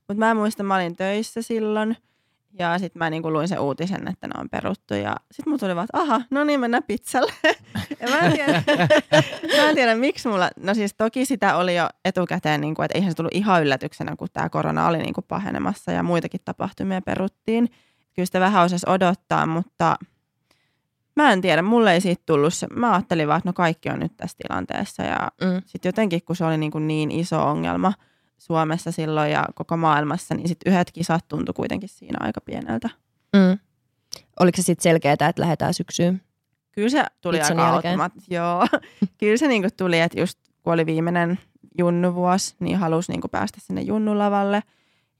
Mutta 0.08 0.14
mä 0.18 0.34
muistan, 0.34 0.66
mä 0.66 0.74
olin 0.74 0.96
töissä 0.96 1.42
silloin 1.42 1.96
ja 2.58 2.78
sitten 2.78 2.98
mä 2.98 3.10
niin 3.10 3.22
kuin 3.22 3.32
luin 3.32 3.48
sen 3.48 3.58
uutisen, 3.60 4.08
että 4.08 4.26
ne 4.28 4.32
on 4.40 4.48
peruttu. 4.50 4.94
Ja 4.94 5.16
sitten 5.32 5.50
mulla 5.50 5.58
tuli 5.58 5.76
vaan, 5.76 5.84
että 5.84 5.98
aha, 5.98 6.22
no 6.30 6.44
niin 6.44 6.60
mennään 6.60 6.82
pizzalle. 6.82 7.32
ja 8.00 8.08
mä 8.10 8.18
en, 8.18 8.32
tiedä, 8.32 8.62
mä 9.56 9.68
en 9.68 9.74
tiedä, 9.74 9.94
miksi 9.94 10.28
mulla, 10.28 10.50
no 10.60 10.74
siis 10.74 10.94
toki 10.94 11.24
sitä 11.26 11.56
oli 11.56 11.76
jo 11.76 11.88
etukäteen, 12.04 12.60
niin 12.60 12.74
kuin, 12.74 12.84
että 12.84 12.98
eihän 12.98 13.10
se 13.12 13.16
tullut 13.16 13.34
ihan 13.34 13.62
yllätyksenä, 13.62 14.16
kun 14.16 14.28
tämä 14.32 14.48
korona 14.48 14.86
oli 14.86 14.98
niin 14.98 15.14
kuin 15.14 15.24
pahenemassa 15.28 15.92
ja 15.92 16.02
muitakin 16.02 16.40
tapahtumia 16.44 17.02
peruttiin. 17.02 17.68
Kyllä 18.14 18.26
sitä 18.26 18.40
vähän 18.40 18.64
osasi 18.64 18.86
odottaa, 18.88 19.46
mutta 19.46 19.96
mä 21.16 21.32
en 21.32 21.40
tiedä, 21.40 21.62
mulle 21.62 21.92
ei 21.92 22.00
siitä 22.00 22.22
tullut 22.26 22.54
se. 22.54 22.66
Mä 22.66 22.92
ajattelin 22.92 23.28
vaan, 23.28 23.38
että 23.38 23.48
no 23.48 23.52
kaikki 23.52 23.88
on 23.90 23.98
nyt 23.98 24.16
tässä 24.16 24.36
tilanteessa 24.48 25.02
ja 25.02 25.30
Mm. 25.40 25.62
sitten 25.66 25.88
jotenkin, 25.88 26.22
kun 26.24 26.36
se 26.36 26.44
oli 26.44 26.58
niin, 26.58 26.72
kuin 26.72 26.86
niin 26.88 27.10
iso 27.10 27.42
ongelma 27.46 27.92
Suomessa 28.38 28.92
silloin 28.92 29.30
ja 29.30 29.44
koko 29.54 29.76
maailmassa, 29.76 30.34
niin 30.34 30.48
sitten 30.48 30.72
yhdet 30.72 30.90
kisat 30.92 31.28
tuntui 31.28 31.52
kuitenkin 31.54 31.88
siinä 31.88 32.16
aika 32.20 32.40
pieneltä. 32.40 32.90
Mm. 33.36 33.58
Oliko 34.40 34.56
se 34.56 34.62
sitten 34.62 34.82
selkeää, 34.82 35.12
että 35.12 35.32
lähdetään 35.36 35.74
syksyyn? 35.74 36.20
Kyllä 36.72 36.88
se 36.88 37.04
tuli 37.20 37.38
Pizzan 37.38 37.60
aika 37.60 37.74
automaat. 37.74 38.12
Joo, 38.30 38.66
kyllä 39.20 39.36
se 39.36 39.48
niin 39.48 39.62
kuin 39.62 39.70
tuli, 39.76 40.00
että 40.00 40.20
just 40.20 40.38
kun 40.62 40.72
oli 40.72 40.86
viimeinen 40.86 41.38
junnuvuosi, 41.78 42.54
niin 42.60 42.76
halusi 42.78 43.12
niin 43.12 43.20
kuin 43.20 43.30
päästä 43.30 43.60
sinne 43.60 43.80
junnulavalle. 43.82 44.62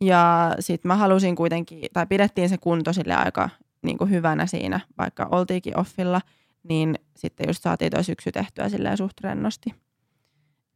Ja 0.00 0.54
sitten 0.60 0.88
mä 0.88 0.96
halusin 0.96 1.36
kuitenkin, 1.36 1.80
tai 1.92 2.06
pidettiin 2.06 2.48
se 2.48 2.58
kunto 2.58 2.92
sille 2.92 3.14
aika 3.14 3.50
niin 3.82 3.98
kuin 3.98 4.10
hyvänä 4.10 4.46
siinä, 4.46 4.80
vaikka 4.98 5.28
oltiinkin 5.30 5.78
offilla, 5.78 6.20
niin 6.62 6.98
sitten 7.16 7.46
just 7.48 7.62
saatiin 7.62 7.90
toi 7.90 8.04
syksy 8.04 8.32
tehtyä 8.32 8.68
silleen 8.68 8.96
suht 8.96 9.20
rennosti. 9.20 9.74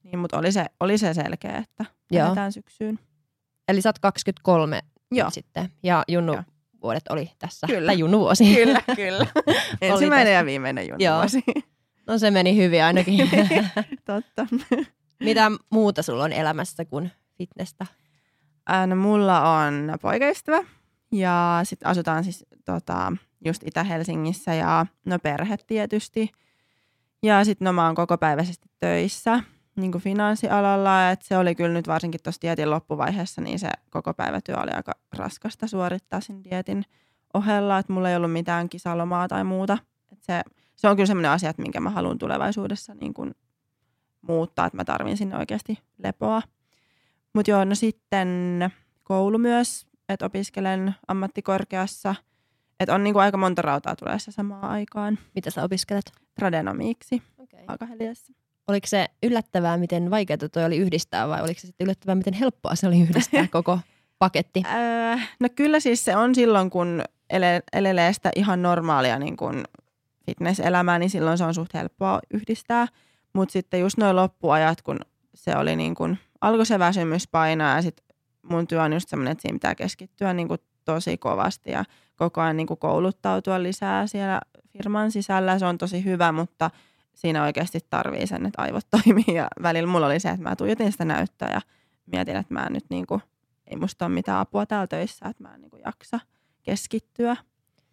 Niin, 0.03 0.19
mutta 0.19 0.39
oli 0.39 0.53
se, 0.53 0.67
oli 0.81 0.99
se 0.99 1.15
selkeä, 1.15 1.57
että 1.57 1.85
lähdetään 2.13 2.53
syksyyn. 2.53 2.99
Eli 3.69 3.83
sä 3.83 3.89
oot 3.89 3.99
23 3.99 4.81
Joo. 5.13 5.31
sitten. 5.31 5.73
Ja 5.83 6.05
Junnu 6.09 6.33
Joo. 6.33 6.43
vuodet 6.83 7.09
oli 7.09 7.31
tässä. 7.39 7.67
Kyllä. 7.67 7.87
Tai 7.87 7.99
Junnu 7.99 8.19
vuosi. 8.19 8.55
Kyllä, 8.57 8.83
kyllä. 8.97 9.27
Ensimmäinen 9.81 10.35
ja 10.35 10.45
viimeinen 10.45 10.89
Joo. 10.89 10.97
junnuvuosi. 11.01 11.45
No 12.07 12.19
se 12.19 12.31
meni 12.31 12.57
hyvin 12.57 12.85
ainakin. 12.85 13.31
Totta. 14.05 14.47
Mitä 15.21 15.51
muuta 15.71 16.03
sulla 16.03 16.25
on 16.25 16.33
elämässä 16.33 16.85
kuin 16.85 17.11
fitnessä? 17.39 17.87
Ää, 18.67 18.87
No, 18.87 18.97
mulla 18.97 19.61
on 19.61 19.93
poikaystävä 20.03 20.65
ja 21.13 21.61
sitten 21.65 21.89
asutaan 21.89 22.25
siis 22.25 22.47
tota, 22.65 23.13
just 23.45 23.63
Itä-Helsingissä 23.67 24.55
ja 24.55 24.87
no 25.05 25.19
perhe 25.19 25.57
tietysti. 25.67 26.31
Ja 27.23 27.45
sitten 27.45 27.67
no 27.67 27.73
mä 27.73 27.87
oon 27.87 27.95
kokopäiväisesti 27.95 28.69
töissä 28.79 29.43
niin 29.77 29.93
kuin 29.93 30.03
finanssialalla, 30.03 31.11
että 31.11 31.27
se 31.27 31.39
oli 31.39 31.55
kyllä 31.55 31.73
nyt 31.73 31.89
varsinkin 31.89 32.21
tuossa 32.23 32.43
dietin 32.43 32.71
loppuvaiheessa, 32.71 33.41
niin 33.41 33.59
se 33.59 33.69
koko 33.91 34.15
päivätyö 34.15 34.57
oli 34.57 34.71
aika 34.71 34.93
raskasta 35.17 35.67
suorittaa 35.67 36.21
sen 36.21 36.45
dietin 36.45 36.85
ohella, 37.35 37.79
että 37.79 37.93
mulla 37.93 38.11
ei 38.11 38.17
ollut 38.17 38.33
mitään 38.33 38.69
kisalomaa 38.69 39.29
tai 39.29 39.45
muuta. 39.45 39.79
Et 40.13 40.23
se, 40.23 40.43
se 40.77 40.89
on 40.89 40.97
kyllä 40.97 41.07
sellainen 41.07 41.31
asia, 41.31 41.51
että 41.51 41.63
minkä 41.63 41.81
mä 41.81 41.91
haluan 41.91 42.19
tulevaisuudessa 42.19 42.95
niin 42.95 43.15
kuin 43.15 43.35
muuttaa, 44.23 44.67
että 44.67 44.77
mä 44.77 44.85
tarvin 44.85 45.17
sinne 45.17 45.37
oikeasti 45.37 45.79
lepoa. 45.99 46.43
Mutta 47.33 47.51
joo, 47.51 47.65
no 47.65 47.75
sitten 47.75 48.71
koulu 49.03 49.39
myös, 49.39 49.87
että 50.09 50.27
opiskelen 50.27 50.95
ammattikorkeassa. 51.09 52.15
Että 52.81 52.95
on 52.95 53.05
niinku 53.05 53.19
aika 53.19 53.37
monta 53.37 53.63
rautaa 53.63 53.97
tulee 53.97 54.19
se 54.19 54.33
samaan 54.33 54.65
aikaan. 54.65 55.19
Mitä 55.35 55.51
sä 55.51 55.63
opiskelet? 55.63 56.13
Tradenomiiksi 56.35 57.23
Okay. 57.47 57.61
Oliko 58.69 58.87
se 58.87 59.07
yllättävää, 59.23 59.77
miten 59.77 60.11
vaikeaa 60.11 60.49
toi 60.53 60.65
oli 60.65 60.77
yhdistää 60.77 61.29
vai 61.29 61.43
oliko 61.43 61.61
se 61.61 61.67
sitten 61.67 61.85
yllättävää, 61.85 62.15
miten 62.15 62.35
helppoa 62.35 62.75
se 62.75 62.87
oli 62.87 63.01
yhdistää 63.01 63.47
koko 63.53 63.79
paketti? 64.19 64.63
Öö, 64.75 65.17
no 65.41 65.49
kyllä 65.55 65.81
siis 65.81 66.05
se 66.05 66.17
on 66.17 66.35
silloin, 66.35 66.71
kun 66.71 67.03
ele- 67.33 67.63
elelee 67.73 68.13
sitä 68.13 68.31
ihan 68.37 68.63
normaalia 68.63 69.19
niin 69.19 69.37
kun 69.37 69.65
fitness-elämää, 70.27 70.99
niin 70.99 71.11
silloin 71.11 71.39
se 71.39 71.45
on 71.45 71.55
suht 71.55 71.75
helppoa 71.75 72.21
yhdistää. 72.35 72.87
Mutta 73.33 73.53
sitten 73.53 73.81
just 73.81 73.99
noin 73.99 74.17
loppuajat, 74.17 74.83
kun 74.83 74.99
se 75.35 75.57
oli 75.57 75.77
niin 75.77 75.95
kun, 75.95 76.17
alkoi 76.41 76.67
se 76.67 76.79
väsymys 76.79 77.29
painaa 77.29 77.77
ja 77.77 77.83
sitten 77.83 78.06
mun 78.49 78.67
työ 78.67 78.83
on 78.83 78.93
just 78.93 79.09
semmoinen, 79.09 79.33
että 79.33 79.43
siinä 79.43 79.55
pitää 79.55 79.75
keskittyä 79.75 80.33
niin 80.33 80.49
kun 80.49 80.59
tosi 80.85 81.19
kovasti 81.19 81.71
ja 81.71 81.85
koko 82.17 82.41
ajan 82.41 82.57
niin 82.57 82.67
kun 82.67 82.79
kouluttautua 82.79 83.63
lisää 83.63 84.07
siellä 84.07 84.41
firman 84.73 85.11
sisällä. 85.11 85.59
Se 85.59 85.67
on 85.67 85.79
tosi 85.79 86.05
hyvä, 86.05 86.33
mutta 86.33 86.71
siinä 87.15 87.43
oikeasti 87.43 87.81
tarvii 87.91 88.27
sen, 88.27 88.47
että 88.47 88.63
aivot 88.63 88.87
toimii. 89.05 89.37
Ja 89.37 89.49
välillä 89.63 89.89
mulla 89.89 90.07
oli 90.07 90.21
se, 90.21 90.29
että 90.29 90.43
mä 90.43 90.57
tuijotin 90.57 90.93
sitä 90.93 91.05
näyttöä 91.05 91.51
ja 91.53 91.61
mietin, 92.07 92.37
että 92.37 92.55
mä 92.55 92.67
en 92.67 92.73
nyt 92.73 92.85
niin 92.91 93.07
kuin, 93.07 93.21
ei 93.67 93.77
musta 93.77 94.07
ole 94.07 94.15
mitään 94.15 94.39
apua 94.39 94.67
täällä 94.67 94.87
töissä, 94.87 95.29
että 95.29 95.43
mä 95.43 95.55
en 95.55 95.61
niin 95.61 95.71
kuin 95.71 95.83
jaksa 95.87 96.21
keskittyä. 96.63 97.37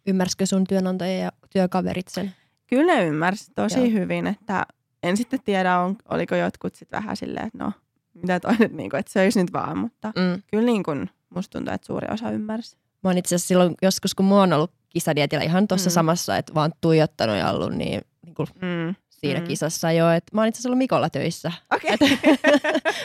Ymmärsikö 0.06 0.46
sun 0.46 0.64
työnantaja 0.66 1.18
ja 1.18 1.32
työkaverit 1.50 2.08
sen? 2.08 2.34
Kyllä 2.66 2.94
ne 2.94 3.06
ymmärsi 3.06 3.52
tosi. 3.54 3.78
Joo. 3.78 3.90
hyvin, 3.90 4.26
että 4.26 4.66
en 5.02 5.16
sitten 5.16 5.40
tiedä, 5.44 5.78
on, 5.78 5.96
oliko 6.08 6.34
jotkut 6.34 6.74
sitten 6.74 6.96
vähän 6.96 7.16
silleen, 7.16 7.46
että 7.46 7.58
no, 7.58 7.72
mitä 8.14 8.40
toi 8.40 8.56
nyt, 8.58 8.72
niin 8.72 8.90
kuin, 8.90 9.00
että 9.00 9.12
söisi 9.12 9.40
nyt 9.42 9.52
vaan, 9.52 9.78
mutta 9.78 10.08
Mm. 10.16 10.42
kyllä 10.50 10.64
niin 10.64 10.82
kuin, 10.82 11.10
musta 11.30 11.58
tuntuu, 11.58 11.74
että 11.74 11.86
suuri 11.86 12.08
osa 12.10 12.30
ymmärsi. 12.30 12.76
Mä 13.04 13.10
oon 13.10 13.18
itse 13.18 13.34
asiassa 13.34 13.48
silloin 13.48 13.74
joskus, 13.82 14.14
kun 14.14 14.26
mä 14.26 14.34
oon 14.34 14.52
ollut 14.52 14.70
kisadietillä 14.88 15.44
ihan 15.44 15.68
tuossa 15.68 15.90
Mm. 15.90 15.94
samassa, 15.94 16.36
että 16.36 16.54
vaan 16.54 16.72
tuijottanut 16.80 17.36
ja 17.36 17.50
ollut 17.50 17.72
niin, 17.72 18.00
niin 18.26 18.34
kuin 18.34 18.48
Mm. 18.54 18.94
siinä 19.10 19.40
Mm. 19.40 19.46
kisassa 19.46 19.92
jo. 19.92 20.10
Et 20.10 20.24
mä 20.32 20.40
oon 20.40 20.48
itse 20.48 20.56
asiassa 20.58 20.68
ollut 20.68 20.78
Mikolla 20.78 21.10
töissä. 21.10 21.52
Okei. 21.74 21.96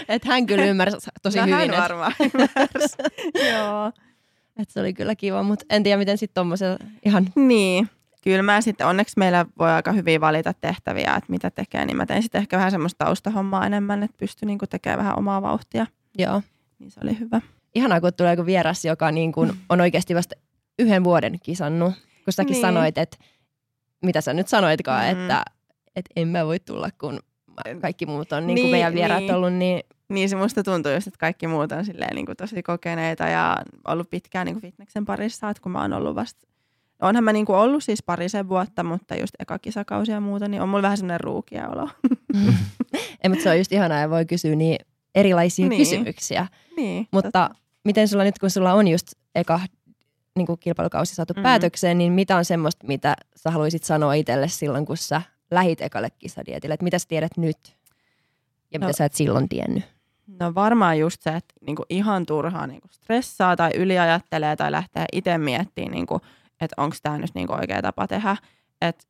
Et 0.09 0.25
hän 0.29 0.45
kyllä 0.45 0.63
ymmärsi 0.65 0.97
tosi 1.21 1.37
no, 1.37 1.43
hyvin, 1.43 1.55
Hän 1.57 1.69
että 1.69 1.81
varmaan 1.81 2.13
ymmärsi. 2.33 2.95
Joo. 3.53 3.91
et 4.59 4.69
se 4.69 4.79
oli 4.79 4.93
kyllä 4.93 5.15
kiva, 5.15 5.43
mutta 5.43 5.65
en 5.69 5.83
tiedä 5.83 5.97
miten 5.97 6.17
sitten 6.17 6.33
tommosella 6.41 6.77
ihan, 7.05 7.27
Niin, 7.35 7.89
kyllä 8.23 8.43
mä 8.43 8.61
sitten, 8.61 8.87
onneksi 8.87 9.13
meillä 9.17 9.45
voi 9.59 9.69
aika 9.71 9.91
hyvin 9.91 10.21
valita 10.21 10.53
tehtäviä, 10.53 11.15
että 11.15 11.31
mitä 11.31 11.49
tekee, 11.51 11.85
niin 11.85 11.97
mä 11.97 12.05
tein 12.05 12.21
sitten 12.21 12.41
ehkä 12.41 12.57
vähän 12.57 12.71
semmoista 12.71 13.05
taustahommaa 13.05 13.65
enemmän, 13.65 14.03
että 14.03 14.17
pystyn 14.17 14.47
niinku 14.47 14.67
tekemään 14.67 14.99
vähän 14.99 15.17
omaa 15.17 15.41
vauhtia, 15.41 15.85
joo. 16.17 16.41
niin 16.79 16.91
se 16.91 16.99
oli 17.03 17.19
hyvä. 17.19 17.41
Ihanaa, 17.75 18.01
kun 18.01 18.13
tulee 18.13 18.33
joku 18.33 18.45
vieras, 18.45 18.85
joka 18.85 19.11
niin 19.11 19.31
kuin 19.31 19.51
on 19.69 19.81
oikeasti 19.81 20.15
vasta 20.15 20.35
yhden 20.79 21.03
vuoden 21.03 21.39
kisannut. 21.43 21.93
Kun 22.25 22.33
säkin 22.33 22.51
Niin. 22.53 22.61
sanoit, 22.61 22.97
että 22.97 23.17
mitä 24.05 24.21
sä 24.21 24.33
nyt 24.33 24.47
sanoitkaan, 24.47 25.05
Mm. 25.05 25.21
että, 25.21 25.45
että 25.95 26.11
en 26.15 26.27
mä 26.27 26.45
voi 26.45 26.59
tulla, 26.59 26.89
kun 27.01 27.19
kaikki 27.81 28.05
muut 28.05 28.31
on 28.31 28.47
niin 28.47 28.55
kuin 28.55 28.63
Niin, 28.63 28.71
meidän 28.71 28.93
vieraat 28.93 29.19
niin. 29.21 29.33
ollut, 29.35 29.53
niin 29.53 29.83
Niin 30.09 30.29
se 30.29 30.35
musta 30.35 30.63
tuntuu 30.63 30.91
just, 30.91 31.07
että 31.07 31.17
kaikki 31.19 31.47
muut 31.47 31.71
on 31.71 31.85
silleen 31.85 32.15
niin 32.15 32.25
kuin 32.25 32.37
tosi 32.37 32.63
kokeneita 32.63 33.23
ja 33.27 33.57
ollut 33.87 34.09
pitkään 34.09 34.45
niin 34.45 34.55
kuin 34.55 34.61
fitneksen 34.61 35.05
parissa, 35.05 35.49
että 35.49 35.63
kun 35.63 35.71
mä 35.71 35.81
oon 35.81 35.93
ollut 35.93 36.15
vasta, 36.15 36.47
onhan 37.01 37.23
mä 37.23 37.33
niin 37.33 37.45
kuin 37.45 37.55
ollut 37.57 37.83
siis 37.83 38.03
parisen 38.03 38.49
vuotta, 38.49 38.83
mutta 38.83 39.15
just 39.15 39.33
eka 39.39 39.59
kisakausi 39.59 40.11
ja 40.11 40.19
muuta, 40.21 40.47
niin 40.47 40.61
on 40.61 40.69
mulla 40.69 40.81
vähän 40.81 40.97
semmoinen 40.97 41.19
ruukia 41.21 41.69
olo. 41.69 41.89
ei, 43.23 43.29
mutta 43.29 43.43
se 43.43 43.49
on 43.49 43.57
just 43.57 43.71
ihanaa 43.71 43.99
ja 43.99 44.09
voi 44.09 44.25
kysyä 44.25 44.55
niin 44.55 44.77
erilaisia 45.15 45.67
Niin. 45.67 45.81
kysymyksiä. 45.81 46.47
niin, 46.77 47.07
Mutta 47.11 47.49
miten 47.85 48.07
sulla 48.07 48.23
nyt, 48.23 48.39
kun 48.39 48.49
sulla 48.49 48.73
on 48.73 48.87
just 48.87 49.07
eka 49.35 49.59
niin 50.35 50.45
kuin 50.47 50.59
kilpailukausi 50.59 51.15
saatu 51.15 51.33
Mhm. 51.33 51.43
päätökseen, 51.43 51.97
niin 51.97 52.13
mitä 52.13 52.37
on 52.37 52.45
semmoista, 52.45 52.87
mitä 52.87 53.15
sä 53.35 53.51
haluaisit 53.51 53.83
sanoa 53.83 54.13
itselle 54.13 54.47
silloin, 54.47 54.85
kun 54.85 54.97
sä 54.97 55.21
lähit 55.51 55.81
ekalle 55.81 56.09
kisadietille? 56.19 56.73
Että 56.73 56.83
mitä 56.83 56.99
sä 56.99 57.05
tiedät 57.07 57.37
nyt 57.37 57.57
ja 58.73 58.79
No- 58.79 58.87
mitä 58.87 58.97
sä 58.97 59.05
et 59.05 59.13
silloin 59.13 59.49
tiennyt? 59.49 59.83
No 60.39 60.55
varmaan 60.55 60.99
just 60.99 61.21
se, 61.21 61.29
että 61.29 61.53
niinku 61.65 61.85
ihan 61.89 62.25
turhaa 62.25 62.67
niinku 62.67 62.87
stressaa 62.91 63.55
tai 63.55 63.71
yliajattelee 63.75 64.55
tai 64.55 64.71
lähtee 64.71 65.05
itse 65.13 65.37
miettimään, 65.37 65.91
niinku, 65.91 66.21
että 66.61 66.81
onko 66.81 66.95
tämä 67.03 67.17
nyt 67.17 67.31
niinku 67.33 67.53
oikea 67.53 67.81
tapa 67.81 68.07
tehdä. 68.07 68.37
Et 68.81 69.07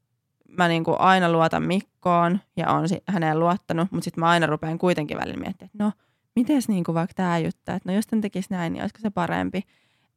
mä 0.58 0.68
niinku 0.68 0.96
aina 1.00 1.32
luotan 1.32 1.64
Mikkoon 1.64 2.40
ja 2.58 2.70
on 2.70 2.86
häneen 3.08 3.40
luottanut, 3.40 3.92
mutta 3.92 4.04
sitten 4.04 4.20
mä 4.22 4.30
aina 4.30 4.46
rupean 4.46 4.78
kuitenkin 4.78 5.18
välillä 5.18 5.40
miettimään, 5.40 5.70
että 5.74 5.84
no, 5.84 5.92
miten 6.36 6.62
niinku 6.68 6.94
vaikka 6.94 7.14
tämä 7.14 7.38
juttu, 7.38 7.60
että 7.72 7.80
no 7.86 7.94
jos 7.94 8.08
tämän 8.08 8.22
tekisi 8.22 8.48
näin, 8.52 8.74
niin 8.74 8.82
olisiko 8.82 9.00
se 9.02 9.10
parempi. 9.10 9.64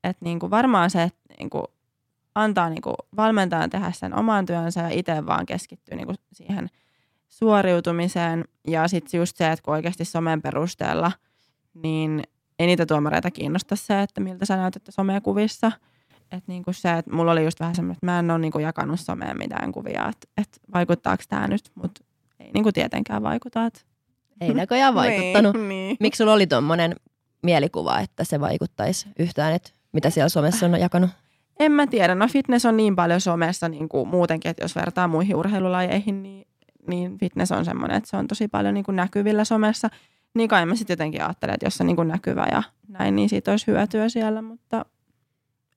Että 0.05 0.25
niinku 0.25 0.51
varmaan 0.51 0.91
se, 0.91 1.03
että 1.03 1.35
niinku 1.39 1.65
antaa 2.35 2.71
niinku 2.71 2.95
valmentajan 3.17 3.71
tehdä 3.71 3.93
sen 3.93 4.15
oman 4.15 4.47
työnsä 4.47 4.81
ja 4.81 4.89
itse 4.89 5.27
vaan 5.27 5.47
keskittyy 5.47 5.97
niinku 5.97 6.15
siihen 6.33 6.71
suoriutumiseen. 7.29 8.45
Ja 8.69 8.89
sitten 8.89 9.19
just 9.19 9.37
se, 9.37 9.53
että 9.53 9.63
kun 9.63 9.75
oikeasti 9.75 10.05
somen 10.05 10.43
perusteella, 10.43 11.13
niin 11.75 12.23
ei 12.59 12.67
niitä 12.67 12.87
tuomareita 12.87 13.31
kiinnosta 13.31 13.77
se, 13.77 14.03
että 14.03 14.21
miltä 14.21 14.47
sä 14.47 14.57
näytät 14.57 14.83
somekuvissa. 14.91 15.73
Että 16.33 16.53
niinku 16.53 16.73
se, 16.73 16.93
että 16.93 17.13
mulla 17.13 17.33
oli 17.33 17.45
just 17.45 17.61
vähän 17.61 17.75
semmoinen, 17.75 17.97
että 17.97 18.07
mä 18.07 18.19
en 18.19 18.31
ole 18.31 18.39
niinku 18.39 18.59
jakanut 18.59 19.01
someen 19.01 19.39
mitään 19.39 19.73
kuvia, 19.73 20.09
että, 20.09 20.29
että 20.37 20.59
vaikuttaako 20.75 21.23
tämä 21.29 21.49
nyt, 21.49 21.71
mutta 21.75 22.05
ei 22.41 22.51
niinku 22.55 22.73
tietenkään 22.73 23.23
vaikuta. 23.23 23.67
Että... 23.67 23.81
Ei 24.41 24.55
näköjään 24.55 24.95
vaikuttanut. 25.05 25.55
Niin, 25.55 25.69
niin. 25.69 25.97
Miksi 26.01 26.19
sulla 26.19 26.33
oli 26.33 26.47
tuommoinen 26.47 26.97
mielikuva, 27.43 28.01
että 28.01 28.25
se 28.25 28.41
vaikuttaisi 28.41 29.09
yhtään, 29.19 29.53
että 29.53 29.71
mitä 29.93 30.11
siellä 30.11 30.29
somessa 30.29 30.67
on 30.67 30.81
jakanut? 30.81 31.11
En 31.59 31.73
mä 31.73 31.87
tiedä. 31.87 32.15
No 32.15 32.29
fitness 32.29 32.67
on 32.67 32.77
niin 32.77 32.97
paljon 32.97 33.21
somessa 33.21 33.69
niin 33.69 33.89
kuin 33.89 34.09
muutenkin, 34.09 34.51
että 34.51 34.65
jos 34.65 34.77
vertaa 34.77 35.09
muihin 35.09 35.37
urheilulajeihin, 35.37 36.23
niin, 36.23 36.47
niin 36.89 37.19
fitness 37.19 37.53
on 37.53 37.65
semmoinen, 37.65 37.97
että 37.97 38.11
se 38.11 38.17
on 38.17 38.27
tosi 38.27 38.49
paljon 38.49 38.75
niin 38.75 38.85
kuin 38.85 38.97
näkyvillä 38.97 39.45
somessa. 39.45 39.89
Niin 40.35 40.49
kai 40.49 40.67
mä 40.67 40.75
sitten 40.75 40.93
jotenkin 40.93 41.23
ajattelen, 41.23 41.55
että 41.55 41.67
jos 41.67 41.77
se 41.77 41.83
on 41.83 41.87
niin 41.87 41.97
kuin 41.97 42.09
näkyvä 42.09 42.47
ja 42.53 42.63
näin, 42.89 43.17
niin 43.17 43.29
siitä 43.29 43.51
olisi 43.51 43.67
hyötyä 43.67 44.09
siellä, 44.09 44.43
mutta 44.43 44.85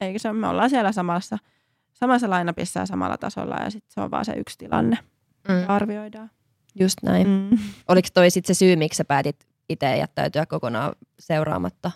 eikö 0.02 0.20
se, 0.20 0.34
me 0.34 0.48
ollaan 0.48 0.70
siellä 0.70 0.92
samassa, 0.92 1.38
samassa 1.94 2.30
lainapissa 2.30 2.80
ja 2.80 2.86
samalla 2.86 3.18
tasolla 3.18 3.56
ja 3.56 3.70
sitten 3.70 3.92
se 3.94 4.02
on 4.02 4.12
vaan 4.12 4.26
se 4.26 4.34
yksi 4.34 4.58
tilanne, 4.58 4.98
Mm. 5.48 5.66
arvioidaan. 5.68 6.32
Just 6.80 6.98
näin. 7.04 7.28
Mm. 7.28 7.58
Oliko 7.88 8.08
toi 8.14 8.30
sitten 8.32 8.56
se 8.56 8.60
syy, 8.60 8.76
miksi 8.76 8.98
sä 8.98 9.06
päätit 9.06 9.48
itse 9.70 9.98
jättäytyä 9.98 10.46
kokonaan 10.46 10.96
seuraamatta 11.20 11.92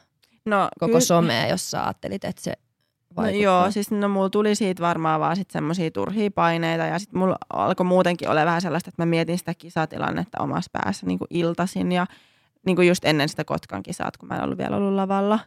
No, 0.45 0.69
koko 0.79 0.87
kyllä- 0.87 0.99
somea, 0.99 1.47
jos 1.47 1.71
sä 1.71 1.83
ajattelit, 1.83 2.25
että 2.25 2.41
se 2.41 2.51
No 2.51 3.15
vaikuttaa? 3.15 3.43
joo, 3.43 3.71
siis 3.71 3.91
no 3.91 4.09
mulla 4.09 4.29
tuli 4.29 4.55
siitä 4.55 4.81
varmaan 4.83 5.19
vaan 5.19 5.35
sit 5.35 5.51
semmosia 5.51 5.91
turhia 5.91 6.31
paineita 6.35 6.85
ja 6.85 6.99
sitten 6.99 7.19
mulla 7.19 7.37
alkoi 7.53 7.85
muutenkin 7.85 8.29
olla 8.29 8.45
vähän 8.45 8.61
sellaista, 8.61 8.89
että 8.89 9.01
mä 9.01 9.05
mietin 9.05 9.37
sitä 9.37 9.53
kisatilannetta 9.53 10.43
omassa 10.43 10.69
päässä 10.73 11.05
niin 11.05 11.19
kuin 11.19 11.27
iltasin 11.29 11.91
ja 11.91 12.05
niin 12.65 12.75
kuin 12.75 12.87
just 12.87 13.05
ennen 13.05 13.29
sitä 13.29 13.43
Kotkan 13.43 13.83
kisaa, 13.83 14.09
kun 14.19 14.29
mä 14.29 14.35
en 14.35 14.43
ollut 14.43 14.57
vielä 14.57 14.75
ollut 14.77 14.93
lavalla, 14.93 15.39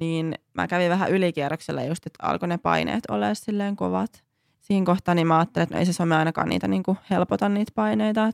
niin 0.00 0.34
mä 0.54 0.66
kävin 0.66 0.90
vähän 0.90 1.10
ylikierroksella 1.10 1.82
just, 1.82 2.06
että 2.06 2.26
alkoi 2.26 2.48
ne 2.48 2.58
paineet 2.58 3.04
olla 3.10 3.34
silleen 3.34 3.76
kovat. 3.76 4.24
Siinä 4.60 4.86
kohtaa 4.86 5.14
niin 5.14 5.26
mä 5.26 5.38
ajattelin, 5.38 5.62
että 5.62 5.74
no 5.74 5.78
ei 5.78 5.86
se 5.86 5.92
some 5.92 6.16
ainakaan 6.16 6.48
niitä 6.48 6.68
niin 6.68 6.82
kuin 6.82 6.98
helpota 7.10 7.48
niitä 7.48 7.72
paineita. 7.74 8.30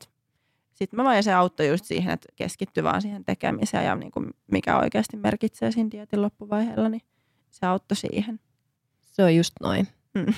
Sitten 0.75 0.97
mä 0.97 1.05
vaan 1.05 1.17
ja 1.17 1.23
se 1.23 1.33
auttoi 1.33 1.69
just 1.69 1.85
siihen, 1.85 2.13
että 2.13 2.29
keskittyy 2.37 2.85
vaan 2.85 3.03
siihen 3.03 3.25
tekemiseen 3.25 3.85
ja 3.85 3.95
niin 3.95 4.11
kuin 4.11 4.31
mikä 4.51 4.79
oikeasti 4.79 5.17
merkitsee 5.17 5.73
siinä 5.73 5.91
dietin 5.91 6.23
loppuvaiheella, 6.23 6.89
niin 6.89 7.03
se 7.51 7.67
auttoi 7.67 7.97
siihen. 7.97 8.41
Se 9.05 9.25
on 9.25 9.37
just 9.37 9.53
noin. 9.61 9.89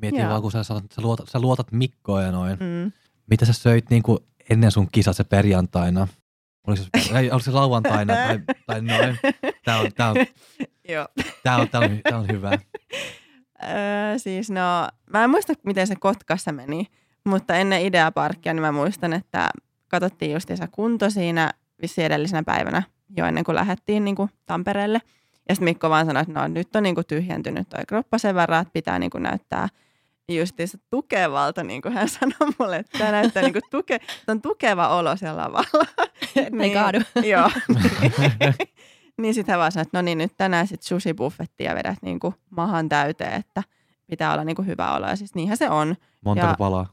Mietin 0.00 0.20
Joo. 0.20 0.30
vaan, 0.30 0.42
kun 0.42 0.52
sä, 0.52 0.64
sä, 0.64 0.74
luotat, 0.98 1.28
sä 1.28 1.40
luotat 1.40 1.72
Mikkoa 1.72 2.22
ja 2.22 2.32
noin. 2.32 2.58
Mm. 2.60 2.92
Mitä 3.26 3.44
sä 3.44 3.52
söit 3.52 3.90
niin 3.90 4.02
kuin 4.02 4.18
ennen 4.50 4.70
sun 4.70 4.88
kisat 4.92 5.16
se 5.16 5.24
perjantaina? 5.24 6.08
Oliko 6.66 6.82
se, 6.82 7.18
ei, 7.18 7.30
oliko 7.30 7.44
se 7.44 7.50
lauantaina 7.50 8.14
tai, 8.14 8.40
tai 8.66 8.82
noin? 8.82 9.18
Tää 9.64 9.78
on, 9.78 9.92
tää 9.94 10.10
on, 10.10 10.16
Joo. 10.88 11.08
tää 11.42 11.56
on, 11.56 11.68
tää 11.68 11.80
on, 11.80 12.00
tää 12.02 12.18
on 12.18 12.26
hyvä. 12.32 12.50
Öö, 13.62 14.18
siis 14.18 14.50
no, 14.50 14.88
mä 15.10 15.24
en 15.24 15.30
muista, 15.30 15.52
miten 15.64 15.86
se 15.86 15.94
Kotkassa 15.96 16.52
meni, 16.52 16.86
mutta 17.24 17.54
ennen 17.54 17.82
Ideaparkkia, 17.82 18.54
niin 18.54 18.62
mä 18.62 18.72
muistan, 18.72 19.12
että 19.12 19.50
katsottiin 19.88 20.32
justiinsa 20.32 20.68
kunto 20.68 21.10
siinä 21.10 21.52
vissi 21.82 22.02
edellisenä 22.04 22.42
päivänä 22.42 22.82
jo 23.16 23.26
ennen 23.26 23.44
kuin 23.44 23.54
lähdettiin 23.54 24.04
niin 24.04 24.16
kuin 24.16 24.30
Tampereelle. 24.46 25.00
Ja 25.48 25.54
sitten 25.54 25.64
Mikko 25.64 25.90
vaan 25.90 26.06
sanoi, 26.06 26.22
että 26.22 26.32
no 26.32 26.48
nyt 26.48 26.76
on 26.76 26.82
niin 26.82 26.94
kuin 26.94 27.06
tyhjentynyt 27.06 27.68
toi 27.68 27.84
kroppa 27.88 28.18
sen 28.18 28.34
verran, 28.34 28.62
että 28.62 28.72
pitää 28.72 28.98
niin 28.98 29.10
kuin 29.10 29.22
näyttää 29.22 29.68
justiinsa 30.28 30.78
tukevalta, 30.90 31.64
niin 31.64 31.82
kuin 31.82 31.94
hän 31.94 32.08
sanoi 32.08 32.52
mulle, 32.58 32.76
että 32.76 32.98
tämä 32.98 33.10
näyttää 33.10 33.42
niin 33.42 33.52
kuin 33.52 33.62
tuke, 33.70 34.00
on 34.28 34.42
tukeva 34.42 34.88
olo 34.88 35.16
siellä 35.16 35.42
lavalla. 35.42 35.86
Ei 36.62 36.70
kaadu. 36.70 36.98
Joo. 37.22 37.50
Niin 39.20 39.34
sitten 39.34 39.52
hän 39.52 39.60
vaan 39.60 39.72
sanoi, 39.72 39.82
että 39.82 39.98
no 39.98 40.02
niin, 40.02 40.18
nyt 40.18 40.32
tänään 40.36 40.66
sitten 40.66 40.86
sushi-buffettia 40.88 41.74
vedät 41.74 41.98
niin 42.02 42.20
kuin 42.20 42.34
mahan 42.50 42.88
täyteen, 42.88 43.32
että 43.32 43.62
pitää 44.06 44.32
olla 44.32 44.44
niin 44.44 44.56
kuin 44.56 44.66
hyvä 44.66 44.94
olo. 44.94 45.06
Ja 45.08 45.16
siis 45.16 45.34
niinhän 45.34 45.56
se 45.56 45.70
on. 45.70 45.96
Montako 46.24 46.48
Ja- 46.48 46.54
palaa? 46.58 46.86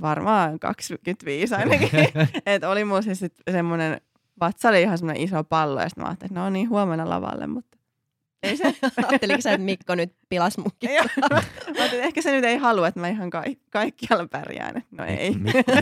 Varmaan 0.00 0.58
25 0.58 1.54
ainakin. 1.54 1.90
että 2.46 2.68
oli 2.70 2.84
mulla 2.84 3.02
siis 3.02 3.18
sit 3.18 3.34
semmoinen, 3.50 4.00
vatsa 4.40 4.68
oli 4.68 4.82
ihan 4.82 4.98
semmoinen 4.98 5.22
iso 5.22 5.44
pallo 5.44 5.80
ja 5.80 5.88
sitten 5.88 6.02
mä 6.04 6.08
ajattelin, 6.08 6.32
että 6.32 6.40
no 6.40 6.50
niin, 6.50 6.68
huomenna 6.68 7.08
lavalle, 7.08 7.46
mutta 7.46 7.75
ei 8.42 8.56
se. 8.56 8.64
Ajatteliko 9.08 9.40
sä, 9.40 9.52
että 9.52 9.64
Mikko 9.64 9.94
nyt 9.94 10.12
pilas 10.28 10.58
mun 10.58 10.70
Joo. 10.82 10.92
Mä 11.30 11.36
ajattelin, 11.36 11.84
että 11.84 11.96
ehkä 12.02 12.22
se 12.22 12.32
nyt 12.32 12.44
ei 12.44 12.56
halua, 12.56 12.88
että 12.88 13.00
mä 13.00 13.08
ihan 13.08 13.30
ka- 13.30 13.44
kaikkialla 13.70 14.28
pärjään. 14.28 14.82
No 14.90 15.04
ei. 15.04 15.34
Mikko, 15.34 15.72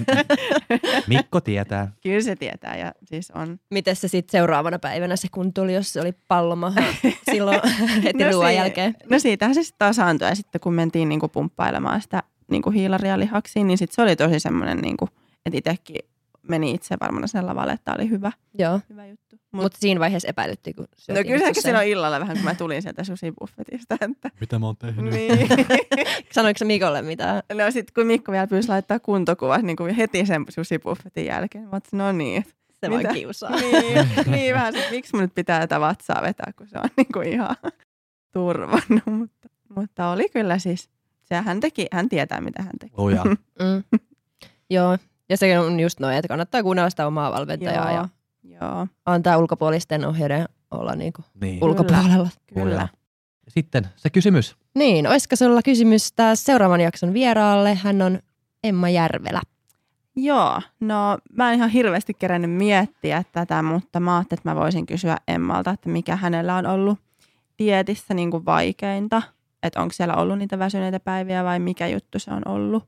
Mikko 1.08 1.40
tietää. 1.40 1.92
Kyllä 2.02 2.20
se 2.20 2.36
tietää 2.36 2.76
ja 2.76 2.92
siis 3.04 3.30
on. 3.30 3.58
Miten 3.70 3.96
se 3.96 4.08
sitten 4.08 4.38
seuraavana 4.38 4.78
päivänä 4.78 5.16
se 5.16 5.28
kun 5.32 5.52
tuli, 5.54 5.74
jos 5.74 5.92
se 5.92 6.00
oli 6.00 6.12
pallomaha 6.28 6.80
silloin 7.32 7.60
heti 8.04 8.24
No 8.24 8.30
ruoan 8.30 8.50
si- 8.50 8.56
jälkeen? 8.56 8.94
No 9.10 9.18
siitähän 9.18 9.54
se 9.54 9.62
sitten 9.62 9.78
tasaantui 9.86 10.28
ja 10.28 10.34
sitten 10.34 10.60
kun 10.60 10.74
mentiin 10.74 11.08
niinku 11.08 11.28
pumppailemaan 11.28 12.02
sitä 12.02 12.22
niinku 12.50 12.70
hiilaria 12.70 13.18
lihaksiin, 13.18 13.66
niin 13.66 13.78
sitten 13.78 13.94
se 13.94 14.02
oli 14.02 14.16
tosi 14.16 14.40
semmoinen, 14.40 14.78
niinku, 14.78 15.08
että 15.46 15.58
itsekin 15.58 16.00
meni 16.48 16.70
itse 16.70 16.96
varmana 17.00 17.26
sen 17.26 17.46
lavalle, 17.46 17.72
että 17.72 17.84
tämä 17.84 17.94
oli 17.94 18.10
hyvä, 18.10 18.32
Joo, 18.58 18.80
hyvä 18.90 19.06
juttu. 19.06 19.36
Mut, 19.52 19.62
mutta 19.62 19.78
siinä 19.80 20.00
vaiheessa 20.00 20.28
epäilytti, 20.28 20.74
kun 20.74 20.86
no 21.08 21.14
kyllä 21.26 21.46
ehkä 21.46 21.60
silloin 21.60 21.88
illalla 21.88 22.20
vähän, 22.20 22.36
kun 22.36 22.44
mä 22.44 22.54
tulin 22.54 22.82
sieltä 22.82 23.04
susibuffetista. 23.04 23.96
Että, 24.00 24.30
Mitä 24.40 24.58
mä 24.58 24.66
oon 24.66 24.76
tehnyt? 24.76 25.14
niin. 25.14 25.48
Sanoiko 26.32 26.58
se 26.58 26.64
Mikolle 26.64 27.02
mitään? 27.02 27.42
No 27.52 27.70
sitten 27.70 27.94
kun 27.94 28.06
Mikko 28.06 28.32
vielä 28.32 28.46
pyysi 28.46 28.68
laittaa 28.68 28.98
kuntokuvat 28.98 29.62
niin 29.62 29.76
kuin 29.76 29.94
heti 29.94 30.26
sen 30.26 30.44
susibuffetin 30.48 31.26
jälkeen, 31.26 31.68
mä 31.68 31.80
no 31.92 32.12
niin, 32.12 32.44
Se 32.70 32.90
vaan 32.90 33.02
Mitä? 33.02 33.14
kiusaa. 33.14 33.50
niin, 33.60 34.08
niin 34.26 34.54
vähän, 34.54 34.76
että 34.76 34.90
miksi 34.90 35.12
mun 35.14 35.22
nyt 35.22 35.34
pitää 35.34 35.60
tätä 35.60 35.80
vatsaa 35.80 36.22
vetää, 36.22 36.52
kun 36.58 36.68
se 36.68 36.78
on 36.78 36.88
niin 36.96 37.12
kuin 37.12 37.28
ihan 37.28 37.56
turvannut. 38.32 39.06
Mutta, 39.06 39.48
mutta 39.76 40.08
oli 40.08 40.28
kyllä 40.28 40.58
siis, 40.58 40.90
se 41.22 41.34
hän 41.34 41.60
teki, 41.60 41.86
hän 41.92 42.08
tietää 42.08 42.40
mitä 42.40 42.62
hän 42.62 42.72
teki. 42.80 42.94
Oh, 42.96 43.08
ja. 43.10 43.24
Mm. 43.24 44.00
Joo, 44.70 44.98
ja 45.28 45.36
se 45.36 45.58
on 45.58 45.80
just 45.80 46.00
noin, 46.00 46.16
että 46.16 46.28
kannattaa 46.28 46.62
kuunnella 46.62 46.90
sitä 46.90 47.06
omaa 47.06 47.32
valmentajaa 47.32 47.90
Joo. 47.92 47.96
ja 48.00 48.08
Joo, 48.60 48.86
antaa 49.06 49.36
ulkopuolisten 49.38 50.04
ohjeiden 50.06 50.44
olla 50.70 50.94
niinku 50.96 51.22
Niin. 51.40 51.60
Ul- 51.60 51.64
ulkopuolella. 51.68 52.28
kyllä. 52.54 52.74
Ja. 52.74 52.88
Sitten 53.48 53.86
se 53.96 54.10
kysymys. 54.10 54.56
Niin, 54.74 55.06
olisiko 55.06 55.36
sulla 55.36 55.62
kysymys 55.62 56.12
taas 56.12 56.44
seuraavan 56.44 56.80
jakson 56.80 57.12
vieraalle? 57.12 57.74
Hän 57.74 58.02
on 58.02 58.18
Emma 58.64 58.88
Järvelä. 58.88 59.40
Joo, 60.16 60.60
no 60.80 61.18
mä 61.32 61.50
en 61.50 61.56
ihan 61.56 61.70
hirveästi 61.70 62.14
kerännyt 62.14 62.50
miettiä 62.50 63.24
tätä, 63.32 63.62
mutta 63.62 64.00
mä 64.00 64.16
ajattelin, 64.16 64.38
että 64.40 64.50
mä 64.50 64.56
voisin 64.56 64.86
kysyä 64.86 65.16
Emmalta, 65.28 65.70
että 65.70 65.88
mikä 65.88 66.16
hänellä 66.16 66.56
on 66.56 66.66
ollut 66.66 66.98
dietissä 67.58 68.14
niin 68.14 68.30
kuin 68.30 68.44
vaikeinta. 68.44 69.22
Että 69.62 69.80
onko 69.82 69.92
siellä 69.92 70.14
ollut 70.16 70.38
niitä 70.38 70.58
väsyneitä 70.58 71.00
päiviä 71.00 71.44
vai 71.44 71.58
mikä 71.58 71.86
juttu 71.86 72.18
se 72.18 72.30
on 72.30 72.42
ollut. 72.48 72.84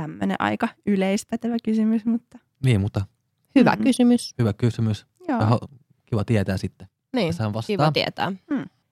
Tämmöinen 0.00 0.36
aika 0.38 0.68
yleispätevä 0.86 1.56
kysymys, 1.64 2.04
mutta 2.04 2.38
Niin, 2.64 2.80
mutta 2.80 3.06
Hyvä 3.54 3.72
Mhm. 3.72 3.82
kysymys. 3.82 4.34
hyvä 4.38 4.52
kysymys. 4.52 5.06
joo. 5.28 5.38
Vähän 5.38 5.58
kiva 6.06 6.24
tietää 6.24 6.56
sitten. 6.56 6.88
Niin, 7.12 7.32
kiva 7.66 7.92
tietää. 7.92 8.32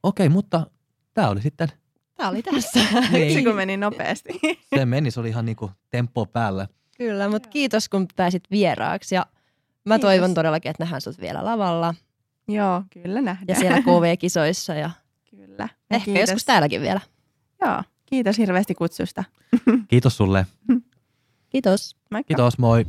Okei, 0.03 0.29
mutta 0.29 0.67
tämä 1.15 1.29
oli 1.29 1.43
sitten, 1.43 1.69
Tämä 2.17 2.29
oli 2.29 2.43
tässä. 2.43 2.81
Niin. 3.13 3.29
Yksi 3.31 3.45
kun 3.45 3.55
meni 3.55 3.77
nopeasti. 3.77 4.41
se 4.77 4.87
meni, 4.87 5.11
se 5.11 5.21
oli 5.21 5.29
ihan 5.29 5.45
niinku 5.45 5.71
tempo 5.91 6.27
päällä. 6.27 6.69
Kyllä, 6.99 7.29
mutta 7.29 7.49
kiitos 7.49 7.89
kun 7.89 8.07
pääsit 8.17 8.43
vieraaksi 8.51 9.15
ja 9.15 9.27
mä 9.85 9.95
Kiitos. 9.95 10.09
toivon 10.09 10.35
todellakin, 10.35 10.71
että 10.71 10.83
nähdään 10.83 11.01
sut 11.01 11.21
vielä 11.21 11.45
lavalla 11.45 11.95
joo, 12.49 12.83
kyllä 12.91 13.21
nähdään. 13.23 13.49
ja 13.49 13.55
siellä 13.55 13.83
KV-kisoissa 13.83 14.75
ja 14.75 14.91
Kyllä. 15.31 15.69
Ehkä 15.91 16.05
kiitos. 16.05 16.21
joskus 16.21 16.45
täälläkin 16.45 16.81
vielä. 16.81 17.01
Joo, 17.61 17.83
kiitos 18.07 18.39
hirveästi 18.39 18.75
kutsusta. 18.75 19.25
Kiitos 19.89 20.17
sulle. 20.17 20.47
Kiitos. 21.51 21.97
Moikka. 22.11 22.27
Kiitos, 22.35 22.59
moi. 22.59 22.85